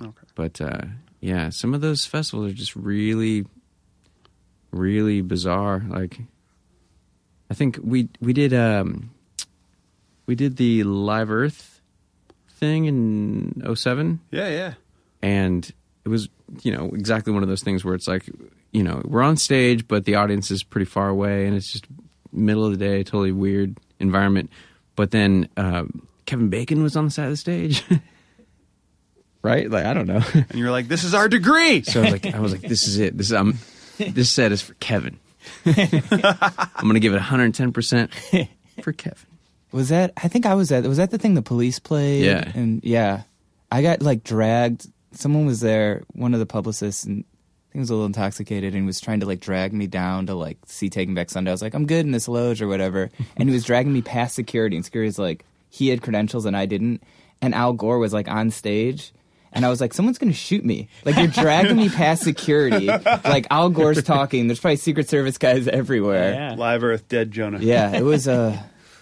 Okay. 0.01 0.27
But 0.35 0.61
uh, 0.61 0.83
yeah, 1.21 1.51
some 1.51 1.75
of 1.75 1.81
those 1.81 2.07
festivals 2.07 2.53
are 2.53 2.55
just 2.55 2.77
really, 2.77 3.45
really 4.71 5.21
bizarre. 5.21 5.85
Like, 5.89 6.21
I 7.51 7.55
think 7.55 7.79
we 7.83 8.09
we 8.21 8.33
did 8.33 8.55
um, 8.55 9.11
we 10.27 10.35
did 10.37 10.57
the 10.57 10.85
Live 10.85 11.31
Earth 11.31 11.81
thing 12.53 12.85
in 12.85 13.75
07 13.75 14.21
Yeah, 14.31 14.49
yeah. 14.49 14.75
and 15.23 15.69
it 16.05 16.09
was 16.09 16.29
you 16.63 16.73
know 16.77 16.91
exactly 16.95 17.33
one 17.33 17.43
of 17.43 17.49
those 17.49 17.63
things 17.63 17.85
where 17.85 17.95
it's 17.95 18.07
like 18.07 18.29
you 18.71 18.83
know 18.83 19.01
we're 19.05 19.23
on 19.23 19.37
stage 19.37 19.89
but 19.89 20.05
the 20.05 20.15
audience 20.17 20.51
is 20.51 20.63
pretty 20.63 20.85
far 20.85 21.09
away 21.09 21.47
and 21.47 21.57
it's 21.57 21.73
just 21.73 21.87
middle 22.33 22.65
of 22.67 22.71
the 22.73 22.77
day 22.79 23.03
totally 23.03 23.33
weird 23.33 23.77
environment. 23.99 24.51
But 24.95 25.11
then 25.11 25.49
um, 25.57 26.07
kevin 26.27 26.51
bacon 26.51 26.83
was 26.83 26.97
on 26.97 27.07
the 27.07 27.11
side 27.11 27.25
of 27.25 27.31
the 27.31 27.37
stage. 27.37 27.83
Right? 29.43 29.71
Like 29.71 29.87
i 29.87 29.95
don't 29.95 30.07
know. 30.07 30.23
And 30.35 30.55
you're 30.55 30.71
like, 30.71 30.87
this 30.89 31.03
is 31.03 31.15
our 31.15 31.27
degree. 31.27 31.83
so 31.83 32.01
i 32.01 32.03
was 32.05 32.13
like 32.13 32.27
i 32.35 32.41
was 32.41 32.53
like 32.53 32.61
this 32.61 32.87
is 32.87 32.99
it. 32.99 33.17
This 33.17 33.29
is 33.29 33.33
um 33.33 33.57
this 33.99 34.31
set 34.31 34.53
is 34.53 34.61
for 34.61 34.75
kevin 34.75 35.19
i'm 35.67 36.87
gonna 36.87 37.01
give 37.01 37.15
it 37.15 37.21
110% 37.21 38.49
for 38.83 38.93
kevin 38.93 39.19
Was 39.73 39.91
that? 39.91 40.13
I 40.17 40.27
think 40.29 40.47
I 40.47 40.55
was 40.55 40.73
at. 40.73 40.85
Was 40.85 40.97
that 40.97 41.11
the 41.13 41.19
thing 41.19 41.35
the 41.35 41.43
police 41.43 41.79
played? 41.79 42.25
Yeah. 42.25 42.51
And 42.55 42.83
yeah, 42.83 43.23
I 43.71 43.83
got 43.83 44.03
like 44.03 44.25
dragged. 44.25 44.89
Someone 45.13 45.47
was 45.47 45.61
there, 45.61 46.03
one 46.13 46.35
of 46.35 46.41
the 46.41 46.47
publicists, 46.47 47.05
and 47.05 47.19
I 47.23 47.71
think 47.71 47.75
he 47.75 47.79
was 47.79 47.91
a 47.91 47.95
little 47.95 48.07
intoxicated 48.07 48.75
and 48.75 48.85
was 48.85 49.01
trying 49.01 49.21
to 49.21 49.27
like 49.27 49.39
drag 49.39 49.73
me 49.73 49.87
down 49.87 50.27
to 50.27 50.35
like 50.35 50.59
see 50.67 50.89
Taking 50.91 51.15
Back 51.15 51.31
Sunday. 51.31 51.53
I 51.53 51.55
was 51.55 51.63
like, 51.63 51.75
I'm 51.75 51.87
good 51.87 52.05
in 52.05 52.11
this 52.11 52.27
loge 52.27 52.61
or 52.61 52.67
whatever. 52.67 53.11
And 53.37 53.49
he 53.49 53.55
was 53.55 53.65
dragging 53.65 53.93
me 53.93 54.03
past 54.03 54.35
security 54.35 54.75
and 54.75 54.85
security's 54.85 55.19
like, 55.21 55.45
he 55.69 55.89
had 55.89 56.03
credentials 56.03 56.47
and 56.47 56.57
I 56.57 56.67
didn't. 56.67 57.03
And 57.41 57.55
Al 57.55 57.73
Gore 57.73 57.99
was 58.01 58.13
like 58.13 58.27
on 58.29 58.51
stage. 58.51 59.13
And 59.53 59.65
I 59.65 59.69
was 59.69 59.81
like, 59.81 59.93
someone's 59.95 60.19
going 60.19 60.31
to 60.33 60.37
shoot 60.39 60.65
me. 60.65 60.89
Like, 61.05 61.17
you're 61.17 61.27
dragging 61.27 61.77
me 61.77 61.89
past 61.89 62.23
security. 62.23 62.87
Like, 62.87 63.49
Al 63.51 63.69
Gore's 63.69 64.03
talking. 64.05 64.47
There's 64.47 64.61
probably 64.61 64.77
Secret 64.77 65.09
Service 65.09 65.39
guys 65.39 65.67
everywhere. 65.67 66.33
Yeah. 66.35 66.55
Live 66.57 66.85
Earth, 66.85 67.09
dead 67.09 67.33
Jonah. 67.33 67.59
Yeah, 67.61 67.97
it 67.97 68.03
was 68.05 68.29
Uh, 68.29 68.57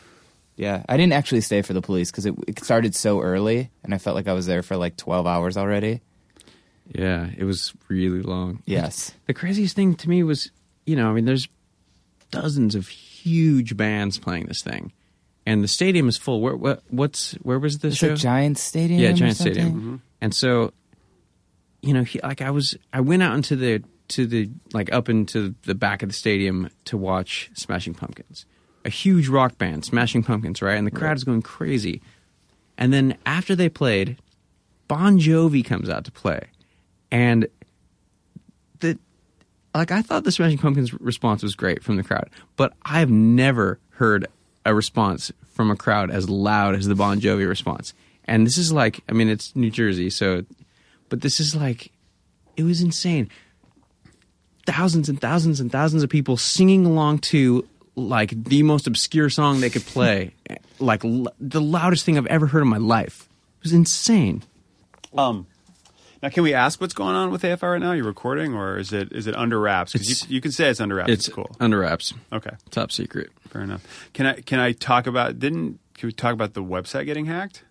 yeah, 0.56 0.82
I 0.88 0.96
didn't 0.96 1.12
actually 1.12 1.42
stay 1.42 1.60
for 1.62 1.74
the 1.74 1.82
police 1.82 2.10
because 2.10 2.24
it, 2.24 2.34
it 2.48 2.58
started 2.64 2.94
so 2.94 3.20
early, 3.20 3.70
and 3.84 3.92
I 3.94 3.98
felt 3.98 4.16
like 4.16 4.26
I 4.26 4.32
was 4.32 4.46
there 4.46 4.62
for 4.62 4.76
like 4.76 4.96
twelve 4.96 5.26
hours 5.26 5.56
already. 5.58 6.00
Yeah, 6.90 7.28
it 7.36 7.44
was 7.44 7.74
really 7.88 8.22
long. 8.22 8.62
Yes, 8.64 9.12
The 9.26 9.34
craziest 9.34 9.76
thing 9.76 9.94
to 9.96 10.08
me 10.08 10.22
was, 10.22 10.50
you 10.86 10.96
know, 10.96 11.10
I 11.10 11.12
mean, 11.12 11.26
there's 11.26 11.46
dozens 12.30 12.74
of 12.74 12.88
huge 12.88 13.76
bands 13.76 14.18
playing 14.18 14.46
this 14.46 14.62
thing, 14.62 14.92
and 15.44 15.62
the 15.62 15.68
stadium 15.68 16.08
is 16.08 16.16
full. 16.16 16.40
Where, 16.40 16.56
what, 16.56 16.82
what's 16.88 17.32
where 17.42 17.58
was 17.58 17.80
the 17.80 17.88
it's 17.88 17.98
show? 17.98 18.14
a 18.14 18.16
giant 18.16 18.56
stadium. 18.56 19.00
yeah, 19.00 19.10
or 19.10 19.12
giant 19.12 19.36
something. 19.36 19.54
stadium. 19.54 20.02
And 20.20 20.34
so, 20.34 20.72
you 21.82 21.94
know, 21.94 22.02
he, 22.02 22.20
like 22.22 22.42
I 22.42 22.50
was, 22.50 22.76
I 22.92 23.00
went 23.00 23.22
out 23.22 23.34
into 23.34 23.56
the 23.56 23.82
to 24.08 24.26
the 24.26 24.50
like 24.72 24.92
up 24.92 25.08
into 25.08 25.54
the 25.64 25.74
back 25.74 26.02
of 26.02 26.08
the 26.08 26.14
stadium 26.14 26.70
to 26.86 26.96
watch 26.96 27.50
Smashing 27.54 27.94
Pumpkins, 27.94 28.46
a 28.84 28.90
huge 28.90 29.28
rock 29.28 29.58
band, 29.58 29.84
Smashing 29.84 30.22
Pumpkins, 30.22 30.62
right? 30.62 30.76
And 30.76 30.86
the 30.86 30.90
crowd 30.90 31.16
is 31.16 31.24
going 31.24 31.42
crazy. 31.42 32.00
And 32.76 32.92
then 32.92 33.16
after 33.26 33.54
they 33.54 33.68
played, 33.68 34.18
Bon 34.86 35.18
Jovi 35.18 35.64
comes 35.64 35.88
out 35.88 36.04
to 36.04 36.12
play, 36.12 36.46
and 37.10 37.48
the 38.80 38.98
like 39.74 39.90
I 39.90 40.02
thought 40.02 40.24
the 40.24 40.32
Smashing 40.32 40.58
Pumpkins 40.58 40.94
response 40.94 41.42
was 41.42 41.54
great 41.54 41.82
from 41.82 41.96
the 41.96 42.02
crowd, 42.04 42.30
but 42.56 42.72
I've 42.82 43.10
never 43.10 43.78
heard 43.90 44.26
a 44.64 44.74
response 44.74 45.32
from 45.52 45.70
a 45.70 45.76
crowd 45.76 46.10
as 46.10 46.30
loud 46.30 46.74
as 46.74 46.86
the 46.86 46.94
Bon 46.94 47.20
Jovi 47.20 47.46
response. 47.46 47.92
And 48.28 48.46
this 48.46 48.58
is 48.58 48.72
like, 48.72 49.00
I 49.08 49.12
mean, 49.12 49.28
it's 49.28 49.56
New 49.56 49.70
Jersey, 49.70 50.10
so, 50.10 50.44
but 51.08 51.22
this 51.22 51.40
is 51.40 51.56
like, 51.56 51.90
it 52.56 52.62
was 52.62 52.80
insane. 52.82 53.30
Thousands 54.66 55.08
and 55.08 55.18
thousands 55.18 55.60
and 55.60 55.72
thousands 55.72 56.02
of 56.02 56.10
people 56.10 56.36
singing 56.36 56.84
along 56.84 57.20
to 57.20 57.66
like 57.96 58.30
the 58.44 58.62
most 58.62 58.86
obscure 58.86 59.30
song 59.30 59.60
they 59.60 59.70
could 59.70 59.84
play, 59.86 60.34
like 60.78 61.04
l- 61.04 61.28
the 61.40 61.60
loudest 61.60 62.04
thing 62.04 62.18
I've 62.18 62.26
ever 62.26 62.46
heard 62.46 62.60
in 62.60 62.68
my 62.68 62.76
life. 62.76 63.28
It 63.60 63.64
was 63.64 63.72
insane. 63.72 64.42
Um, 65.16 65.46
now, 66.22 66.28
can 66.28 66.42
we 66.42 66.52
ask 66.52 66.80
what's 66.82 66.92
going 66.92 67.14
on 67.16 67.30
with 67.30 67.42
AFI 67.42 67.62
right 67.62 67.78
now? 67.80 67.88
Are 67.90 67.96
you 67.96 68.04
recording, 68.04 68.52
or 68.54 68.76
is 68.76 68.92
it 68.92 69.10
is 69.12 69.26
it 69.26 69.34
under 69.34 69.58
wraps? 69.58 69.92
'Cause 69.92 70.02
It's- 70.02 70.28
you, 70.28 70.34
you 70.34 70.40
can 70.42 70.52
say 70.52 70.68
it's 70.68 70.80
under 70.80 70.96
wraps. 70.96 71.10
It's 71.10 71.26
It's 71.28 71.34
cool. 71.34 71.56
under 71.60 71.78
wraps, 71.78 72.12
Okay, 72.30 72.50
top 72.70 72.92
secret. 72.92 73.30
fair 73.48 73.62
enough. 73.62 73.82
Can 74.12 74.26
I 74.26 74.34
can 74.42 74.60
I 74.60 74.72
talk 74.72 75.06
about? 75.06 75.38
Didn't 75.38 75.78
can 75.94 76.08
we 76.08 76.12
talk 76.12 76.34
about 76.34 76.52
the 76.52 76.62
website 76.62 77.06
getting 77.06 77.24
hacked? 77.24 77.64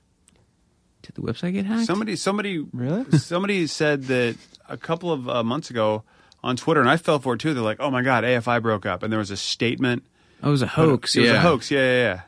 Did 1.08 1.16
the 1.16 1.22
website 1.22 1.54
get 1.54 1.66
hacked? 1.66 1.88
Somebody 1.88 2.16
somebody 2.16 2.60
Really? 2.74 3.18
somebody 3.18 3.66
said 3.68 4.04
that 4.04 4.36
a 4.68 4.78
couple 4.78 5.12
of 5.12 5.30
uh, 5.30 5.44
months 5.44 5.70
ago 5.70 6.04
on 6.44 6.56
Twitter, 6.58 6.82
and 6.82 6.90
I 6.90 6.98
fell 6.98 7.20
for 7.20 7.34
it 7.34 7.40
too. 7.40 7.54
They're 7.54 7.64
like, 7.64 7.80
"Oh 7.80 7.90
my 7.90 8.02
god, 8.02 8.24
AFI 8.24 8.62
broke 8.62 8.86
up," 8.86 9.04
and 9.04 9.12
there 9.12 9.20
was 9.20 9.32
a 9.32 9.38
statement. 9.38 10.06
oh, 10.44 10.50
it 10.50 10.52
was 10.52 10.62
a 10.62 10.68
hoax. 10.68 11.16
It 11.16 11.22
was 11.22 11.30
yeah. 11.30 11.38
a 11.38 11.40
hoax. 11.40 11.72
Yeah, 11.72 11.80
yeah, 11.80 12.02
yeah. 12.02 12.22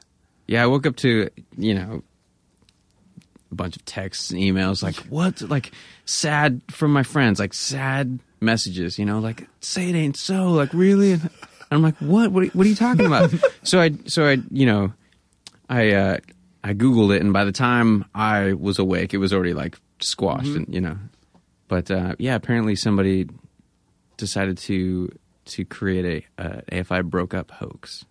Yeah, 0.47 0.63
I 0.63 0.67
woke 0.67 0.88
up 0.88 0.95
to 0.97 1.30
you 1.57 1.73
know 1.75 2.03
a 3.51 3.55
bunch 3.55 3.75
of 3.75 3.86
texts 3.86 4.32
and 4.32 4.39
emails 4.39 4.84
like 4.84 4.95
what 5.09 5.41
like 5.41 5.71
sad 6.05 6.61
from 6.69 6.93
my 6.93 7.03
friends 7.03 7.39
like 7.39 7.53
sad 7.53 8.19
messages 8.39 8.99
you 8.99 9.05
know 9.05 9.19
like 9.19 9.47
say 9.59 9.89
it 9.89 9.95
ain't 9.95 10.15
so 10.15 10.51
like 10.51 10.71
really 10.73 11.13
and 11.13 11.30
I'm 11.71 11.82
like 11.82 11.97
what 11.97 12.32
what 12.32 12.43
are, 12.43 12.47
what 12.47 12.65
are 12.65 12.69
you 12.69 12.75
talking 12.75 13.05
about 13.05 13.34
so 13.63 13.80
I 13.80 13.91
so 14.05 14.27
I 14.27 14.38
you 14.51 14.65
know 14.65 14.93
I 15.69 15.91
uh 15.93 16.17
I 16.64 16.74
googled 16.74 17.16
it 17.16 17.22
and 17.22 17.32
by 17.34 17.45
the 17.45 17.51
time 17.51 18.05
I 18.14 18.53
was 18.53 18.80
awake 18.80 19.14
it 19.14 19.18
was 19.18 19.34
already 19.34 19.53
like 19.53 19.80
squashed 19.99 20.55
and 20.55 20.74
you 20.74 20.82
know 20.82 20.97
but 21.68 21.91
uh 21.91 22.16
yeah 22.20 22.36
apparently 22.36 22.76
somebody 22.76 23.28
decided 24.18 24.57
to 24.60 25.10
to 25.45 25.66
create 25.66 26.26
a 26.38 26.41
uh, 26.41 26.62
AFI 26.72 27.03
broke 27.05 27.34
up 27.34 27.51
hoax 27.51 28.05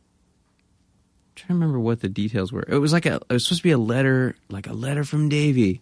trying 1.38 1.48
to 1.48 1.54
remember 1.54 1.78
what 1.78 2.00
the 2.00 2.08
details 2.08 2.52
were. 2.52 2.64
It 2.68 2.78
was 2.78 2.92
like 2.92 3.06
a 3.06 3.20
it 3.30 3.32
was 3.32 3.44
supposed 3.44 3.60
to 3.60 3.68
be 3.68 3.70
a 3.70 3.78
letter, 3.78 4.34
like 4.48 4.66
a 4.66 4.72
letter 4.72 5.04
from 5.04 5.28
Davey, 5.28 5.80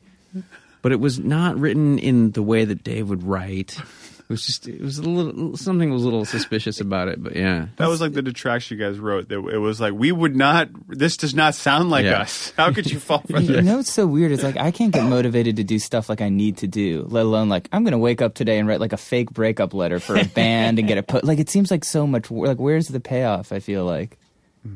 but 0.83 0.93
it 0.93 1.01
was 1.01 1.19
not 1.19 1.59
written 1.59 1.99
in 1.99 2.33
the 2.33 2.43
way 2.43 2.65
that 2.65 2.85
Dave 2.85 3.09
would 3.09 3.23
write. 3.23 3.81
It 4.29 4.31
was 4.33 4.45
just 4.45 4.67
it 4.67 4.81
was 4.81 4.99
a 4.99 5.03
little 5.03 5.57
something 5.57 5.89
was 5.93 6.03
a 6.03 6.05
little 6.07 6.25
suspicious 6.25 6.81
about 6.81 7.07
it, 7.07 7.23
but 7.23 7.37
yeah. 7.37 7.69
That 7.77 7.89
was 7.89 8.01
like 8.01 8.13
the 8.13 8.23
detraction 8.23 8.77
you 8.77 8.85
guys 8.85 8.99
wrote. 8.99 9.29
That 9.29 9.39
it 9.39 9.59
was 9.59 9.81
like 9.81 9.93
we 9.95 10.11
would 10.11 10.35
not. 10.35 10.69
This 10.89 11.17
does 11.17 11.33
not 11.33 11.55
sound 11.55 11.91
like 11.91 12.05
Yeah. 12.07 12.23
us. 12.23 12.53
How 12.57 12.73
could 12.73 12.91
you 12.91 12.99
fall 12.99 13.21
for 13.21 13.39
You 13.41 13.63
know 13.63 13.77
what's 13.77 13.93
so 13.93 14.05
weird? 14.05 14.33
It's 14.33 14.43
like 14.43 14.57
I 14.57 14.73
can't 14.73 14.93
get 14.93 15.05
motivated 15.05 15.55
to 15.57 15.65
do 15.65 15.79
stuff 15.79 16.09
like 16.09 16.21
I 16.21 16.29
need 16.29 16.57
to 16.57 16.67
do, 16.67 17.07
let 17.09 17.25
alone 17.25 17.49
like 17.49 17.69
I'm 17.71 17.85
gonna 17.85 17.99
wake 17.99 18.21
up 18.21 18.35
today 18.35 18.59
and 18.59 18.67
write 18.67 18.81
like 18.81 18.93
a 18.93 18.97
fake 18.97 19.31
breakup 19.31 19.73
letter 19.73 20.01
for 20.01 20.17
a 20.17 20.25
band 20.35 20.81
and 20.81 20.89
get 20.89 20.99
it 20.99 21.07
put. 21.07 21.23
Like 21.23 21.39
it 21.39 21.49
seems 21.49 21.71
like 21.71 21.85
so 21.85 22.05
much. 22.05 22.29
wor- 22.29 22.49
Like 22.49 22.59
where's 22.59 22.89
the 22.89 22.99
payoff? 22.99 23.53
I 23.53 23.61
feel 23.61 23.85
like 23.85 24.19
Well, 24.65 24.73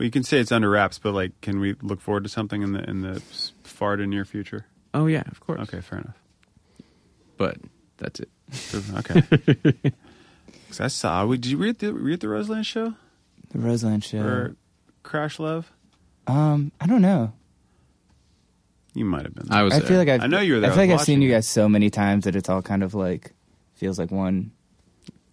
you 0.00 0.10
can 0.10 0.24
say 0.24 0.40
it's 0.40 0.50
under 0.50 0.70
wraps, 0.70 0.98
but 0.98 1.14
like, 1.14 1.40
can 1.40 1.60
we 1.60 1.76
look 1.82 2.00
forward 2.00 2.24
to 2.24 2.28
something 2.28 2.62
in 2.62 2.72
the 2.72 2.82
in 2.90 3.02
the 3.02 3.20
far 3.62 3.94
to 3.94 4.08
near 4.08 4.24
future? 4.24 4.66
Oh 4.92 5.06
yeah, 5.06 5.22
of 5.30 5.38
course. 5.38 5.60
Okay, 5.60 5.80
fair 5.80 6.00
enough. 6.00 6.16
But 7.36 7.58
that's 7.98 8.18
it. 8.18 8.28
Okay. 8.96 9.22
'Cause 10.68 10.80
I 10.80 10.86
saw. 10.88 11.26
Did 11.26 11.46
you 11.46 11.56
read 11.56 11.78
the 11.80 11.92
read 11.92 12.20
the 12.20 12.28
Roseland 12.28 12.64
show 12.66 12.94
the 13.52 13.58
Roseland 13.58 14.04
show. 14.04 14.20
or 14.20 14.56
Crash 15.02 15.38
Love? 15.40 15.70
Um, 16.26 16.70
I 16.80 16.86
don't 16.86 17.02
know. 17.02 17.32
You 18.94 19.04
might 19.04 19.24
have 19.24 19.34
been. 19.34 19.50
I 19.52 19.62
was 19.62 19.74
I 19.74 19.78
there. 19.80 19.88
feel 19.88 19.98
like 19.98 20.08
I've, 20.08 20.22
I 20.22 20.26
know 20.26 20.40
you 20.40 20.54
were 20.54 20.60
there. 20.60 20.70
I 20.70 20.74
feel 20.74 20.82
I 20.82 20.86
like 20.86 20.94
I've 21.00 21.04
seen 21.04 21.18
watching 21.18 21.22
you 21.22 21.30
guys 21.30 21.46
so 21.48 21.68
many 21.68 21.90
times 21.90 22.24
that 22.24 22.34
it's 22.36 22.48
all 22.48 22.62
kind 22.62 22.82
of 22.82 22.94
like 22.94 23.32
feels 23.74 23.98
like 23.98 24.10
one. 24.10 24.52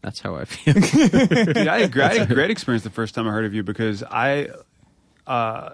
that's 0.01 0.19
how 0.19 0.35
I 0.35 0.45
feel. 0.45 0.73
Dude, 1.53 1.57
I, 1.67 1.79
had 1.79 1.89
a 1.89 1.91
great, 1.91 2.05
I 2.11 2.13
had 2.19 2.31
a 2.31 2.33
great 2.33 2.51
experience 2.51 2.83
the 2.83 2.89
first 2.89 3.13
time 3.15 3.27
I 3.27 3.31
heard 3.31 3.45
of 3.45 3.53
you 3.53 3.63
because 3.63 4.03
I, 4.03 4.49
uh, 5.25 5.71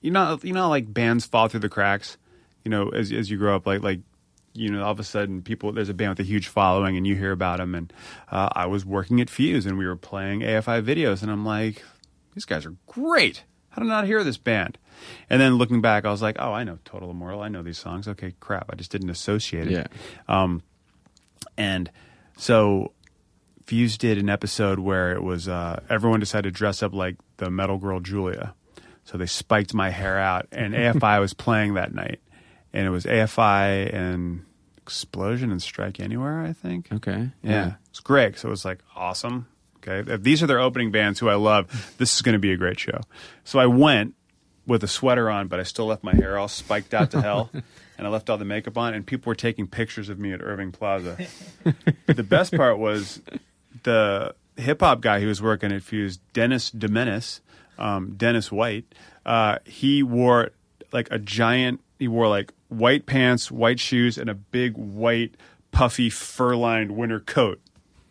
you 0.00 0.10
know, 0.10 0.38
you 0.42 0.52
know, 0.52 0.68
like 0.68 0.92
bands 0.92 1.24
fall 1.26 1.48
through 1.48 1.60
the 1.60 1.68
cracks. 1.68 2.16
You 2.64 2.70
know, 2.70 2.88
as 2.90 3.10
as 3.12 3.30
you 3.30 3.36
grow 3.38 3.56
up, 3.56 3.66
like 3.66 3.82
like 3.82 4.00
you 4.54 4.70
know, 4.70 4.84
all 4.84 4.92
of 4.92 5.00
a 5.00 5.04
sudden 5.04 5.42
people 5.42 5.72
there's 5.72 5.88
a 5.88 5.94
band 5.94 6.10
with 6.10 6.20
a 6.20 6.28
huge 6.28 6.48
following 6.48 6.96
and 6.96 7.06
you 7.06 7.16
hear 7.16 7.32
about 7.32 7.58
them. 7.58 7.74
And 7.74 7.92
uh, 8.30 8.50
I 8.52 8.66
was 8.66 8.84
working 8.84 9.20
at 9.20 9.30
Fuse 9.30 9.66
and 9.66 9.78
we 9.78 9.86
were 9.86 9.96
playing 9.96 10.40
AFI 10.40 10.82
videos, 10.82 11.22
and 11.22 11.30
I'm 11.30 11.44
like, 11.44 11.82
these 12.34 12.44
guys 12.44 12.66
are 12.66 12.74
great. 12.86 13.44
How 13.70 13.82
did 13.82 13.90
I 13.90 13.94
not 13.94 14.06
hear 14.06 14.22
this 14.22 14.36
band? 14.36 14.78
And 15.30 15.40
then 15.40 15.54
looking 15.54 15.80
back, 15.80 16.04
I 16.04 16.10
was 16.10 16.20
like, 16.20 16.36
oh, 16.38 16.52
I 16.52 16.64
know 16.64 16.78
Total 16.84 17.10
Immortal. 17.10 17.40
I 17.40 17.48
know 17.48 17.62
these 17.62 17.78
songs. 17.78 18.06
Okay, 18.06 18.34
crap. 18.38 18.70
I 18.70 18.76
just 18.76 18.92
didn't 18.92 19.10
associate 19.10 19.66
it. 19.66 19.72
Yeah. 19.72 19.86
Um, 20.28 20.62
and 21.56 21.90
so 22.36 22.92
Fuse 23.64 23.96
did 23.96 24.18
an 24.18 24.28
episode 24.28 24.78
where 24.78 25.12
it 25.12 25.22
was 25.22 25.48
uh, 25.48 25.80
everyone 25.88 26.20
decided 26.20 26.52
to 26.52 26.58
dress 26.58 26.82
up 26.82 26.92
like 26.92 27.16
the 27.38 27.50
metal 27.50 27.78
girl 27.78 28.00
Julia. 28.00 28.54
So 29.04 29.18
they 29.18 29.26
spiked 29.26 29.74
my 29.74 29.90
hair 29.90 30.18
out, 30.18 30.46
and 30.52 30.74
AFI 30.74 31.20
was 31.20 31.34
playing 31.34 31.74
that 31.74 31.94
night, 31.94 32.20
and 32.72 32.86
it 32.86 32.90
was 32.90 33.04
AFI 33.04 33.92
and 33.92 34.44
Explosion 34.78 35.50
and 35.50 35.62
Strike 35.62 36.00
Anywhere, 36.00 36.42
I 36.42 36.52
think. 36.52 36.92
okay. 36.92 37.30
Yeah, 37.42 37.74
it's 37.90 38.00
great. 38.00 38.38
So 38.38 38.48
it 38.48 38.50
was 38.50 38.64
like 38.64 38.80
awesome. 38.96 39.46
Okay, 39.84 40.12
if 40.12 40.22
these 40.22 40.42
are 40.42 40.46
their 40.46 40.60
opening 40.60 40.92
bands 40.92 41.18
who 41.18 41.28
I 41.28 41.34
love, 41.34 41.94
this 41.98 42.14
is 42.14 42.22
going 42.22 42.34
to 42.34 42.38
be 42.38 42.52
a 42.52 42.56
great 42.56 42.78
show. 42.78 43.00
So 43.44 43.58
I 43.58 43.66
went 43.66 44.14
with 44.66 44.84
a 44.84 44.88
sweater 44.88 45.28
on, 45.28 45.48
but 45.48 45.58
I 45.58 45.64
still 45.64 45.86
left 45.86 46.04
my 46.04 46.14
hair 46.14 46.38
all 46.38 46.46
spiked 46.46 46.94
out 46.94 47.10
to 47.12 47.20
hell, 47.20 47.50
and 47.98 48.06
I 48.06 48.10
left 48.10 48.30
all 48.30 48.38
the 48.38 48.44
makeup 48.44 48.78
on, 48.78 48.94
and 48.94 49.04
people 49.04 49.30
were 49.30 49.34
taking 49.34 49.66
pictures 49.66 50.08
of 50.08 50.18
me 50.20 50.32
at 50.32 50.40
Irving 50.40 50.70
Plaza. 50.70 51.18
the 52.06 52.22
best 52.22 52.54
part 52.54 52.78
was 52.78 53.20
the 53.82 54.34
hip 54.56 54.80
hop 54.80 55.00
guy 55.00 55.20
who 55.20 55.26
was 55.26 55.42
working 55.42 55.72
at 55.72 55.82
Fuse, 55.82 56.18
Dennis 56.32 56.70
Demenis, 56.70 57.40
um, 57.78 58.14
Dennis 58.16 58.52
White. 58.52 58.84
Uh, 59.26 59.58
he 59.64 60.02
wore 60.02 60.50
like 60.92 61.08
a 61.10 61.18
giant. 61.18 61.80
He 61.98 62.06
wore 62.08 62.28
like 62.28 62.52
white 62.72 63.06
pants, 63.06 63.50
white 63.50 63.80
shoes, 63.80 64.18
and 64.18 64.28
a 64.30 64.34
big 64.34 64.76
white 64.76 65.36
puffy 65.70 66.10
fur 66.10 66.54
lined 66.54 66.92
winter 66.92 67.20
coat. 67.20 67.60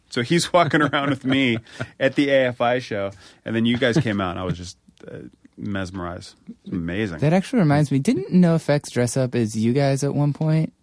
So 0.10 0.22
he's 0.22 0.52
walking 0.54 0.82
around 0.82 1.10
with 1.10 1.26
me 1.26 1.58
at 2.00 2.16
the 2.16 2.28
AFI 2.28 2.82
show, 2.82 3.12
and 3.46 3.56
then 3.56 3.66
you 3.66 3.78
guys 3.78 3.98
came 3.98 4.22
out, 4.22 4.32
and 4.32 4.40
I 4.40 4.44
was 4.44 4.58
just 4.58 4.78
uh, 5.10 5.20
mesmerized. 5.58 6.36
Amazing. 6.72 7.20
That 7.20 7.34
actually 7.34 7.60
reminds 7.60 7.92
me. 7.92 8.00
Didn't 8.00 8.32
NoFX 8.32 8.92
dress 8.92 9.18
up 9.18 9.36
as 9.36 9.56
you 9.56 9.74
guys 9.74 10.04
at 10.04 10.14
one 10.14 10.34
point? 10.34 10.74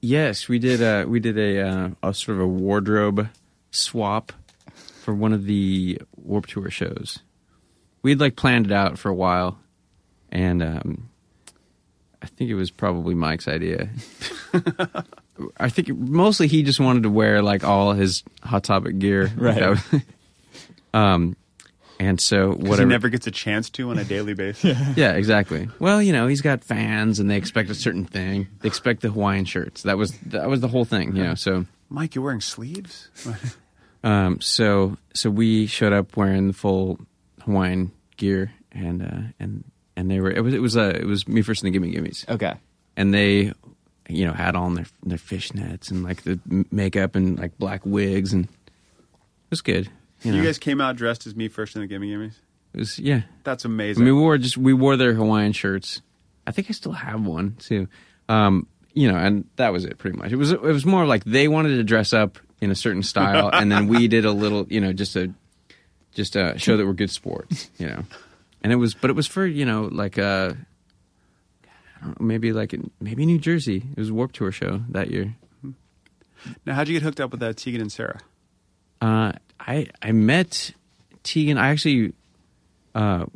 Yes, 0.00 0.48
we 0.48 0.58
did. 0.58 0.82
Uh, 0.82 1.06
we 1.08 1.20
did 1.20 1.38
a, 1.38 1.68
uh, 1.68 1.90
a 2.02 2.14
sort 2.14 2.36
of 2.36 2.42
a 2.42 2.46
wardrobe 2.46 3.28
swap 3.70 4.32
for 4.74 5.14
one 5.14 5.32
of 5.32 5.44
the 5.46 6.00
Warped 6.16 6.50
Tour 6.50 6.70
shows. 6.70 7.20
We'd 8.02 8.20
like 8.20 8.36
planned 8.36 8.66
it 8.66 8.72
out 8.72 8.98
for 8.98 9.08
a 9.08 9.14
while, 9.14 9.58
and 10.30 10.62
um, 10.62 11.08
I 12.26 12.28
think 12.28 12.50
it 12.50 12.56
was 12.56 12.72
probably 12.72 13.14
Mike's 13.14 13.46
idea. 13.46 13.88
I 15.58 15.68
think 15.68 15.88
mostly 15.96 16.48
he 16.48 16.64
just 16.64 16.80
wanted 16.80 17.04
to 17.04 17.08
wear 17.08 17.40
like 17.40 17.62
all 17.62 17.92
his 17.92 18.24
Hot 18.42 18.64
Topic 18.64 18.98
gear. 18.98 19.30
Right. 19.36 19.70
Was- 19.70 20.02
um, 20.94 21.36
and 22.00 22.20
so 22.20 22.52
Because 22.54 22.80
he 22.80 22.84
never 22.84 23.08
gets 23.10 23.28
a 23.28 23.30
chance 23.30 23.70
to 23.70 23.90
on 23.90 23.98
a 23.98 24.02
daily 24.04 24.34
basis. 24.34 24.76
yeah, 24.96 25.12
exactly. 25.12 25.68
Well, 25.78 26.02
you 26.02 26.12
know, 26.12 26.26
he's 26.26 26.40
got 26.40 26.64
fans, 26.64 27.20
and 27.20 27.30
they 27.30 27.36
expect 27.36 27.70
a 27.70 27.76
certain 27.76 28.04
thing. 28.04 28.48
They 28.60 28.66
expect 28.66 29.02
the 29.02 29.10
Hawaiian 29.10 29.44
shirts. 29.44 29.84
That 29.84 29.96
was 29.96 30.10
that 30.26 30.48
was 30.48 30.60
the 30.60 30.68
whole 30.68 30.84
thing. 30.84 31.14
You 31.14 31.22
know, 31.22 31.34
so. 31.36 31.64
Mike, 31.88 32.16
you're 32.16 32.24
wearing 32.24 32.40
sleeves? 32.40 33.08
Um, 34.02 34.40
so 34.40 34.96
so 35.14 35.30
we 35.30 35.66
showed 35.68 35.92
up 35.92 36.16
wearing 36.16 36.48
the 36.48 36.52
full 36.54 36.98
Hawaiian 37.44 37.92
gear, 38.16 38.52
and 38.72 39.02
uh, 39.02 39.32
and 39.38 39.62
and 39.96 40.10
they 40.10 40.20
were 40.20 40.30
it 40.30 40.42
was 40.42 40.54
it 40.54 40.60
was 40.62 40.76
uh, 40.76 40.92
it 40.94 41.06
was 41.06 41.26
me 41.26 41.42
first 41.42 41.62
and 41.64 41.72
the 41.72 41.78
Gimme 41.78 41.92
Gimmes, 41.92 42.24
Okay. 42.28 42.54
and 42.96 43.12
they 43.14 43.52
you 44.08 44.24
know 44.26 44.32
had 44.32 44.54
on 44.56 44.74
their 44.74 44.86
their 45.04 45.18
fishnets 45.18 45.90
and 45.90 46.02
like 46.04 46.22
the 46.22 46.38
makeup 46.70 47.14
and 47.16 47.38
like 47.38 47.56
black 47.58 47.84
wigs, 47.84 48.32
and 48.32 48.44
it 48.44 48.50
was 49.50 49.60
good. 49.62 49.88
You, 50.22 50.32
You 50.34 50.42
guys 50.42 50.58
came 50.58 50.80
out 50.80 50.96
dressed 50.96 51.26
as 51.26 51.34
me 51.36 51.48
first 51.48 51.74
in 51.76 51.82
the 51.82 51.86
Gimme 51.88 52.08
Gimmes? 52.08 52.34
it 52.74 52.78
was 52.80 52.98
yeah. 52.98 53.22
That's 53.44 53.64
I 53.64 53.68
amazing. 53.68 54.04
mean, 54.04 54.14
we 54.14 54.20
wore 54.20 54.38
just 54.38 54.56
we 54.56 54.72
wore 54.74 54.96
their 54.96 55.14
Hawaiian 55.14 55.52
shirts. 55.52 56.02
I 56.46 56.52
think 56.52 56.68
I 56.70 56.72
still 56.72 56.92
have 56.92 57.24
one 57.26 57.56
too. 57.58 57.88
Um, 58.28 58.66
you 58.92 59.10
know, 59.10 59.16
and 59.18 59.44
that 59.56 59.72
was 59.72 59.84
it 59.84 59.98
pretty 59.98 60.16
much. 60.16 60.32
It 60.32 60.36
was 60.36 60.52
it 60.52 60.60
was 60.62 60.86
more 60.86 61.04
like 61.06 61.24
they 61.24 61.48
wanted 61.48 61.76
to 61.76 61.84
dress 61.84 62.12
up 62.12 62.38
in 62.60 62.70
a 62.70 62.74
certain 62.74 63.02
style, 63.02 63.50
and 63.52 63.70
then 63.70 63.88
we 63.88 64.08
did 64.16 64.24
a 64.24 64.32
little, 64.32 64.66
you 64.70 64.80
know, 64.80 64.92
just 64.92 65.16
a 65.16 65.32
just 66.14 66.34
a 66.36 66.54
show 66.58 66.76
that 66.78 66.86
we're 66.86 66.92
good 66.94 67.10
sports, 67.10 67.70
you 67.78 67.86
know. 67.88 68.04
And 68.62 68.72
it 68.72 68.76
was, 68.76 68.94
but 68.94 69.10
it 69.10 69.14
was 69.14 69.26
for 69.26 69.46
you 69.46 69.64
know 69.64 69.88
like 69.92 70.18
uh, 70.18 70.54
I 71.96 72.04
don't 72.04 72.20
know, 72.20 72.26
maybe 72.26 72.52
like 72.52 72.72
in, 72.74 72.90
maybe 73.00 73.26
New 73.26 73.38
Jersey. 73.38 73.82
It 73.92 73.98
was 73.98 74.10
a 74.10 74.14
Warped 74.14 74.34
Tour 74.34 74.52
show 74.52 74.82
that 74.90 75.10
year. 75.10 75.36
now, 76.64 76.74
how'd 76.74 76.88
you 76.88 76.94
get 76.94 77.02
hooked 77.02 77.20
up 77.20 77.30
with 77.30 77.40
that 77.40 77.56
Tegan 77.56 77.80
and 77.80 77.92
Sara? 77.92 78.20
Uh, 79.00 79.32
I 79.60 79.88
I 80.02 80.12
met 80.12 80.72
Tegan. 81.22 81.58
I 81.58 81.68
actually 81.68 82.12
uh, 82.94 83.26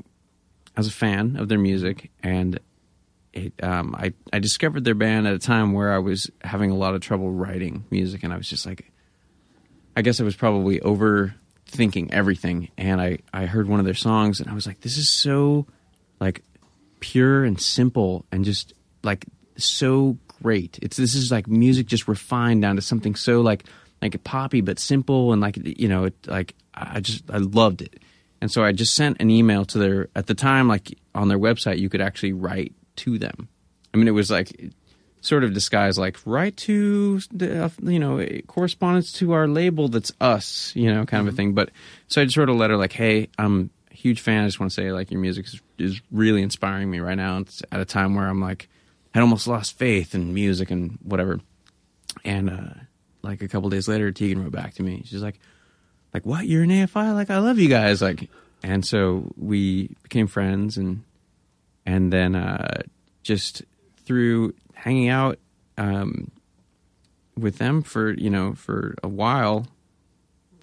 I 0.76 0.80
was 0.80 0.88
a 0.88 0.92
fan 0.92 1.36
of 1.36 1.48
their 1.48 1.58
music, 1.58 2.10
and 2.22 2.58
it, 3.32 3.52
um, 3.62 3.94
I 3.96 4.12
I 4.32 4.38
discovered 4.38 4.84
their 4.84 4.94
band 4.94 5.26
at 5.26 5.34
a 5.34 5.38
time 5.38 5.72
where 5.72 5.92
I 5.92 5.98
was 5.98 6.30
having 6.42 6.70
a 6.70 6.76
lot 6.76 6.94
of 6.94 7.00
trouble 7.00 7.30
writing 7.30 7.84
music, 7.90 8.22
and 8.24 8.32
I 8.32 8.36
was 8.36 8.48
just 8.48 8.66
like, 8.66 8.90
I 9.96 10.02
guess 10.02 10.20
I 10.20 10.24
was 10.24 10.36
probably 10.36 10.80
overthinking 11.70 12.12
everything, 12.12 12.68
and 12.76 13.00
I 13.00 13.18
I 13.32 13.46
heard 13.46 13.68
one 13.68 13.80
of 13.80 13.84
their 13.84 13.94
songs, 13.94 14.40
and 14.40 14.48
I 14.48 14.54
was 14.54 14.66
like, 14.66 14.80
this 14.80 14.96
is 14.96 15.08
so 15.08 15.66
like 16.20 16.42
pure 17.00 17.44
and 17.44 17.60
simple, 17.60 18.24
and 18.30 18.44
just 18.44 18.74
like 19.02 19.26
so 19.56 20.18
great. 20.42 20.78
It's 20.82 20.96
this 20.96 21.14
is 21.14 21.30
like 21.30 21.46
music 21.46 21.86
just 21.86 22.08
refined 22.08 22.62
down 22.62 22.76
to 22.76 22.82
something 22.82 23.14
so 23.14 23.40
like 23.40 23.64
like 24.02 24.22
poppy 24.24 24.60
but 24.60 24.78
simple 24.78 25.32
and 25.32 25.40
like 25.40 25.58
you 25.78 25.88
know 25.88 26.04
it, 26.04 26.14
like 26.26 26.54
I 26.74 27.00
just 27.00 27.30
I 27.30 27.38
loved 27.38 27.82
it. 27.82 28.02
And 28.42 28.50
so 28.50 28.62
I 28.64 28.72
just 28.72 28.94
sent 28.94 29.20
an 29.20 29.28
email 29.28 29.66
to 29.66 29.78
their 29.78 30.08
at 30.16 30.26
the 30.26 30.34
time 30.34 30.68
like 30.68 30.96
on 31.14 31.28
their 31.28 31.38
website 31.38 31.78
you 31.78 31.88
could 31.88 32.00
actually 32.00 32.32
write 32.32 32.74
to 32.96 33.18
them. 33.18 33.48
I 33.92 33.96
mean 33.96 34.08
it 34.08 34.12
was 34.12 34.30
like 34.30 34.72
sort 35.20 35.44
of 35.44 35.52
disguise 35.52 35.98
like 35.98 36.18
write 36.24 36.56
to 36.56 37.20
the, 37.32 37.64
uh, 37.64 37.68
you 37.82 37.98
know 37.98 38.26
correspondence 38.46 39.12
to 39.12 39.32
our 39.32 39.46
label 39.46 39.88
that's 39.88 40.12
us 40.20 40.72
you 40.74 40.92
know 40.92 41.04
kind 41.04 41.26
of 41.26 41.32
a 41.32 41.36
thing. 41.36 41.52
But 41.52 41.70
so 42.08 42.22
i 42.22 42.24
just 42.24 42.36
wrote 42.36 42.48
a 42.48 42.54
letter 42.54 42.76
like 42.76 42.92
hey 42.92 43.28
i'm 43.38 43.70
a 43.90 43.94
huge 43.94 44.20
fan. 44.20 44.44
I 44.44 44.46
just 44.46 44.60
want 44.60 44.72
to 44.72 44.74
say 44.74 44.92
like 44.92 45.10
your 45.10 45.20
music 45.20 45.46
is, 45.46 45.60
is 45.78 46.00
really 46.10 46.42
inspiring 46.42 46.90
me 46.90 47.00
right 47.00 47.16
now. 47.16 47.38
It's 47.38 47.62
at 47.70 47.80
a 47.80 47.84
time 47.84 48.14
where 48.14 48.26
i'm 48.26 48.40
like 48.40 48.68
i 49.14 49.20
almost 49.20 49.46
lost 49.46 49.78
faith 49.78 50.14
in 50.14 50.32
music 50.34 50.70
and 50.70 50.98
whatever. 51.02 51.40
And 52.24 52.50
uh 52.50 52.74
like 53.22 53.42
a 53.42 53.48
couple 53.48 53.68
days 53.68 53.88
later 53.88 54.10
tegan 54.12 54.42
wrote 54.42 54.52
back 54.52 54.74
to 54.74 54.82
me. 54.82 55.02
She's 55.04 55.22
like 55.22 55.38
like 56.14 56.24
what? 56.24 56.46
You're 56.46 56.62
an 56.62 56.70
afi 56.70 57.14
like 57.14 57.30
i 57.30 57.38
love 57.38 57.58
you 57.58 57.68
guys. 57.68 58.00
Like 58.00 58.30
and 58.62 58.84
so 58.86 59.32
we 59.36 59.94
became 60.02 60.26
friends 60.26 60.78
and 60.78 61.04
and 61.84 62.12
then 62.12 62.34
uh 62.34 62.82
just 63.22 63.62
through 64.04 64.54
hanging 64.80 65.08
out 65.08 65.38
um, 65.78 66.30
with 67.36 67.58
them 67.58 67.82
for 67.82 68.12
you 68.12 68.30
know 68.30 68.54
for 68.54 68.94
a 69.02 69.08
while, 69.08 69.66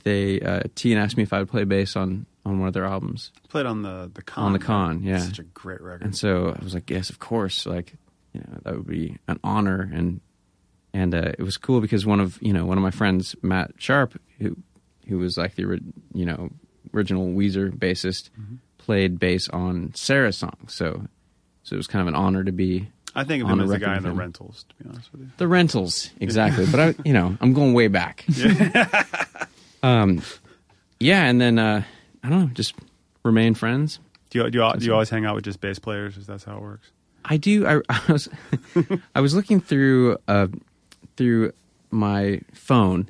they 0.03 0.39
uh, 0.41 0.61
Tegan 0.75 0.97
asked 0.97 1.17
me 1.17 1.23
if 1.23 1.33
I 1.33 1.39
would 1.39 1.49
play 1.49 1.63
bass 1.63 1.95
on 1.95 2.25
on 2.45 2.59
one 2.59 2.67
of 2.69 2.73
their 2.73 2.85
albums, 2.85 3.31
Played 3.49 3.65
on 3.65 3.81
the 3.81 4.09
the 4.13 4.21
con. 4.21 4.45
On 4.45 4.53
the 4.53 4.59
Con, 4.59 5.03
yeah. 5.03 5.19
Such 5.19 5.39
a 5.39 5.43
great 5.43 5.81
record. 5.81 6.03
and 6.03 6.15
so 6.15 6.55
I 6.59 6.63
was 6.63 6.73
like, 6.73 6.89
yes, 6.89 7.09
of 7.09 7.19
course, 7.19 7.65
like 7.65 7.95
you 8.33 8.41
know 8.41 8.59
that 8.63 8.75
would 8.75 8.87
be 8.87 9.17
an 9.27 9.39
honor, 9.43 9.89
and 9.93 10.21
and 10.93 11.13
uh, 11.13 11.31
it 11.37 11.41
was 11.41 11.57
cool 11.57 11.81
because 11.81 12.05
one 12.05 12.19
of 12.19 12.37
you 12.41 12.53
know 12.53 12.65
one 12.65 12.77
of 12.77 12.83
my 12.83 12.91
friends, 12.91 13.35
Matt 13.41 13.71
Sharp, 13.77 14.19
who 14.39 14.55
who 15.07 15.17
was 15.17 15.37
like 15.37 15.55
the 15.55 15.79
you 16.13 16.25
know 16.25 16.49
original 16.93 17.27
Weezer 17.27 17.69
bassist, 17.71 18.29
played 18.77 19.19
bass 19.19 19.49
on 19.49 19.93
Sara's 19.93 20.37
song, 20.37 20.57
so 20.67 21.05
so 21.63 21.75
it 21.75 21.77
was 21.77 21.87
kind 21.87 22.01
of 22.01 22.07
an 22.07 22.15
honor 22.15 22.43
to 22.45 22.51
be 22.53 22.89
I 23.17 23.23
think 23.23 23.43
of 23.43 23.49
him 23.49 23.59
as 23.61 23.69
the 23.71 23.79
guy 23.79 23.97
in 23.97 24.03
the 24.03 24.11
rentals, 24.11 24.63
to 24.69 24.83
be 24.83 24.89
honest 24.89 25.11
with 25.11 25.21
you. 25.21 25.31
The 25.37 25.47
rentals, 25.47 26.11
exactly. 26.19 26.67
but 26.69 26.79
I, 26.79 26.95
you 27.03 27.13
know, 27.13 27.35
I'm 27.41 27.53
going 27.53 27.73
way 27.73 27.87
back. 27.87 28.23
um, 29.83 30.21
yeah, 30.99 31.23
and 31.23 31.41
then 31.41 31.57
uh, 31.57 31.83
I 32.23 32.29
don't 32.29 32.39
know, 32.41 32.49
just 32.53 32.75
remain 33.23 33.55
friends. 33.55 33.99
Do 34.29 34.39
you, 34.39 34.49
do, 34.51 34.59
you, 34.59 34.73
do 34.77 34.85
you 34.85 34.93
always 34.93 35.09
hang 35.09 35.25
out 35.25 35.33
with 35.33 35.45
just 35.45 35.59
bass 35.59 35.79
players? 35.79 36.15
Is 36.15 36.27
that 36.27 36.43
how 36.43 36.57
it 36.57 36.61
works? 36.61 36.91
I 37.25 37.37
do. 37.37 37.65
I, 37.65 37.81
I 37.89 38.11
was, 38.11 38.29
I 39.15 39.19
was 39.19 39.33
looking 39.33 39.61
through 39.61 40.17
uh, 40.27 40.47
through 41.15 41.53
my 41.89 42.41
phone 42.53 43.09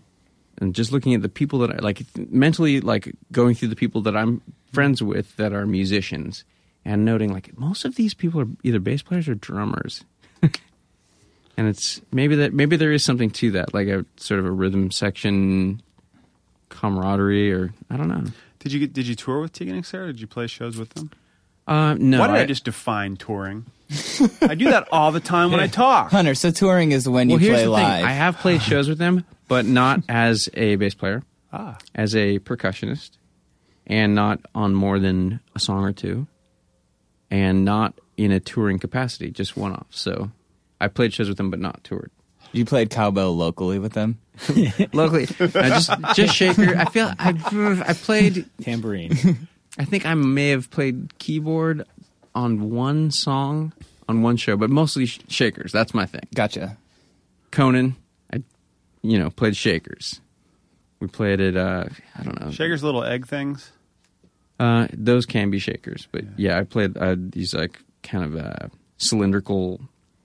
and 0.59 0.73
just 0.73 0.93
looking 0.93 1.13
at 1.15 1.21
the 1.21 1.29
people 1.29 1.59
that 1.59 1.71
I 1.71 1.77
like 1.79 2.01
mentally, 2.15 2.79
like 2.79 3.13
going 3.33 3.55
through 3.55 3.67
the 3.67 3.75
people 3.75 4.01
that 4.03 4.15
I'm 4.15 4.41
friends 4.71 5.03
with 5.03 5.35
that 5.35 5.51
are 5.51 5.65
musicians, 5.65 6.45
and 6.87 7.03
noting 7.03 7.33
like 7.33 7.55
most 7.59 7.83
of 7.85 7.95
these 7.95 8.13
people 8.13 8.39
are 8.41 8.47
either 8.63 8.79
bass 8.79 9.01
players 9.03 9.27
or 9.27 9.35
drummers. 9.35 10.05
and 11.57 11.67
it's 11.67 12.01
maybe 12.11 12.35
that 12.37 12.53
maybe 12.53 12.77
there 12.77 12.93
is 12.93 13.03
something 13.03 13.29
to 13.31 13.51
that, 13.51 13.73
like 13.73 13.87
a 13.87 14.05
sort 14.15 14.39
of 14.39 14.45
a 14.45 14.51
rhythm 14.51 14.89
section 14.89 15.81
camaraderie, 16.69 17.51
or 17.51 17.73
I 17.89 17.97
don't 17.97 18.07
know. 18.07 18.23
Did 18.59 18.71
you 18.71 18.87
did 18.87 19.05
you 19.07 19.15
tour 19.15 19.41
with 19.41 19.53
Tegan 19.53 19.75
and 19.75 19.85
Sara? 19.85 20.07
Did 20.07 20.21
you 20.21 20.27
play 20.27 20.47
shows 20.47 20.77
with 20.77 20.89
them? 20.91 21.11
Uh, 21.67 21.95
no, 21.99 22.19
Why 22.21 22.27
did 22.27 22.35
I, 22.37 22.39
I- 22.41 22.45
just 22.45 22.63
define 22.63 23.17
touring? 23.17 23.65
I 24.41 24.55
do 24.55 24.69
that 24.71 24.87
all 24.91 25.11
the 25.11 25.19
time 25.21 25.51
when 25.51 25.59
I 25.61 25.67
talk. 25.67 26.11
Hunter, 26.11 26.35
so 26.35 26.51
touring 26.51 26.91
is 26.91 27.07
when 27.07 27.27
well, 27.29 27.39
you 27.39 27.45
here's 27.47 27.57
play 27.59 27.63
the 27.65 27.69
live. 27.69 27.95
thing. 27.97 28.05
I 28.05 28.11
have 28.11 28.37
played 28.37 28.61
shows 28.61 28.89
with 28.89 28.97
them, 28.97 29.23
but 29.47 29.65
not 29.65 30.01
as 30.09 30.49
a 30.55 30.75
bass 30.75 30.93
player, 30.93 31.23
Ah, 31.53 31.77
as 31.95 32.13
a 32.15 32.39
percussionist, 32.39 33.11
and 33.85 34.13
not 34.13 34.39
on 34.53 34.73
more 34.75 34.99
than 34.99 35.39
a 35.55 35.59
song 35.59 35.85
or 35.85 35.93
two, 35.93 36.27
and 37.29 37.65
not 37.65 37.99
in 38.17 38.31
a 38.31 38.39
touring 38.39 38.79
capacity, 38.79 39.31
just 39.31 39.55
one 39.57 39.73
off. 39.73 39.87
So 39.91 40.31
I 40.81 40.87
played 40.87 41.13
shows 41.13 41.27
with 41.29 41.37
them, 41.37 41.49
but 41.51 41.59
not 41.59 41.83
toured. 41.83 42.11
you 42.51 42.65
played 42.65 42.89
cowbell 42.89 43.35
locally 43.35 43.79
with 43.79 43.93
them. 43.93 44.19
Locally, 44.93 45.27
no, 45.39 45.47
just 45.47 45.89
just 46.13 46.35
shaker. 46.35 46.75
I 46.77 46.85
feel 46.85 47.11
I 47.17 47.33
I 47.87 47.93
played. 47.93 48.45
Tambourine. 48.61 49.47
I 49.79 49.83
think 49.85 50.05
I 50.05 50.13
may 50.13 50.49
have 50.49 50.69
played 50.69 51.17
keyboard 51.17 51.85
on 52.35 52.69
one 52.69 53.09
song 53.09 53.73
on 54.07 54.21
one 54.21 54.37
show, 54.37 54.55
but 54.55 54.69
mostly 54.69 55.07
sh- 55.07 55.19
shakers. 55.27 55.71
That's 55.71 55.95
my 55.95 56.05
thing. 56.05 56.21
Gotcha. 56.35 56.77
Conan, 57.49 57.95
I, 58.31 58.43
you 59.01 59.17
know, 59.17 59.31
played 59.31 59.55
Shakers. 59.55 60.21
We 60.99 61.07
played 61.07 61.39
it. 61.39 61.57
Uh, 61.57 61.85
I 62.15 62.23
don't 62.23 62.39
know. 62.39 62.51
Shaker's 62.51 62.83
little 62.83 63.03
egg 63.03 63.25
things. 63.27 63.71
Uh, 64.59 64.87
those 64.91 65.25
can 65.25 65.49
be 65.49 65.59
Shakers, 65.59 66.07
but 66.11 66.23
yeah, 66.37 66.57
I 66.57 66.63
played 66.63 66.97
uh, 66.97 67.15
these 67.17 67.53
like 67.53 67.79
kind 68.03 68.23
of 68.23 68.35
uh, 68.35 68.67
cylindrical 68.97 69.81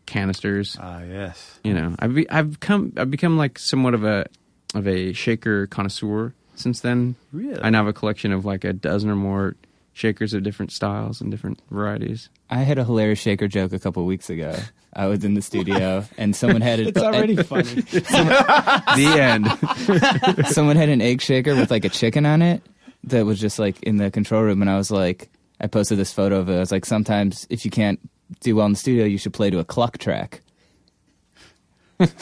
canisters. 0.07 0.76
Ah, 0.80 1.03
yes. 1.03 1.61
You 1.64 1.74
know, 1.74 1.95
I've 1.99 2.14
be, 2.14 2.28
I've 2.30 2.61
come 2.61 2.93
I've 2.97 3.11
become 3.11 3.37
like 3.37 3.59
somewhat 3.59 3.95
of 3.95 4.05
a 4.05 4.26
of 4.74 4.87
a 4.87 5.12
shaker 5.12 5.66
connoisseur 5.66 6.35
since 6.55 6.80
then. 6.80 7.16
Really? 7.33 7.61
I 7.61 7.70
now 7.70 7.78
have 7.78 7.89
a 7.89 7.93
collection 7.93 8.33
of 8.33 8.45
like 8.45 8.64
a 8.64 8.72
dozen 8.72 9.11
or 9.11 9.16
more 9.16 9.57
shakers 9.93 10.33
of 10.33 10.43
different 10.43 10.72
styles 10.72 11.20
and 11.20 11.30
different 11.30 11.61
varieties. 11.70 12.30
I 12.49 12.61
had 12.61 12.78
a 12.78 12.85
hilarious 12.85 13.18
shaker 13.18 13.49
joke 13.49 13.72
a 13.72 13.78
couple 13.78 14.05
weeks 14.07 14.30
ago. 14.30 14.57
I 14.95 15.07
was 15.07 15.24
in 15.24 15.35
the 15.35 15.43
studio 15.43 16.05
and 16.18 16.35
someone 16.35 16.61
had 16.61 16.80
a, 16.80 16.89
it's 16.89 16.99
already 16.99 17.37
funny. 17.37 17.62
the 17.83 19.16
end. 19.18 20.47
someone 20.49 20.76
had 20.76 20.89
an 20.89 21.01
egg 21.01 21.20
shaker 21.20 21.55
with 21.55 21.70
like 21.70 21.85
a 21.85 21.89
chicken 21.89 22.26
on 22.26 22.43
it 22.43 22.62
that 23.05 23.25
was 23.27 23.41
just 23.41 23.59
like 23.59 23.83
in 23.83 23.97
the 23.97 24.11
control 24.11 24.43
room 24.43 24.61
and 24.63 24.71
I 24.71 24.77
was 24.77 24.91
like 24.91 25.31
I 25.61 25.67
posted 25.67 25.99
this 25.99 26.13
photo 26.13 26.39
of 26.39 26.49
it. 26.49 26.57
I 26.57 26.61
was 26.61 26.73
like 26.73 26.85
sometimes 26.85 27.47
if 27.51 27.65
you 27.65 27.71
can't 27.71 28.01
do 28.41 28.57
well 28.57 28.67
in 28.67 28.73
the 28.73 28.79
studio 28.79 29.05
you 29.05 29.19
should 29.19 29.33
play 29.33 29.51
to 29.51 29.59
a 29.59 29.65
cluck 29.65 29.99
track. 29.99 30.41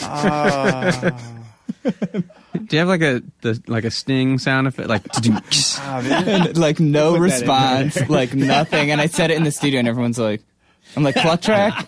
Ah. 0.02 1.36
Do 2.66 2.76
you 2.76 2.78
have 2.80 2.88
like 2.88 3.00
a 3.00 3.22
the, 3.42 3.62
like 3.68 3.84
a 3.84 3.90
sting 3.90 4.38
sound 4.38 4.66
effect, 4.66 4.88
like? 4.88 5.02
Ah, 5.78 6.00
and, 6.02 6.56
like 6.58 6.80
no 6.80 7.12
Put 7.12 7.20
response, 7.20 8.08
like 8.10 8.34
nothing. 8.34 8.90
And 8.90 9.00
I 9.00 9.06
said 9.06 9.30
it 9.30 9.36
in 9.36 9.44
the 9.44 9.50
studio 9.50 9.78
and 9.78 9.88
everyone's 9.88 10.18
like 10.18 10.42
I'm 10.96 11.02
like 11.02 11.14
cluck 11.14 11.40
track? 11.40 11.86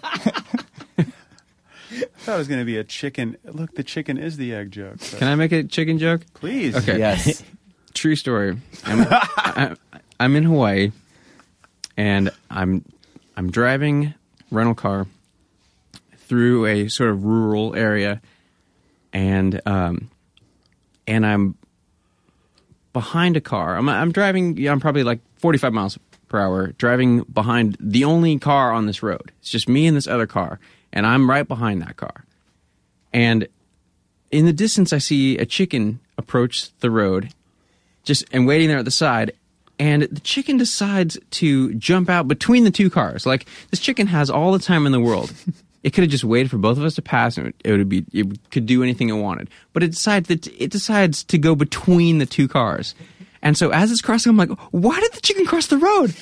thought 2.22 2.34
it 2.34 2.38
was 2.38 2.48
going 2.48 2.60
to 2.60 2.64
be 2.64 2.76
a 2.78 2.84
chicken. 2.84 3.36
Look, 3.44 3.74
the 3.74 3.82
chicken 3.82 4.16
is 4.16 4.36
the 4.36 4.54
egg 4.54 4.70
joke. 4.70 4.98
but- 4.98 5.18
Can 5.18 5.28
I 5.28 5.34
make 5.34 5.52
a 5.52 5.64
chicken 5.64 5.98
joke? 5.98 6.22
Please. 6.34 6.76
Okay. 6.76 6.98
Yes. 6.98 7.42
True 8.02 8.16
story. 8.16 8.58
I'm, 8.84 9.06
I, 9.08 9.76
I'm 10.18 10.34
in 10.34 10.42
Hawaii, 10.42 10.90
and 11.96 12.32
I'm 12.50 12.84
I'm 13.36 13.48
driving 13.48 14.14
rental 14.50 14.74
car 14.74 15.06
through 16.16 16.66
a 16.66 16.88
sort 16.88 17.10
of 17.10 17.24
rural 17.24 17.76
area, 17.76 18.20
and 19.12 19.60
um, 19.66 20.10
and 21.06 21.24
I'm 21.24 21.54
behind 22.92 23.36
a 23.36 23.40
car. 23.40 23.76
I'm 23.76 23.88
I'm 23.88 24.10
driving. 24.10 24.66
I'm 24.66 24.80
probably 24.80 25.04
like 25.04 25.20
45 25.36 25.72
miles 25.72 25.96
per 26.26 26.40
hour, 26.40 26.72
driving 26.78 27.20
behind 27.32 27.76
the 27.78 28.02
only 28.02 28.36
car 28.36 28.72
on 28.72 28.86
this 28.86 29.04
road. 29.04 29.30
It's 29.38 29.50
just 29.50 29.68
me 29.68 29.86
and 29.86 29.96
this 29.96 30.08
other 30.08 30.26
car, 30.26 30.58
and 30.92 31.06
I'm 31.06 31.30
right 31.30 31.46
behind 31.46 31.82
that 31.82 31.98
car. 31.98 32.24
And 33.12 33.46
in 34.32 34.44
the 34.44 34.52
distance, 34.52 34.92
I 34.92 34.98
see 34.98 35.38
a 35.38 35.46
chicken 35.46 36.00
approach 36.18 36.76
the 36.80 36.90
road, 36.90 37.32
just 38.04 38.24
and 38.32 38.46
waiting 38.46 38.68
there 38.68 38.78
at 38.78 38.84
the 38.84 38.90
side. 38.90 39.32
And 39.78 40.02
the 40.02 40.20
chicken 40.20 40.58
decides 40.58 41.18
to 41.32 41.74
jump 41.74 42.08
out 42.08 42.28
between 42.28 42.64
the 42.64 42.70
two 42.70 42.90
cars. 42.90 43.26
Like 43.26 43.46
this 43.70 43.80
chicken 43.80 44.06
has 44.06 44.30
all 44.30 44.52
the 44.52 44.58
time 44.58 44.86
in 44.86 44.92
the 44.92 45.00
world. 45.00 45.32
It 45.82 45.92
could 45.92 46.02
have 46.04 46.12
just 46.12 46.22
waited 46.22 46.48
for 46.48 46.58
both 46.58 46.78
of 46.78 46.84
us 46.84 46.94
to 46.94 47.02
pass, 47.02 47.36
and 47.36 47.52
it 47.64 47.72
would 47.72 47.88
be 47.88 48.04
it 48.12 48.50
could 48.52 48.66
do 48.66 48.84
anything 48.84 49.08
it 49.08 49.14
wanted. 49.14 49.50
But 49.72 49.82
it 49.82 49.88
decides 49.88 50.28
that 50.28 50.46
it 50.46 50.70
decides 50.70 51.24
to 51.24 51.38
go 51.38 51.56
between 51.56 52.18
the 52.18 52.26
two 52.26 52.46
cars. 52.46 52.94
And 53.42 53.58
so 53.58 53.70
as 53.70 53.90
it's 53.90 54.00
crossing, 54.00 54.30
I'm 54.30 54.36
like, 54.36 54.50
why 54.70 55.00
did 55.00 55.12
the 55.12 55.20
chicken 55.20 55.44
cross 55.44 55.66
the 55.66 55.78
road? 55.78 56.14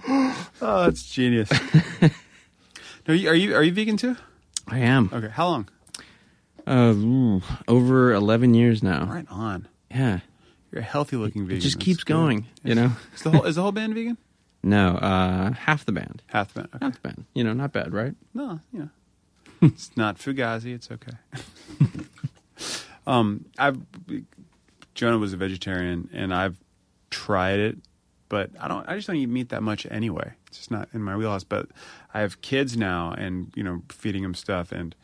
Oh, 0.07 0.85
that's 0.85 1.09
genius. 1.11 1.51
are 3.09 3.15
you 3.15 3.29
are 3.29 3.35
you 3.35 3.55
are 3.55 3.63
you 3.63 3.73
vegan 3.73 3.97
too? 3.97 4.17
I 4.69 4.81
am. 4.81 5.11
Okay. 5.13 5.29
How 5.29 5.49
long? 5.49 5.69
Uh, 6.67 6.95
ooh, 6.97 7.43
over 7.69 8.13
11 8.13 8.55
years 8.55 8.83
now. 8.83 9.05
Right 9.05 9.27
on. 9.31 9.69
Yeah. 9.91 10.21
You're 10.73 10.81
a 10.81 10.85
healthy 10.85 11.17
looking 11.17 11.43
vegan. 11.45 11.59
It 11.59 11.61
just 11.61 11.77
That's 11.77 11.85
keeps 11.85 12.05
good. 12.05 12.15
going, 12.15 12.47
you 12.63 12.75
know? 12.75 12.93
Is 13.15 13.23
the 13.23 13.31
whole 13.31 13.45
is 13.45 13.57
the 13.57 13.63
whole 13.63 13.73
band 13.73 13.95
vegan? 13.95 14.17
No, 14.63 14.97
uh, 14.97 15.53
half 15.53 15.85
the 15.85 15.93
band. 15.93 16.23
Half 16.27 16.55
the 16.55 16.63
band. 16.63 16.75
Okay. 16.75 16.85
Half 16.87 17.03
the 17.03 17.09
band. 17.09 17.25
You 17.35 17.45
know, 17.45 17.53
not 17.53 17.73
bad, 17.73 17.93
right? 17.93 18.15
No, 18.33 18.61
you 18.73 18.79
know, 18.81 18.89
it's 19.61 19.95
not 19.97 20.17
fugazi. 20.17 20.75
It's 20.75 20.91
okay. 20.91 21.13
um, 23.07 23.45
I've 23.59 23.79
Jonah 24.95 25.19
was 25.19 25.35
a 25.35 25.37
vegetarian, 25.37 26.09
and 26.15 26.35
I've 26.35 26.57
tried 27.15 27.61
it, 27.61 27.77
but 28.29 28.51
I 28.61 28.67
don't. 28.69 28.89
I 28.89 28.97
just 28.97 29.07
don't 29.07 29.17
eat 29.17 29.29
meat 29.29 29.51
that 29.51 29.63
much 29.63 29.87
anyway. 29.91 30.33
It's 30.49 30.59
just 30.59 30.71
not 30.71 30.89
in 30.93 31.03
my 31.03 31.17
wheelhouse. 31.17 31.45
But 31.45 31.69
I 32.13 32.21
have 32.21 32.41
kids 32.41 32.77
now, 32.77 33.13
and 33.13 33.53
you 33.55 33.63
know, 33.63 33.83
feeding 33.91 34.23
them 34.23 34.35
stuff, 34.35 34.73
and 34.73 34.95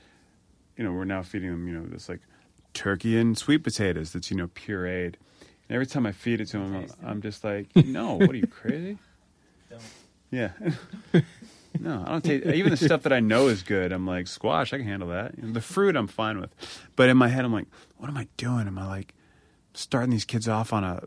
you 0.76 0.84
know, 0.84 0.92
we're 0.92 1.04
now 1.04 1.22
feeding 1.22 1.50
them, 1.50 1.68
you 1.68 1.74
know, 1.74 1.86
this 1.86 2.08
like 2.08 2.20
turkey 2.74 3.18
and 3.18 3.36
sweet 3.38 3.58
potatoes 3.62 4.12
that's 4.12 4.30
you 4.30 4.36
know 4.36 4.48
pureed. 4.48 5.14
And 5.68 5.76
every 5.76 5.86
time 5.86 6.06
I 6.06 6.12
feed 6.12 6.40
it 6.40 6.46
to 6.46 6.58
them, 6.58 6.86
I'm 7.04 7.22
just 7.22 7.44
like, 7.44 7.68
no, 7.76 8.14
what 8.14 8.30
are 8.30 8.36
you 8.36 8.46
crazy? 8.46 8.98
Yeah. 10.30 10.50
No, 11.78 12.02
I 12.04 12.10
don't 12.10 12.24
take 12.24 12.44
even 12.44 12.70
the 12.70 12.76
stuff 12.76 13.04
that 13.04 13.12
I 13.12 13.20
know 13.20 13.46
is 13.46 13.62
good. 13.62 13.92
I'm 13.92 14.04
like 14.04 14.26
squash. 14.26 14.72
I 14.72 14.78
can 14.78 14.86
handle 14.86 15.08
that. 15.10 15.36
You 15.38 15.44
know, 15.44 15.52
the 15.52 15.60
fruit, 15.60 15.94
I'm 15.94 16.08
fine 16.08 16.40
with. 16.40 16.52
But 16.96 17.08
in 17.08 17.16
my 17.16 17.28
head, 17.28 17.44
I'm 17.44 17.52
like, 17.52 17.68
what 17.96 18.08
am 18.08 18.16
I 18.16 18.26
doing? 18.36 18.66
Am 18.66 18.76
I 18.76 18.86
like 18.88 19.14
starting 19.72 20.10
these 20.10 20.24
kids 20.24 20.48
off 20.48 20.72
on 20.72 20.82
a 20.82 21.04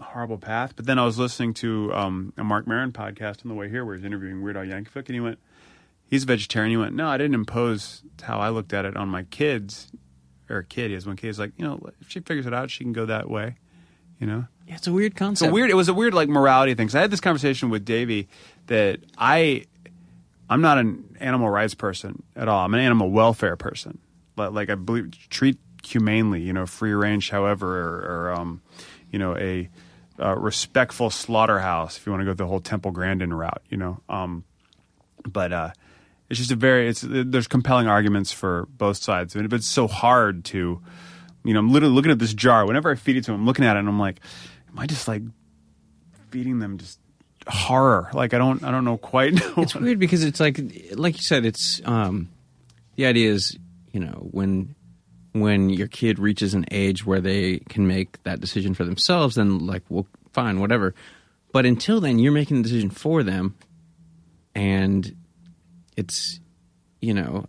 horrible 0.00 0.38
path? 0.38 0.74
But 0.76 0.86
then 0.86 0.98
I 0.98 1.04
was 1.04 1.18
listening 1.18 1.54
to 1.54 1.92
um, 1.94 2.32
a 2.36 2.44
Marc 2.44 2.66
Maron 2.66 2.92
podcast 2.92 3.44
on 3.44 3.48
the 3.48 3.54
way 3.54 3.68
here, 3.68 3.84
where 3.84 3.96
he's 3.96 4.04
interviewing 4.04 4.42
Weird 4.42 4.56
Al 4.56 4.64
Yankovic, 4.64 5.06
and 5.06 5.14
he 5.14 5.20
went, 5.20 5.38
he's 6.06 6.22
a 6.24 6.26
vegetarian. 6.26 6.70
He 6.70 6.76
went, 6.76 6.94
no, 6.94 7.08
I 7.08 7.18
didn't 7.18 7.34
impose 7.34 8.02
how 8.22 8.38
I 8.38 8.48
looked 8.48 8.72
at 8.72 8.84
it 8.84 8.96
on 8.96 9.08
my 9.08 9.24
kids. 9.24 9.90
Or 10.50 10.58
a 10.58 10.64
kid, 10.64 10.88
he 10.88 10.94
has 10.94 11.06
one 11.06 11.16
kid. 11.16 11.26
He's 11.26 11.38
like, 11.38 11.52
you 11.58 11.64
know, 11.66 11.78
if 12.00 12.10
she 12.10 12.20
figures 12.20 12.46
it 12.46 12.54
out, 12.54 12.70
she 12.70 12.82
can 12.82 12.94
go 12.94 13.04
that 13.04 13.28
way. 13.28 13.56
You 14.18 14.26
know. 14.26 14.46
Yeah, 14.66 14.76
it's 14.76 14.86
a 14.86 14.92
weird 14.92 15.14
concept. 15.14 15.46
It's 15.46 15.50
a 15.50 15.52
weird. 15.52 15.68
It 15.68 15.74
was 15.74 15.88
a 15.88 15.94
weird 15.94 16.14
like 16.14 16.30
morality 16.30 16.74
thing. 16.74 16.88
So 16.88 16.98
I 16.98 17.02
had 17.02 17.10
this 17.10 17.20
conversation 17.20 17.68
with 17.68 17.84
Davey 17.84 18.28
that 18.66 19.00
I, 19.18 19.66
I'm 20.48 20.62
not 20.62 20.78
an 20.78 21.16
animal 21.20 21.50
rights 21.50 21.74
person 21.74 22.22
at 22.34 22.48
all. 22.48 22.64
I'm 22.64 22.72
an 22.72 22.80
animal 22.80 23.10
welfare 23.10 23.56
person. 23.56 23.98
Like, 24.36 24.52
like 24.52 24.70
I 24.70 24.74
believe 24.74 25.12
treat 25.28 25.58
humanely. 25.84 26.40
You 26.40 26.54
know, 26.54 26.64
free 26.64 26.94
range, 26.94 27.28
however, 27.28 27.78
or, 27.78 27.96
or 28.30 28.32
um, 28.32 28.62
you 29.12 29.18
know, 29.18 29.36
a, 29.36 29.68
uh 30.20 30.36
respectful 30.36 31.10
slaughterhouse. 31.10 31.96
If 31.96 32.06
you 32.06 32.12
want 32.12 32.22
to 32.22 32.26
go 32.26 32.34
the 32.34 32.46
whole 32.46 32.60
Temple 32.60 32.90
Grandin 32.90 33.32
route, 33.32 33.62
you 33.68 33.76
know. 33.76 34.00
Um, 34.08 34.44
but 35.26 35.52
uh, 35.52 35.70
it's 36.28 36.38
just 36.38 36.50
a 36.50 36.56
very. 36.56 36.88
It's 36.88 37.04
there's 37.06 37.46
compelling 37.46 37.88
arguments 37.88 38.32
for 38.32 38.66
both 38.70 38.98
sides, 38.98 39.34
but 39.34 39.52
it's 39.52 39.68
so 39.68 39.86
hard 39.86 40.44
to. 40.46 40.80
You 41.44 41.54
know, 41.54 41.60
I'm 41.60 41.70
literally 41.70 41.94
looking 41.94 42.10
at 42.10 42.18
this 42.18 42.34
jar. 42.34 42.66
Whenever 42.66 42.90
I 42.90 42.94
feed 42.94 43.16
it 43.16 43.24
to 43.24 43.32
him, 43.32 43.40
I'm 43.40 43.46
looking 43.46 43.64
at 43.64 43.76
it 43.76 43.78
and 43.78 43.88
I'm 43.88 43.98
like, 43.98 44.20
am 44.70 44.78
I 44.78 44.86
just 44.86 45.08
like 45.08 45.22
feeding 46.30 46.58
them 46.58 46.76
just 46.78 46.98
horror? 47.46 48.10
Like 48.12 48.34
I 48.34 48.38
don't, 48.38 48.62
I 48.62 48.70
don't 48.70 48.84
know 48.84 48.98
quite. 48.98 49.40
It's 49.56 49.74
weird 49.74 49.98
because 49.98 50.24
it's 50.24 50.40
like 50.40 50.60
like 50.94 51.16
you 51.16 51.22
said 51.22 51.46
it's 51.46 51.80
um 51.84 52.28
the 52.96 53.06
idea 53.06 53.30
is 53.30 53.56
you 53.92 54.00
know 54.00 54.28
when 54.30 54.74
when 55.32 55.68
your 55.68 55.86
kid 55.86 56.18
reaches 56.18 56.54
an 56.54 56.64
age 56.70 57.04
where 57.04 57.20
they 57.20 57.58
can 57.68 57.86
make 57.86 58.22
that 58.24 58.40
decision 58.40 58.74
for 58.74 58.84
themselves 58.84 59.34
then 59.34 59.66
like 59.66 59.82
well 59.88 60.06
fine 60.32 60.60
whatever 60.60 60.94
but 61.52 61.66
until 61.66 62.00
then 62.00 62.18
you're 62.18 62.32
making 62.32 62.58
the 62.58 62.62
decision 62.62 62.90
for 62.90 63.22
them 63.22 63.54
and 64.54 65.14
it's 65.96 66.40
you 67.00 67.14
know 67.14 67.46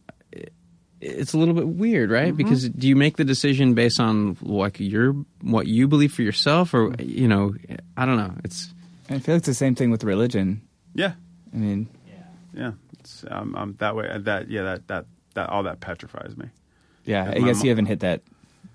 it's 1.01 1.33
a 1.33 1.37
little 1.37 1.53
bit 1.53 1.67
weird 1.67 2.11
right 2.11 2.35
because 2.35 2.67
do 2.69 2.87
you 2.87 2.95
make 2.95 3.15
the 3.15 3.23
decision 3.23 3.73
based 3.73 3.99
on 3.99 4.37
like 4.41 4.79
your 4.79 5.13
what 5.41 5.65
you 5.65 5.87
believe 5.87 6.13
for 6.13 6.23
yourself 6.23 6.73
or 6.73 6.93
you 6.99 7.27
know 7.27 7.53
i 7.95 8.05
don't 8.05 8.17
know 8.17 8.33
it's 8.43 8.73
I 9.09 9.17
feel 9.17 9.35
like 9.35 9.39
it's 9.39 9.47
the 9.47 9.53
same 9.55 9.73
thing 9.73 9.89
with 9.89 10.03
religion. 10.03 10.61
yeah, 10.93 11.13
I 11.53 11.57
mean, 11.57 11.89
yeah. 12.53 12.73
It's, 12.99 13.25
um, 13.29 13.55
I'm 13.57 13.75
that 13.79 13.95
way. 13.95 14.07
That 14.19 14.49
yeah, 14.49 14.63
that 14.63 14.87
that 14.87 15.05
that 15.33 15.49
all 15.49 15.63
that 15.63 15.79
petrifies 15.79 16.37
me. 16.37 16.49
Yeah, 17.09 17.25
Yeah, 17.25 17.31
I 17.31 17.39
guess 17.39 17.57
mo- 17.57 17.63
you 17.63 17.69
haven't 17.69 17.87
hit 17.87 17.99
that 18.01 18.21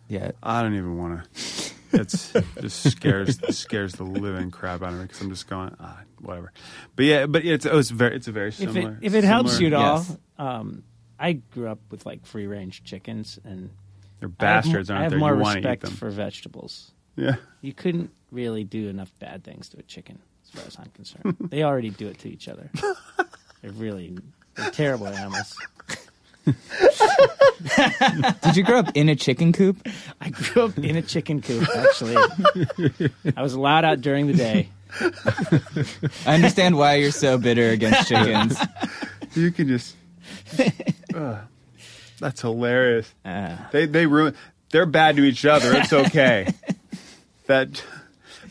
yet. 0.08 0.36
I 0.42 0.62
don't 0.62 0.74
even 0.74 0.98
want 0.98 1.22
to. 1.22 1.72
It's 1.92 2.32
just 2.60 2.90
scares 2.90 3.38
scares 3.56 3.92
the 3.94 4.04
living 4.04 4.50
crap 4.50 4.82
out 4.82 4.92
of 4.92 4.98
me 4.98 5.02
because 5.02 5.20
I'm 5.20 5.30
just 5.30 5.48
going 5.48 5.74
ah, 5.78 6.00
whatever. 6.20 6.52
But 6.96 7.04
yeah, 7.04 7.26
but 7.26 7.44
it's 7.44 7.66
oh, 7.66 7.78
it's 7.78 7.90
very 7.90 8.16
it's 8.16 8.26
a 8.26 8.32
very 8.32 8.48
if 8.48 8.56
similar. 8.56 8.98
it 9.00 9.06
if 9.06 9.14
it 9.14 9.22
helps 9.24 9.60
you 9.60 9.68
at 9.68 9.74
all, 9.74 9.98
yes. 9.98 10.16
um, 10.38 10.82
I 11.18 11.34
grew 11.34 11.68
up 11.68 11.78
with 11.90 12.04
like 12.04 12.26
free 12.26 12.46
range 12.48 12.82
chickens, 12.82 13.38
and 13.44 13.70
they're 14.18 14.28
I 14.40 14.44
have 14.44 14.64
mo- 14.64 14.70
bastards, 14.70 14.90
I 14.90 14.94
aren't 14.94 15.02
have 15.04 15.12
they? 15.12 15.18
more 15.18 15.34
you 15.34 15.40
want 15.40 15.62
to 15.62 15.68
eat 15.68 15.70
respect 15.82 15.88
for 15.98 16.10
vegetables. 16.10 16.90
yeah. 17.16 17.36
You 17.60 17.72
couldn't 17.72 18.10
really 18.32 18.64
do 18.64 18.88
enough 18.88 19.12
bad 19.20 19.44
things 19.44 19.68
to 19.68 19.78
a 19.78 19.82
chicken, 19.82 20.18
as 20.44 20.50
far 20.50 20.66
as 20.66 20.76
I'm 20.76 20.90
concerned. 20.94 21.36
they 21.50 21.62
already 21.62 21.90
do 21.90 22.08
it 22.08 22.18
to 22.20 22.28
each 22.28 22.48
other. 22.48 22.70
They're 23.62 23.70
really 23.70 24.18
they're 24.56 24.70
terrible 24.72 25.06
animals. 25.06 25.56
Did 28.42 28.56
you 28.56 28.62
grow 28.64 28.78
up 28.80 28.90
in 28.94 29.08
a 29.08 29.16
chicken 29.16 29.52
coop? 29.52 29.86
I 30.20 30.30
grew 30.30 30.64
up 30.64 30.78
in 30.78 30.96
a 30.96 31.02
chicken 31.02 31.40
coop. 31.40 31.66
Actually, 31.74 32.16
I 33.36 33.42
was 33.42 33.54
allowed 33.54 33.84
out 33.84 34.00
during 34.00 34.26
the 34.26 34.34
day. 34.34 34.68
I 36.26 36.34
understand 36.34 36.76
why 36.76 36.96
you're 36.96 37.10
so 37.10 37.38
bitter 37.38 37.70
against 37.70 38.08
chickens. 38.08 38.58
You 39.34 39.50
can 39.50 39.68
just. 39.68 39.96
Ugh. 41.14 41.38
that's 42.20 42.40
hilarious. 42.42 43.12
Uh, 43.24 43.56
They 43.72 43.86
they 43.86 44.06
ruin. 44.06 44.34
They're 44.70 44.86
bad 44.86 45.16
to 45.16 45.22
each 45.24 45.44
other. 45.46 45.74
It's 45.76 45.92
okay. 45.92 46.52
that, 47.46 47.82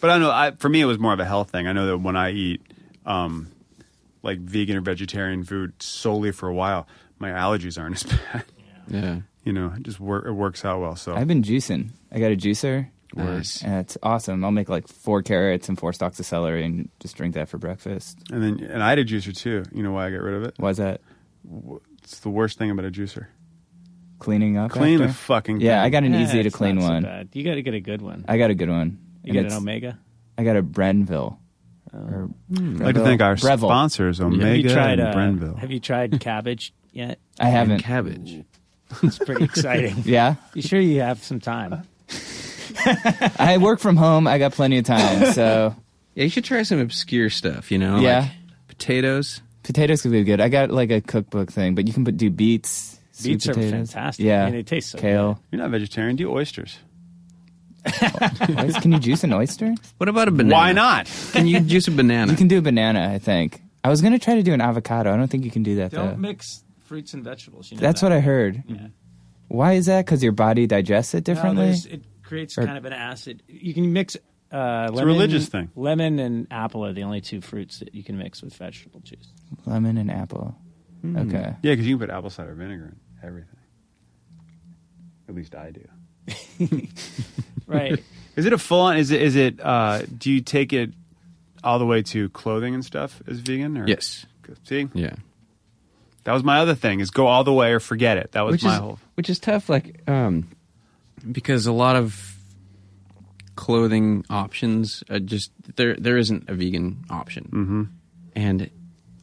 but 0.01 0.09
I 0.09 0.17
know. 0.17 0.31
I, 0.31 0.51
for 0.51 0.69
me, 0.69 0.81
it 0.81 0.85
was 0.85 0.99
more 0.99 1.13
of 1.13 1.19
a 1.19 1.25
health 1.25 1.51
thing. 1.51 1.67
I 1.67 1.73
know 1.73 1.85
that 1.87 1.97
when 1.97 2.15
I 2.15 2.31
eat, 2.31 2.61
um, 3.05 3.51
like 4.21 4.39
vegan 4.39 4.77
or 4.77 4.81
vegetarian 4.81 5.43
food 5.43 5.73
solely 5.81 6.31
for 6.31 6.47
a 6.47 6.53
while, 6.53 6.87
my 7.23 7.31
allergies 7.31 7.79
aren't 7.81 7.95
as 7.95 8.03
bad. 8.33 8.43
yeah 8.87 9.19
You 9.43 9.53
know, 9.53 9.73
it 9.75 9.83
just 9.83 9.99
wor- 9.99 10.27
it 10.27 10.33
works 10.33 10.63
out 10.65 10.79
well. 10.81 10.95
So 10.95 11.15
I've 11.15 11.27
been 11.27 11.43
juicing. 11.43 11.89
I 12.11 12.19
got 12.19 12.31
a 12.31 12.35
juicer. 12.37 12.89
Nice. 13.15 13.61
And 13.63 13.75
it's 13.81 13.95
awesome. 14.01 14.43
I'll 14.43 14.51
make 14.51 14.69
like 14.69 14.87
four 14.87 15.21
carrots 15.21 15.69
and 15.69 15.77
four 15.77 15.93
stalks 15.93 16.19
of 16.19 16.25
celery 16.25 16.65
and 16.65 16.89
just 16.99 17.15
drink 17.15 17.35
that 17.35 17.47
for 17.47 17.57
breakfast. 17.59 18.17
and 18.31 18.41
then 18.41 18.59
and 18.71 18.81
I 18.83 18.89
had 18.89 18.99
a 18.99 19.05
juicer 19.05 19.35
too. 19.35 19.63
You 19.73 19.83
know 19.83 19.91
why 19.91 20.07
I 20.07 20.09
got 20.11 20.21
rid 20.21 20.33
of 20.35 20.43
it? 20.43 20.53
Why 20.57 20.69
is 20.71 20.77
that? 20.77 21.01
It's 22.03 22.19
the 22.21 22.29
worst 22.29 22.57
thing 22.57 22.71
about 22.71 22.85
a 22.85 22.91
juicer. 22.91 23.27
Cleaning 24.19 24.57
up? 24.57 24.71
Clean 24.71 24.95
after? 25.01 25.07
the 25.07 25.13
fucking. 25.13 25.59
Yeah, 25.61 25.77
thing. 25.81 25.85
I 25.85 25.89
got 25.89 26.03
an 26.03 26.13
eh, 26.15 26.23
easy 26.23 26.43
to 26.43 26.49
clean 26.49 26.75
not 26.75 26.83
so 26.87 26.89
one. 26.93 27.03
bad. 27.03 27.29
You 27.33 27.43
got 27.43 27.55
to 27.55 27.61
get 27.61 27.73
a 27.73 27.79
good 27.81 28.01
one. 28.01 28.23
I 28.27 28.37
got 28.37 28.49
a 28.51 28.55
good 28.55 28.69
one. 28.69 28.97
You 29.23 29.33
And 29.39 29.43
get 29.43 29.51
an 29.51 29.57
Omega. 29.57 29.99
I 30.37 30.43
got 30.43 30.55
a 30.55 30.63
Breville. 30.63 31.37
Oh. 31.93 31.97
Or 31.97 32.29
I'd 32.55 32.59
like 32.79 32.95
to 32.95 33.03
thank 33.03 33.21
our 33.21 33.35
Breville. 33.35 33.69
sponsors, 33.69 34.19
Omega 34.21 34.45
Have 34.47 34.57
you 34.57 34.69
tried? 34.69 34.99
and 34.99 35.09
Uh, 35.09 35.13
Breville. 35.13 35.59
have 35.59 35.71
you 35.71 35.79
tried 35.79 36.19
cabbage 36.19 36.73
yet? 36.93 37.19
I 37.39 37.47
haven't. 37.49 37.79
cabbage 37.79 38.43
It's 39.01 39.17
pretty 39.19 39.43
exciting. 39.45 39.95
Yeah, 40.05 40.35
You 40.53 40.61
sure 40.61 40.79
you 40.79 41.01
have 41.01 41.23
some 41.23 41.39
time? 41.39 41.83
I 43.39 43.57
work 43.59 43.79
from 43.79 43.97
home. 43.97 44.27
I 44.27 44.37
got 44.37 44.53
plenty 44.53 44.77
of 44.77 44.85
time, 44.85 45.31
so 45.33 45.75
Yeah, 46.15 46.23
you 46.23 46.29
should 46.29 46.43
try 46.45 46.63
some 46.63 46.79
obscure 46.79 47.29
stuff. 47.29 47.71
You 47.71 47.77
know, 47.79 47.99
Yeah. 47.99 48.19
like 48.21 48.31
potatoes. 48.67 49.41
potatoes 49.63 50.01
could 50.01 50.11
be 50.11 50.23
good. 50.23 50.39
I 50.41 50.49
got 50.49 50.71
like 50.71 50.91
a 50.91 51.01
cookbook 51.01 51.51
thing, 51.51 51.75
but 51.75 51.87
you 51.87 51.93
can 51.93 52.05
put 52.05 52.17
do 52.17 52.29
beets. 52.29 52.99
Beets 53.23 53.47
are 53.47 53.53
fantastic. 53.53 54.25
Yeah, 54.25 54.41
I 54.41 54.45
mean, 54.45 54.55
they 54.55 54.63
taste 54.63 54.89
so 54.91 54.97
kale. 54.97 55.39
You're 55.51 55.61
not 55.61 55.69
vegetarian. 55.69 56.15
Do 56.15 56.31
oysters. 56.31 56.77
Can 57.85 58.91
you 58.91 58.99
juice 58.99 59.23
an 59.23 59.33
oyster? 59.33 59.73
What 59.97 60.09
about 60.09 60.27
a 60.27 60.31
banana? 60.31 60.53
Why 60.55 60.71
not? 60.71 61.07
Can 61.31 61.47
you 61.47 61.59
juice 61.59 61.87
a 61.87 61.91
banana? 61.91 62.31
You 62.31 62.37
can 62.37 62.47
do 62.47 62.57
a 62.57 62.61
banana. 62.61 63.11
I 63.13 63.19
think. 63.19 63.61
I 63.83 63.89
was 63.89 64.01
gonna 64.01 64.19
try 64.19 64.35
to 64.35 64.43
do 64.43 64.53
an 64.53 64.61
avocado. 64.61 65.13
I 65.13 65.17
don't 65.17 65.27
think 65.27 65.43
you 65.45 65.51
can 65.51 65.63
do 65.63 65.75
that 65.75 65.91
though. 65.91 66.05
Don't 66.07 66.19
mix 66.19 66.62
fruits 66.93 67.15
and 67.15 67.23
vegetables. 67.23 67.71
You 67.71 67.77
know 67.77 67.81
That's 67.81 68.01
that. 68.01 68.05
what 68.11 68.13
I 68.15 68.19
heard. 68.19 68.63
Yeah. 68.67 68.87
Why 69.47 69.73
is 69.73 69.87
that? 69.87 70.05
Because 70.05 70.21
your 70.21 70.31
body 70.31 70.67
digests 70.67 71.15
it 71.15 71.23
differently. 71.23 71.65
there's- 71.65 71.85
it 71.87 72.03
creates 72.21 72.55
Or- 72.55 72.65
kind 72.67 72.77
of 72.77 72.85
an 72.85 72.93
acid. 72.93 73.41
You 73.47 73.73
can 73.73 73.91
mix. 73.93 74.15
Uh, 74.15 74.19
It's 74.19 74.91
a 74.91 74.93
lemon, 74.97 75.05
religious 75.07 75.49
thing. 75.49 75.71
Lemon 75.75 76.19
and 76.19 76.45
apple 76.51 76.85
are 76.85 76.93
the 76.93 77.01
only 77.01 77.19
two 77.19 77.41
fruits 77.41 77.79
that 77.79 77.95
you 77.95 78.03
can 78.03 78.19
mix 78.19 78.43
with 78.43 78.55
vegetable 78.55 78.99
juice. 78.99 79.27
Lemon 79.65 79.97
and 79.97 80.11
apple. 80.11 80.55
Hmm. 81.01 81.17
Okay. 81.17 81.55
Yeah, 81.63 81.71
because 81.71 81.87
you 81.87 81.97
can 81.97 82.07
put 82.07 82.13
apple 82.15 82.29
cider 82.29 82.53
vinegar 82.53 82.85
in 83.21 83.27
everything. 83.27 83.57
At 85.27 85.33
least 85.33 85.55
I 85.55 85.71
do. 85.71 85.87
Right. 87.65 88.03
Is 88.35 88.45
it 88.45 88.53
a 88.53 88.57
full 88.59 88.81
on? 88.81 88.97
Is 88.97 89.09
it? 89.09 89.21
Is 89.21 89.35
it? 89.35 89.59
Uh, 89.59 90.03
do 90.17 90.31
you 90.31 90.41
take 90.41 90.73
it 90.73 90.91
all 91.63 91.79
the 91.79 91.85
way 91.87 92.03
to 92.03 92.29
clothing 92.29 92.73
and 92.75 92.83
stuff 92.85 93.19
as 93.25 93.39
vegan? 93.39 93.77
Or? 93.77 93.87
Yes. 93.87 94.25
See, 94.65 94.89
Yeah. 94.93 95.15
That 96.23 96.33
was 96.33 96.43
my 96.43 96.59
other 96.59 96.75
thing: 96.75 96.99
is 96.99 97.11
go 97.11 97.27
all 97.27 97.43
the 97.43 97.53
way 97.53 97.73
or 97.73 97.79
forget 97.79 98.17
it. 98.17 98.31
That 98.31 98.41
was 98.41 98.53
which 98.53 98.63
my 98.63 98.73
is 98.73 98.79
whole. 98.79 98.99
which 99.15 99.29
is 99.29 99.39
tough, 99.39 99.69
like 99.69 100.01
um, 100.07 100.47
because 101.31 101.65
a 101.65 101.71
lot 101.73 101.95
of 101.95 102.37
clothing 103.55 104.25
options 104.29 105.03
uh, 105.09 105.19
just 105.19 105.51
there 105.75 105.95
there 105.95 106.17
isn't 106.17 106.49
a 106.49 106.53
vegan 106.53 107.03
option, 107.09 107.43
mm-hmm. 107.45 107.83
and 108.35 108.69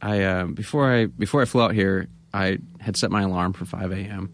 I 0.01 0.23
uh, 0.23 0.45
before 0.45 0.93
I 0.93 1.05
before 1.05 1.41
I 1.41 1.45
flew 1.45 1.61
out 1.61 1.73
here, 1.73 2.07
I 2.33 2.59
had 2.79 2.97
set 2.97 3.11
my 3.11 3.23
alarm 3.23 3.53
for 3.53 3.65
five 3.65 3.91
a.m. 3.91 4.33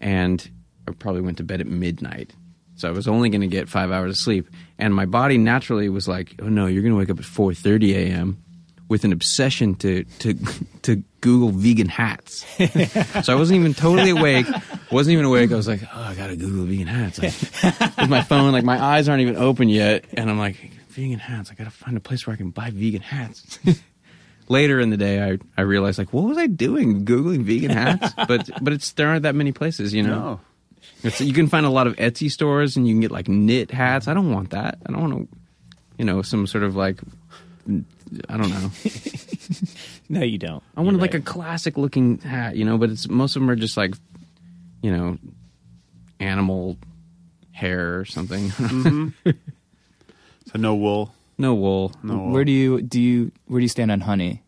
and 0.00 0.48
I 0.88 0.92
probably 0.92 1.22
went 1.22 1.38
to 1.38 1.44
bed 1.44 1.60
at 1.60 1.66
midnight. 1.66 2.34
So 2.76 2.88
I 2.88 2.92
was 2.92 3.08
only 3.08 3.30
going 3.30 3.40
to 3.40 3.46
get 3.46 3.70
five 3.70 3.90
hours 3.90 4.10
of 4.10 4.18
sleep, 4.18 4.48
and 4.78 4.94
my 4.94 5.06
body 5.06 5.38
naturally 5.38 5.88
was 5.88 6.06
like, 6.06 6.34
"Oh 6.40 6.48
no, 6.48 6.66
you're 6.66 6.82
going 6.82 6.92
to 6.92 6.98
wake 6.98 7.10
up 7.10 7.18
at 7.18 7.24
4:30 7.24 7.94
a.m." 7.94 8.42
with 8.88 9.04
an 9.04 9.12
obsession 9.12 9.74
to 9.76 10.04
to 10.20 10.34
to 10.82 11.02
Google 11.20 11.50
vegan 11.50 11.88
hats. 11.88 12.44
so 13.24 13.32
I 13.32 13.36
wasn't 13.36 13.58
even 13.58 13.74
totally 13.74 14.10
awake. 14.10 14.46
wasn't 14.90 15.14
even 15.14 15.24
awake. 15.24 15.50
I 15.52 15.56
was 15.56 15.68
like, 15.68 15.82
"Oh, 15.82 16.00
I 16.02 16.14
got 16.14 16.28
to 16.28 16.36
Google 16.36 16.64
vegan 16.64 16.86
hats." 16.86 17.18
Like, 17.18 17.96
with 17.98 18.10
my 18.10 18.22
phone, 18.22 18.52
like 18.52 18.64
my 18.64 18.82
eyes 18.82 19.08
aren't 19.08 19.22
even 19.22 19.36
open 19.36 19.68
yet, 19.68 20.04
and 20.14 20.30
I'm 20.30 20.38
like, 20.38 20.56
"Vegan 20.90 21.18
hats. 21.18 21.50
I 21.50 21.54
got 21.54 21.64
to 21.64 21.70
find 21.70 21.96
a 21.96 22.00
place 22.00 22.26
where 22.26 22.34
I 22.34 22.36
can 22.36 22.50
buy 22.50 22.70
vegan 22.70 23.02
hats." 23.02 23.58
Later 24.48 24.78
in 24.78 24.90
the 24.90 24.96
day, 24.96 25.28
I, 25.28 25.38
I 25.58 25.62
realized 25.62 25.98
like, 25.98 26.12
what 26.12 26.22
was 26.22 26.38
I 26.38 26.46
doing 26.46 27.04
googling 27.04 27.42
vegan 27.42 27.70
hats? 27.70 28.14
But 28.28 28.48
but 28.62 28.72
it's 28.72 28.92
there 28.92 29.08
aren't 29.08 29.24
that 29.24 29.34
many 29.34 29.50
places, 29.50 29.92
you 29.92 30.04
know. 30.04 30.18
No. 30.18 30.40
It's, 31.02 31.20
you 31.20 31.32
can 31.32 31.48
find 31.48 31.66
a 31.66 31.70
lot 31.70 31.88
of 31.88 31.96
Etsy 31.96 32.30
stores, 32.30 32.76
and 32.76 32.86
you 32.86 32.94
can 32.94 33.00
get 33.00 33.10
like 33.10 33.26
knit 33.26 33.72
hats. 33.72 34.06
I 34.06 34.14
don't 34.14 34.32
want 34.32 34.50
that. 34.50 34.78
I 34.86 34.92
don't 34.92 35.00
want 35.00 35.30
to, 35.30 35.36
you 35.98 36.04
know, 36.04 36.22
some 36.22 36.46
sort 36.46 36.62
of 36.62 36.76
like, 36.76 37.00
I 38.28 38.36
don't 38.36 38.50
know. 38.50 38.70
No, 40.08 40.22
you 40.22 40.38
don't. 40.38 40.62
I 40.76 40.80
wanted 40.82 40.98
You're 40.98 41.00
like 41.02 41.14
a 41.14 41.20
classic 41.20 41.76
looking 41.76 42.18
hat, 42.18 42.56
you 42.56 42.64
know, 42.64 42.78
but 42.78 42.90
it's 42.90 43.08
most 43.08 43.34
of 43.34 43.42
them 43.42 43.50
are 43.50 43.56
just 43.56 43.76
like, 43.76 43.94
you 44.80 44.92
know, 44.96 45.18
animal 46.20 46.76
hair 47.52 47.98
or 47.98 48.04
something. 48.04 48.52
So 50.52 50.60
no 50.60 50.76
wool. 50.76 51.12
no 51.38 51.54
wool. 51.54 51.92
No 52.04 52.18
wool. 52.18 52.30
Where 52.30 52.44
do 52.44 52.52
you 52.52 52.80
do 52.80 53.00
you 53.00 53.32
where 53.46 53.58
do 53.58 53.64
you 53.64 53.68
stand 53.68 53.90
on 53.90 54.00
honey? 54.00 54.42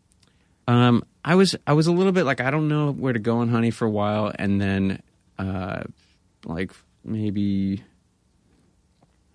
Um, 0.65 1.03
I 1.25 1.35
was 1.35 1.55
I 1.67 1.73
was 1.73 1.87
a 1.87 1.91
little 1.91 2.13
bit 2.13 2.23
like 2.23 2.39
I 2.39 2.51
don't 2.51 2.69
know 2.69 2.93
where 2.93 3.11
to 3.11 3.19
go 3.19 3.39
on 3.39 3.49
honey 3.49 3.69
for 3.69 3.85
a 3.85 3.89
while, 3.89 4.31
and 4.39 4.61
then 4.61 5.01
uh, 5.37 5.83
like 6.45 6.71
maybe 7.03 7.83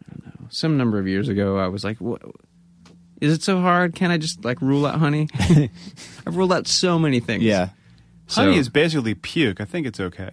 I 0.09 0.12
don't 0.16 0.41
know 0.41 0.47
some 0.49 0.79
number 0.79 0.99
of 0.99 1.07
years 1.07 1.29
ago, 1.29 1.59
I 1.59 1.68
was 1.68 1.85
like, 1.85 1.99
what? 1.99 2.22
Is 3.21 3.33
it 3.33 3.43
so 3.43 3.61
hard? 3.61 3.95
Can 3.95 4.11
I 4.11 4.19
just 4.19 4.45
like 4.45 4.61
rule 4.61 4.87
out 4.87 4.99
honey? 4.99 5.29
I've 6.27 6.37
ruled 6.37 6.53
out 6.53 6.67
so 6.67 6.99
many 6.99 7.21
things. 7.21 7.43
Yeah. 7.43 7.71
Honey 8.29 8.57
is 8.57 8.69
basically 8.69 9.15
puke. 9.15 9.61
I 9.61 9.65
think 9.65 9.87
it's 9.87 10.01
okay. 10.01 10.31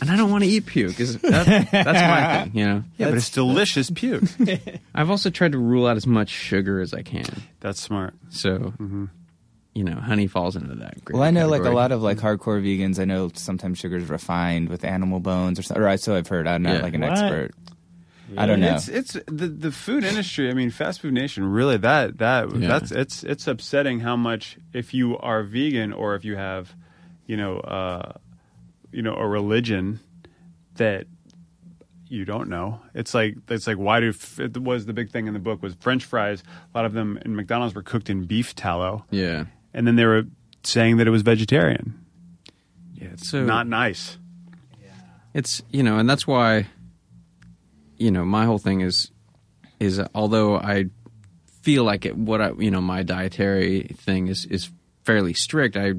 and 0.00 0.10
I 0.10 0.16
don't 0.16 0.30
want 0.30 0.44
to 0.44 0.50
eat 0.50 0.66
puke. 0.66 0.98
Is 1.00 1.16
that, 1.18 1.68
that's 1.70 1.86
my 1.86 2.42
thing, 2.44 2.56
you 2.56 2.66
know. 2.66 2.82
Yeah, 2.98 3.08
but 3.08 3.16
it's 3.18 3.30
delicious 3.30 3.90
puke. 3.90 4.24
I've 4.94 5.10
also 5.10 5.30
tried 5.30 5.52
to 5.52 5.58
rule 5.58 5.86
out 5.86 5.96
as 5.96 6.06
much 6.06 6.28
sugar 6.30 6.80
as 6.80 6.92
I 6.92 7.02
can. 7.02 7.24
That's 7.60 7.80
smart. 7.80 8.14
So, 8.28 8.58
mm-hmm. 8.58 9.04
you 9.74 9.84
know, 9.84 9.94
honey 9.96 10.26
falls 10.26 10.56
into 10.56 10.74
that. 10.74 11.04
Great 11.04 11.14
Well, 11.14 11.22
I 11.22 11.30
know 11.30 11.48
like 11.48 11.62
a 11.64 11.70
lot 11.70 11.92
of 11.92 12.02
like 12.02 12.18
hardcore 12.18 12.60
vegans. 12.62 12.98
I 12.98 13.04
know 13.04 13.30
sometimes 13.34 13.78
sugar 13.78 13.96
is 13.96 14.08
refined 14.08 14.68
with 14.68 14.84
animal 14.84 15.20
bones 15.20 15.58
or 15.58 15.62
something. 15.62 15.82
Or 15.82 15.96
so 15.96 16.14
I've 16.16 16.28
heard. 16.28 16.46
I'm 16.46 16.62
not 16.62 16.76
Yeah. 16.76 16.82
like 16.82 16.94
an 16.94 17.00
What? 17.02 17.12
expert. 17.12 17.52
I 18.36 18.46
don't 18.46 18.60
know. 18.60 18.74
It's 18.74 18.88
it's 18.88 19.12
the 19.26 19.48
the 19.48 19.72
food 19.72 20.04
industry. 20.04 20.50
I 20.50 20.54
mean, 20.54 20.70
fast 20.70 21.00
food 21.00 21.14
nation. 21.14 21.44
Really, 21.44 21.76
that 21.78 22.18
that 22.18 22.54
Yeah. 22.56 22.68
that's 22.68 22.90
it's 22.92 23.22
it's 23.24 23.46
upsetting 23.46 24.00
how 24.00 24.16
much 24.16 24.56
if 24.72 24.92
you 24.94 25.16
are 25.18 25.42
vegan 25.42 25.92
or 25.92 26.14
if 26.14 26.24
you 26.24 26.36
have, 26.36 26.74
you 27.26 27.36
know, 27.36 27.58
uh, 27.60 28.12
you 28.92 29.02
know, 29.02 29.14
a 29.14 29.26
religion 29.26 30.00
that 30.76 31.06
you 32.08 32.24
don't 32.24 32.48
know. 32.48 32.80
It's 32.94 33.14
like 33.14 33.36
it's 33.48 33.66
like 33.66 33.78
why 33.78 34.00
do 34.00 34.12
it 34.38 34.56
was 34.56 34.86
the 34.86 34.92
big 34.92 35.10
thing 35.10 35.26
in 35.26 35.34
the 35.34 35.40
book 35.40 35.62
was 35.62 35.74
French 35.80 36.04
fries. 36.04 36.42
A 36.74 36.78
lot 36.78 36.84
of 36.84 36.92
them 36.92 37.18
in 37.24 37.34
McDonald's 37.34 37.74
were 37.74 37.82
cooked 37.82 38.08
in 38.10 38.24
beef 38.26 38.54
tallow, 38.54 39.04
Yeah. 39.10 39.46
and 39.74 39.86
then 39.86 39.96
they 39.96 40.04
were 40.04 40.24
saying 40.62 40.98
that 40.98 41.06
it 41.06 41.10
was 41.10 41.22
vegetarian. 41.22 41.98
Yeah. 42.94 43.08
It's 43.14 43.28
so 43.28 43.44
Not 43.44 43.66
nice. 43.66 44.18
it's 45.34 45.62
you 45.70 45.82
know 45.82 45.98
and 45.98 46.08
that's 46.08 46.26
why 46.26 46.66
you 47.96 48.10
know 48.10 48.24
my 48.24 48.44
whole 48.44 48.58
thing 48.58 48.80
is 48.80 49.10
is 49.80 50.00
although 50.14 50.56
i 50.56 50.86
feel 51.62 51.84
like 51.84 52.06
it, 52.06 52.16
what 52.16 52.40
i 52.40 52.52
you 52.58 52.70
know 52.70 52.80
my 52.80 53.02
dietary 53.02 53.82
thing 53.98 54.28
is 54.28 54.44
is 54.46 54.70
fairly 55.04 55.34
strict 55.34 55.76
i 55.76 55.92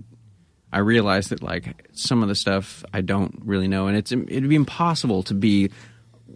i 0.72 0.80
realize 0.80 1.30
that 1.30 1.42
like 1.42 1.88
some 1.94 2.24
of 2.24 2.30
the 2.30 2.36
stuff 2.36 2.84
i 2.94 3.02
don't 3.02 3.40
really 3.44 3.68
know 3.68 3.88
and 3.88 3.98
it's 3.98 4.12
it'd 4.12 4.50
be 4.50 4.56
impossible 4.56 5.24
to 5.24 5.34
be 5.34 5.70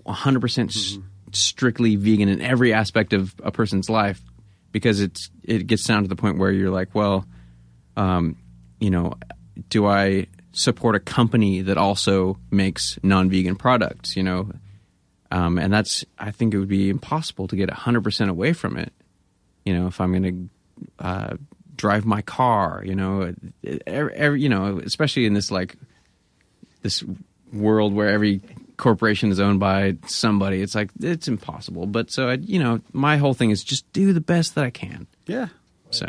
100% 0.05 0.69
s 0.69 0.97
strictly 1.33 1.95
vegan 1.95 2.27
in 2.27 2.41
every 2.41 2.73
aspect 2.73 3.13
of 3.13 3.33
a 3.43 3.51
person's 3.51 3.89
life 3.89 4.21
because 4.71 4.99
it's 4.99 5.29
it 5.43 5.65
gets 5.67 5.85
down 5.85 6.01
to 6.01 6.09
the 6.09 6.15
point 6.15 6.37
where 6.37 6.51
you're 6.51 6.71
like 6.71 6.93
well 6.93 7.25
um, 7.95 8.37
you 8.79 8.89
know, 8.89 9.13
do 9.69 9.85
I 9.85 10.27
support 10.51 10.95
a 10.95 10.99
company 10.99 11.61
that 11.61 11.77
also 11.77 12.37
makes 12.49 12.97
non-vegan 13.03 13.55
products? 13.55 14.15
You 14.15 14.23
know, 14.23 14.51
um, 15.31 15.57
and 15.57 15.73
that's 15.73 16.05
I 16.19 16.31
think 16.31 16.53
it 16.53 16.59
would 16.59 16.67
be 16.67 16.89
impossible 16.89 17.47
to 17.47 17.55
get 17.55 17.69
hundred 17.69 18.03
percent 18.03 18.29
away 18.29 18.53
from 18.53 18.77
it. 18.77 18.93
You 19.65 19.77
know, 19.77 19.87
if 19.87 20.01
I'm 20.01 20.11
going 20.11 20.49
to 20.99 21.05
uh, 21.05 21.37
drive 21.75 22.05
my 22.05 22.21
car, 22.21 22.83
you 22.85 22.95
know, 22.95 23.33
every, 23.87 24.13
every, 24.13 24.41
you 24.41 24.49
know, 24.49 24.79
especially 24.83 25.25
in 25.25 25.33
this 25.33 25.51
like 25.51 25.75
this 26.81 27.03
world 27.53 27.93
where 27.93 28.09
every 28.09 28.41
corporation 28.77 29.31
is 29.31 29.39
owned 29.39 29.59
by 29.59 29.97
somebody, 30.07 30.61
it's 30.61 30.75
like 30.75 30.89
it's 30.99 31.27
impossible. 31.27 31.85
But 31.85 32.11
so 32.11 32.29
I, 32.29 32.33
you 32.33 32.59
know, 32.59 32.81
my 32.91 33.17
whole 33.17 33.33
thing 33.33 33.51
is 33.51 33.63
just 33.63 33.91
do 33.93 34.13
the 34.13 34.21
best 34.21 34.55
that 34.55 34.65
I 34.65 34.69
can. 34.69 35.07
Yeah. 35.25 35.47
So. 35.91 36.05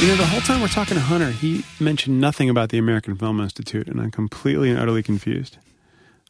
You 0.00 0.06
know, 0.06 0.16
the 0.16 0.24
whole 0.24 0.40
time 0.40 0.62
we're 0.62 0.68
talking 0.68 0.94
to 0.94 1.00
Hunter, 1.00 1.30
he 1.30 1.62
mentioned 1.78 2.18
nothing 2.18 2.48
about 2.48 2.70
the 2.70 2.78
American 2.78 3.16
Film 3.16 3.38
Institute, 3.38 3.86
and 3.86 4.00
I'm 4.00 4.10
completely 4.10 4.70
and 4.70 4.78
utterly 4.78 5.02
confused. 5.02 5.58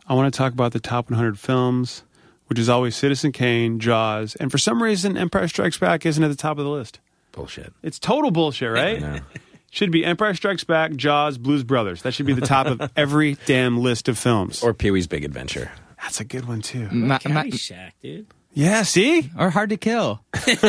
I 0.08 0.14
want 0.14 0.34
to 0.34 0.36
talk 0.36 0.52
about 0.52 0.72
the 0.72 0.80
top 0.80 1.08
100 1.08 1.38
films, 1.38 2.02
which 2.48 2.58
is 2.58 2.68
always 2.68 2.96
Citizen 2.96 3.30
Kane, 3.30 3.78
Jaws, 3.78 4.34
and 4.34 4.50
for 4.50 4.58
some 4.58 4.82
reason, 4.82 5.16
Empire 5.16 5.46
Strikes 5.46 5.78
Back 5.78 6.04
isn't 6.04 6.20
at 6.20 6.26
the 6.26 6.36
top 6.36 6.58
of 6.58 6.64
the 6.64 6.70
list. 6.70 6.98
Bullshit. 7.30 7.72
It's 7.84 8.00
total 8.00 8.32
bullshit, 8.32 8.72
right? 8.72 9.00
No. 9.00 9.20
Should 9.70 9.92
be 9.92 10.04
Empire 10.04 10.34
Strikes 10.34 10.64
Back, 10.64 10.96
Jaws, 10.96 11.38
Blues 11.38 11.62
Brothers. 11.62 12.02
That 12.02 12.12
should 12.12 12.26
be 12.26 12.32
the 12.32 12.40
top 12.40 12.66
of 12.66 12.90
every 12.96 13.36
damn 13.46 13.78
list 13.78 14.08
of 14.08 14.18
films. 14.18 14.64
Or 14.64 14.74
Pee 14.74 14.90
Wee's 14.90 15.06
Big 15.06 15.24
Adventure. 15.24 15.70
That's 16.02 16.18
a 16.18 16.24
good 16.24 16.48
one 16.48 16.60
too. 16.60 16.88
My, 16.90 17.20
my, 17.24 17.44
Caddyshack, 17.44 17.92
dude. 18.02 18.26
Yeah, 18.53 18.82
see? 18.82 19.30
or 19.38 19.48
hard 19.51 19.70
to 19.70 19.76
kill. 19.76 20.20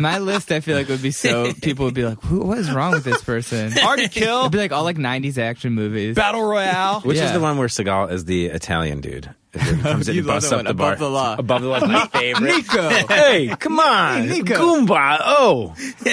my 0.00 0.18
list, 0.20 0.50
I 0.50 0.60
feel 0.60 0.76
like 0.76 0.88
would 0.88 1.00
be 1.02 1.12
so 1.12 1.52
people 1.62 1.84
would 1.84 1.94
be 1.94 2.04
like, 2.04 2.20
Who, 2.24 2.40
"What 2.44 2.58
is 2.58 2.70
wrong 2.72 2.90
with 2.92 3.04
this 3.04 3.22
person?" 3.22 3.70
Hard 3.72 4.00
to 4.00 4.08
kill, 4.08 4.40
It'd 4.40 4.52
be 4.52 4.58
like 4.58 4.72
all 4.72 4.82
like 4.82 4.96
'90s 4.96 5.38
action 5.38 5.74
movies. 5.74 6.16
Battle 6.16 6.42
Royale. 6.42 7.00
Which 7.02 7.16
is 7.16 7.22
Yeah. 7.22 7.32
the 7.32 7.40
one 7.40 7.56
where 7.58 7.68
Seagal 7.68 8.10
is 8.12 8.24
the 8.24 8.46
Italian 8.46 9.00
dude? 9.00 9.30
It 9.54 9.80
comes 9.82 10.08
in 10.08 10.14
You 10.16 10.20
and 10.22 10.26
love 10.28 10.36
busts 10.36 10.50
that 10.50 10.56
up 10.56 10.58
one, 10.58 10.64
the 10.64 10.70
Above 10.70 10.86
bar. 10.88 10.96
the 10.96 11.08
Law. 11.10 11.36
Above 11.38 11.62
the 11.62 11.68
law 11.68 11.76
is 11.76 11.82
my 11.84 12.06
favorite. 12.08 12.56
Nico. 12.56 12.88
Hey, 13.06 13.54
come 13.58 13.78
on, 13.78 14.28
Nico. 14.28 14.54
Goomba. 14.54 15.18
Oh, 15.20 15.74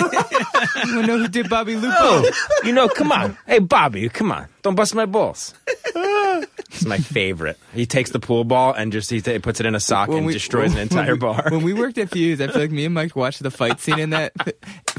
You 0.86 0.96
wanna 0.96 1.08
know 1.08 1.18
who 1.20 1.28
did 1.30 1.50
Bobby 1.50 1.76
Lupo? 1.76 1.88
oh, 1.98 2.32
you 2.64 2.74
know, 2.74 2.88
come 2.90 3.12
on. 3.12 3.38
Hey, 3.48 3.60
Bobby, 3.60 4.08
come 4.10 4.32
on. 4.32 4.48
Don't 4.62 4.76
bust 4.76 4.94
my 4.94 5.06
balls. 5.08 5.54
It's 6.72 6.86
my 6.86 6.98
favorite. 7.00 7.58
He 7.74 7.86
takes 7.88 8.12
the 8.12 8.20
pool 8.20 8.44
ball 8.44 8.74
and 8.74 8.92
just 8.92 9.10
he 9.10 9.22
ta- 9.22 9.40
puts 9.42 9.60
it 9.60 9.66
in 9.66 9.74
a 9.76 9.80
sock 9.80 10.10
and 10.10 10.30
destroys 10.32 10.72
an 10.74 10.80
entire 10.80 11.06
when 11.06 11.14
we- 11.14 11.20
bar. 11.20 11.44
When 11.50 11.64
we 11.64 11.74
worked 11.74 11.98
at 11.98 12.10
Fuse, 12.14 12.40
I 12.40 12.48
feel 12.48 12.62
like 12.62 12.72
me 12.72 12.86
and 12.86 12.94
Mike 12.94 13.16
watched 13.16 13.42
the 13.42 13.50
fight 13.52 13.80
scene 13.80 13.98
in 14.00 14.12
that 14.12 14.34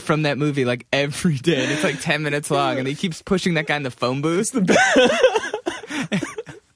from 0.00 0.22
that 0.22 0.36
movie 0.36 0.64
like 0.64 0.86
every 0.92 1.36
day, 1.36 1.62
and 1.62 1.70
it's 1.72 1.84
like 1.84 2.00
ten 2.00 2.22
minutes 2.22 2.50
long, 2.50 2.78
and 2.78 2.88
he 2.88 2.94
keeps 2.94 3.22
pushing 3.22 3.54
that 3.54 3.66
guy 3.66 3.76
in 3.76 3.84
the 3.84 3.90
phone 3.90 4.20
booth. 4.20 4.50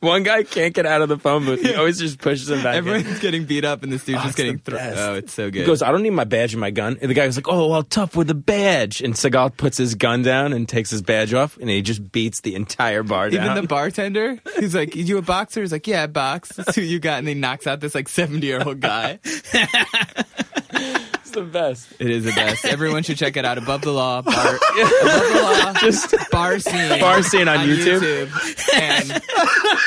One 0.05 0.22
guy 0.22 0.42
can't 0.44 0.74
get 0.74 0.86
out 0.86 1.02
of 1.02 1.09
the 1.09 1.18
phone 1.18 1.44
booth. 1.44 1.62
He 1.62 1.74
always 1.74 1.98
just 1.98 2.18
pushes 2.18 2.50
him 2.50 2.62
back. 2.62 2.76
in. 2.76 2.86
Everyone's 2.88 3.18
getting 3.20 3.44
beat 3.44 3.64
up, 3.64 3.82
and 3.82 3.90
this 3.92 4.05
dude's 4.05 4.20
Oh, 4.20 4.24
just 4.24 4.36
getting 4.36 4.59
thrown. 4.59 4.80
Oh, 4.96 5.14
it's 5.14 5.32
so 5.32 5.50
good. 5.50 5.61
He 5.61 5.66
goes, 5.66 5.82
I 5.82 5.90
don't 5.90 6.02
need 6.02 6.11
my 6.11 6.24
badge 6.24 6.52
and 6.55 6.61
my 6.61 6.70
gun. 6.70 6.98
And 7.00 7.11
the 7.11 7.14
guy 7.14 7.26
was 7.26 7.36
like, 7.36 7.48
Oh, 7.48 7.68
well, 7.68 7.82
tough 7.82 8.14
with 8.14 8.28
the 8.28 8.34
badge. 8.34 9.00
And 9.00 9.14
Seagal 9.14 9.57
puts 9.57 9.78
his 9.78 9.94
gun 9.94 10.22
down 10.22 10.52
and 10.52 10.68
takes 10.68 10.90
his 10.90 11.02
badge 11.02 11.32
off, 11.34 11.57
and 11.57 11.68
he 11.70 11.82
just 11.82 12.12
beats 12.12 12.40
the 12.42 12.55
entire 12.55 13.02
bar 13.02 13.28
Even 13.28 13.55
the 13.55 13.62
bartender, 13.62 14.38
he's 14.59 14.74
like, 14.74 14.94
"You 14.94 15.18
a 15.18 15.22
boxer?" 15.22 15.61
He's 15.62 15.72
like, 15.72 15.86
"Yeah, 15.86 16.07
box." 16.07 16.50
That's 16.57 16.74
who 16.76 16.82
you 16.82 16.98
got, 16.98 17.18
and 17.18 17.28
he 17.28 17.34
knocks 17.34 17.66
out 17.66 17.80
this 17.80 17.94
like 17.94 18.09
seventy 18.09 18.46
year 18.46 18.62
old 18.64 18.80
guy. 18.80 19.18
the 21.35 21.43
best. 21.43 21.89
It 21.99 22.11
is 22.11 22.24
the 22.24 22.32
best. 22.32 22.64
Everyone 22.64 23.03
should 23.03 23.16
check 23.18 23.37
it 23.37 23.45
out. 23.45 23.59
Above 23.59 23.82
the 23.82 23.93
law, 23.93 24.22
bar, 24.22 24.35
above 24.35 24.61
the 24.61 25.41
law, 25.43 25.72
just 25.80 26.14
bar 26.30 26.59
scene, 26.59 26.99
Bar 27.01 27.22
scene 27.22 27.49
on 27.49 27.59
YouTube. 27.66 28.30
And 28.74 29.11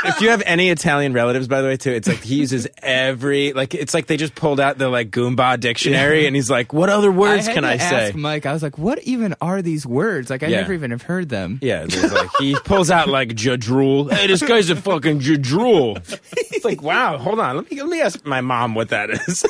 if 0.05 0.21
you 0.21 0.29
have 0.29 0.43
any 0.45 0.69
Italian 0.69 1.13
relatives, 1.13 1.47
by 1.47 1.61
the 1.61 1.67
way, 1.67 1.77
too, 1.77 1.91
it's 1.91 2.07
like 2.07 2.21
he 2.23 2.35
uses 2.35 2.67
every 2.83 3.53
like 3.53 3.73
it's 3.73 3.93
like 3.93 4.07
they 4.07 4.17
just 4.17 4.35
pulled 4.35 4.59
out 4.59 4.77
the 4.77 4.89
like 4.89 5.09
Goomba 5.11 5.59
dictionary, 5.59 6.27
and 6.27 6.35
he's 6.35 6.49
like, 6.49 6.73
"What 6.73 6.89
other 6.89 7.11
words 7.11 7.47
had 7.47 7.55
can 7.55 7.65
I 7.65 7.77
say?" 7.77 8.11
Mike, 8.15 8.45
I 8.45 8.53
was 8.53 8.63
like, 8.63 8.77
"What 8.77 8.99
even 9.03 9.35
are 9.41 9.61
these 9.61 9.85
words?" 9.85 10.29
Like, 10.29 10.43
I 10.43 10.47
Yeah. 10.47 10.61
never 10.61 10.73
even 10.73 10.91
have 10.91 11.01
heard 11.03 11.29
them. 11.29 11.59
Yeah, 11.61 11.85
there's 11.85 12.11
like 12.13 12.29
he 12.39 12.55
pulls 12.65 12.91
out 12.91 13.07
like 13.09 13.29
jadrool. 13.29 14.11
Hey, 14.11 14.27
this 14.27 14.41
guy's 14.43 14.69
a 14.69 14.75
fucking 14.75 15.19
jadrool. 15.21 15.97
It's 16.37 16.65
like, 16.65 16.81
wow, 16.81 17.17
hold 17.17 17.39
on. 17.39 17.55
Let 17.55 17.69
me 17.71 17.77
let 17.81 17.89
me 17.89 18.01
ask 18.01 18.25
my 18.25 18.41
mom 18.41 18.75
what 18.75 18.89
that 18.89 19.09
is. 19.09 19.45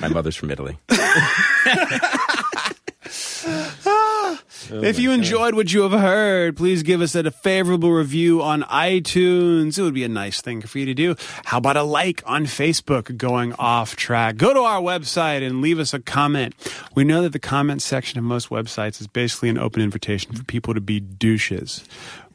my 0.00 0.08
mother's 0.08 0.36
from 0.36 0.50
Italy. 0.50 0.76
if 4.70 4.98
you 4.98 5.12
enjoyed 5.12 5.54
what 5.54 5.72
you 5.72 5.82
have 5.82 5.92
heard, 5.92 6.56
please 6.56 6.82
give 6.82 7.00
us 7.00 7.14
a 7.14 7.30
favorable 7.30 7.92
review 7.92 8.42
on 8.42 8.62
iTunes. 8.62 9.78
It 9.78 9.82
would 9.82 9.94
be 9.94 10.04
a 10.04 10.08
nice 10.08 10.40
thing 10.40 10.60
for 10.62 10.78
you 10.78 10.86
to 10.86 10.94
do. 10.94 11.16
How 11.44 11.58
about 11.58 11.76
a 11.76 11.82
like 11.82 12.22
on 12.26 12.46
Facebook 12.46 13.16
going 13.16 13.52
off 13.54 13.96
track? 13.96 14.36
Go 14.36 14.52
to 14.52 14.60
our 14.60 14.80
website 14.80 15.46
and 15.46 15.60
leave 15.60 15.78
us 15.78 15.94
a 15.94 16.00
comment. 16.00 16.54
We 16.94 17.04
know 17.04 17.22
that 17.22 17.32
the 17.32 17.38
comment 17.38 17.82
section 17.82 18.18
of 18.18 18.24
most 18.24 18.48
websites 18.48 19.00
is 19.00 19.06
basically 19.06 19.48
an 19.48 19.58
open 19.58 19.82
invitation 19.82 20.34
for 20.34 20.44
people 20.44 20.74
to 20.74 20.80
be 20.80 21.00
douches, 21.00 21.84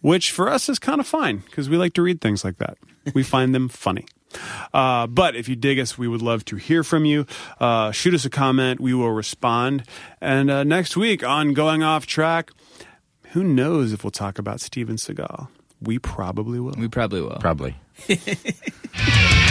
which 0.01 0.31
for 0.31 0.49
us 0.49 0.69
is 0.69 0.79
kind 0.79 0.99
of 0.99 1.07
fine 1.07 1.39
because 1.39 1.69
we 1.69 1.77
like 1.77 1.93
to 1.93 2.01
read 2.01 2.21
things 2.21 2.43
like 2.43 2.57
that. 2.57 2.77
We 3.13 3.23
find 3.23 3.53
them 3.53 3.67
funny. 3.67 4.05
Uh, 4.73 5.07
but 5.07 5.35
if 5.35 5.49
you 5.49 5.55
dig 5.55 5.79
us, 5.79 5.97
we 5.97 6.07
would 6.07 6.21
love 6.21 6.45
to 6.45 6.55
hear 6.55 6.83
from 6.83 7.05
you. 7.05 7.25
Uh, 7.59 7.91
shoot 7.91 8.13
us 8.13 8.25
a 8.25 8.29
comment. 8.29 8.79
We 8.79 8.93
will 8.93 9.11
respond. 9.11 9.83
And 10.19 10.49
uh, 10.49 10.63
next 10.63 10.95
week 10.97 11.23
on 11.23 11.53
Going 11.53 11.83
Off 11.83 12.05
Track, 12.05 12.51
who 13.31 13.43
knows 13.43 13.93
if 13.93 14.03
we'll 14.03 14.11
talk 14.11 14.37
about 14.39 14.61
Steven 14.61 14.97
Seagal? 14.97 15.47
We 15.81 15.99
probably 15.99 16.59
will. 16.59 16.75
We 16.77 16.87
probably 16.87 17.21
will. 17.21 17.37
Probably. 17.39 17.75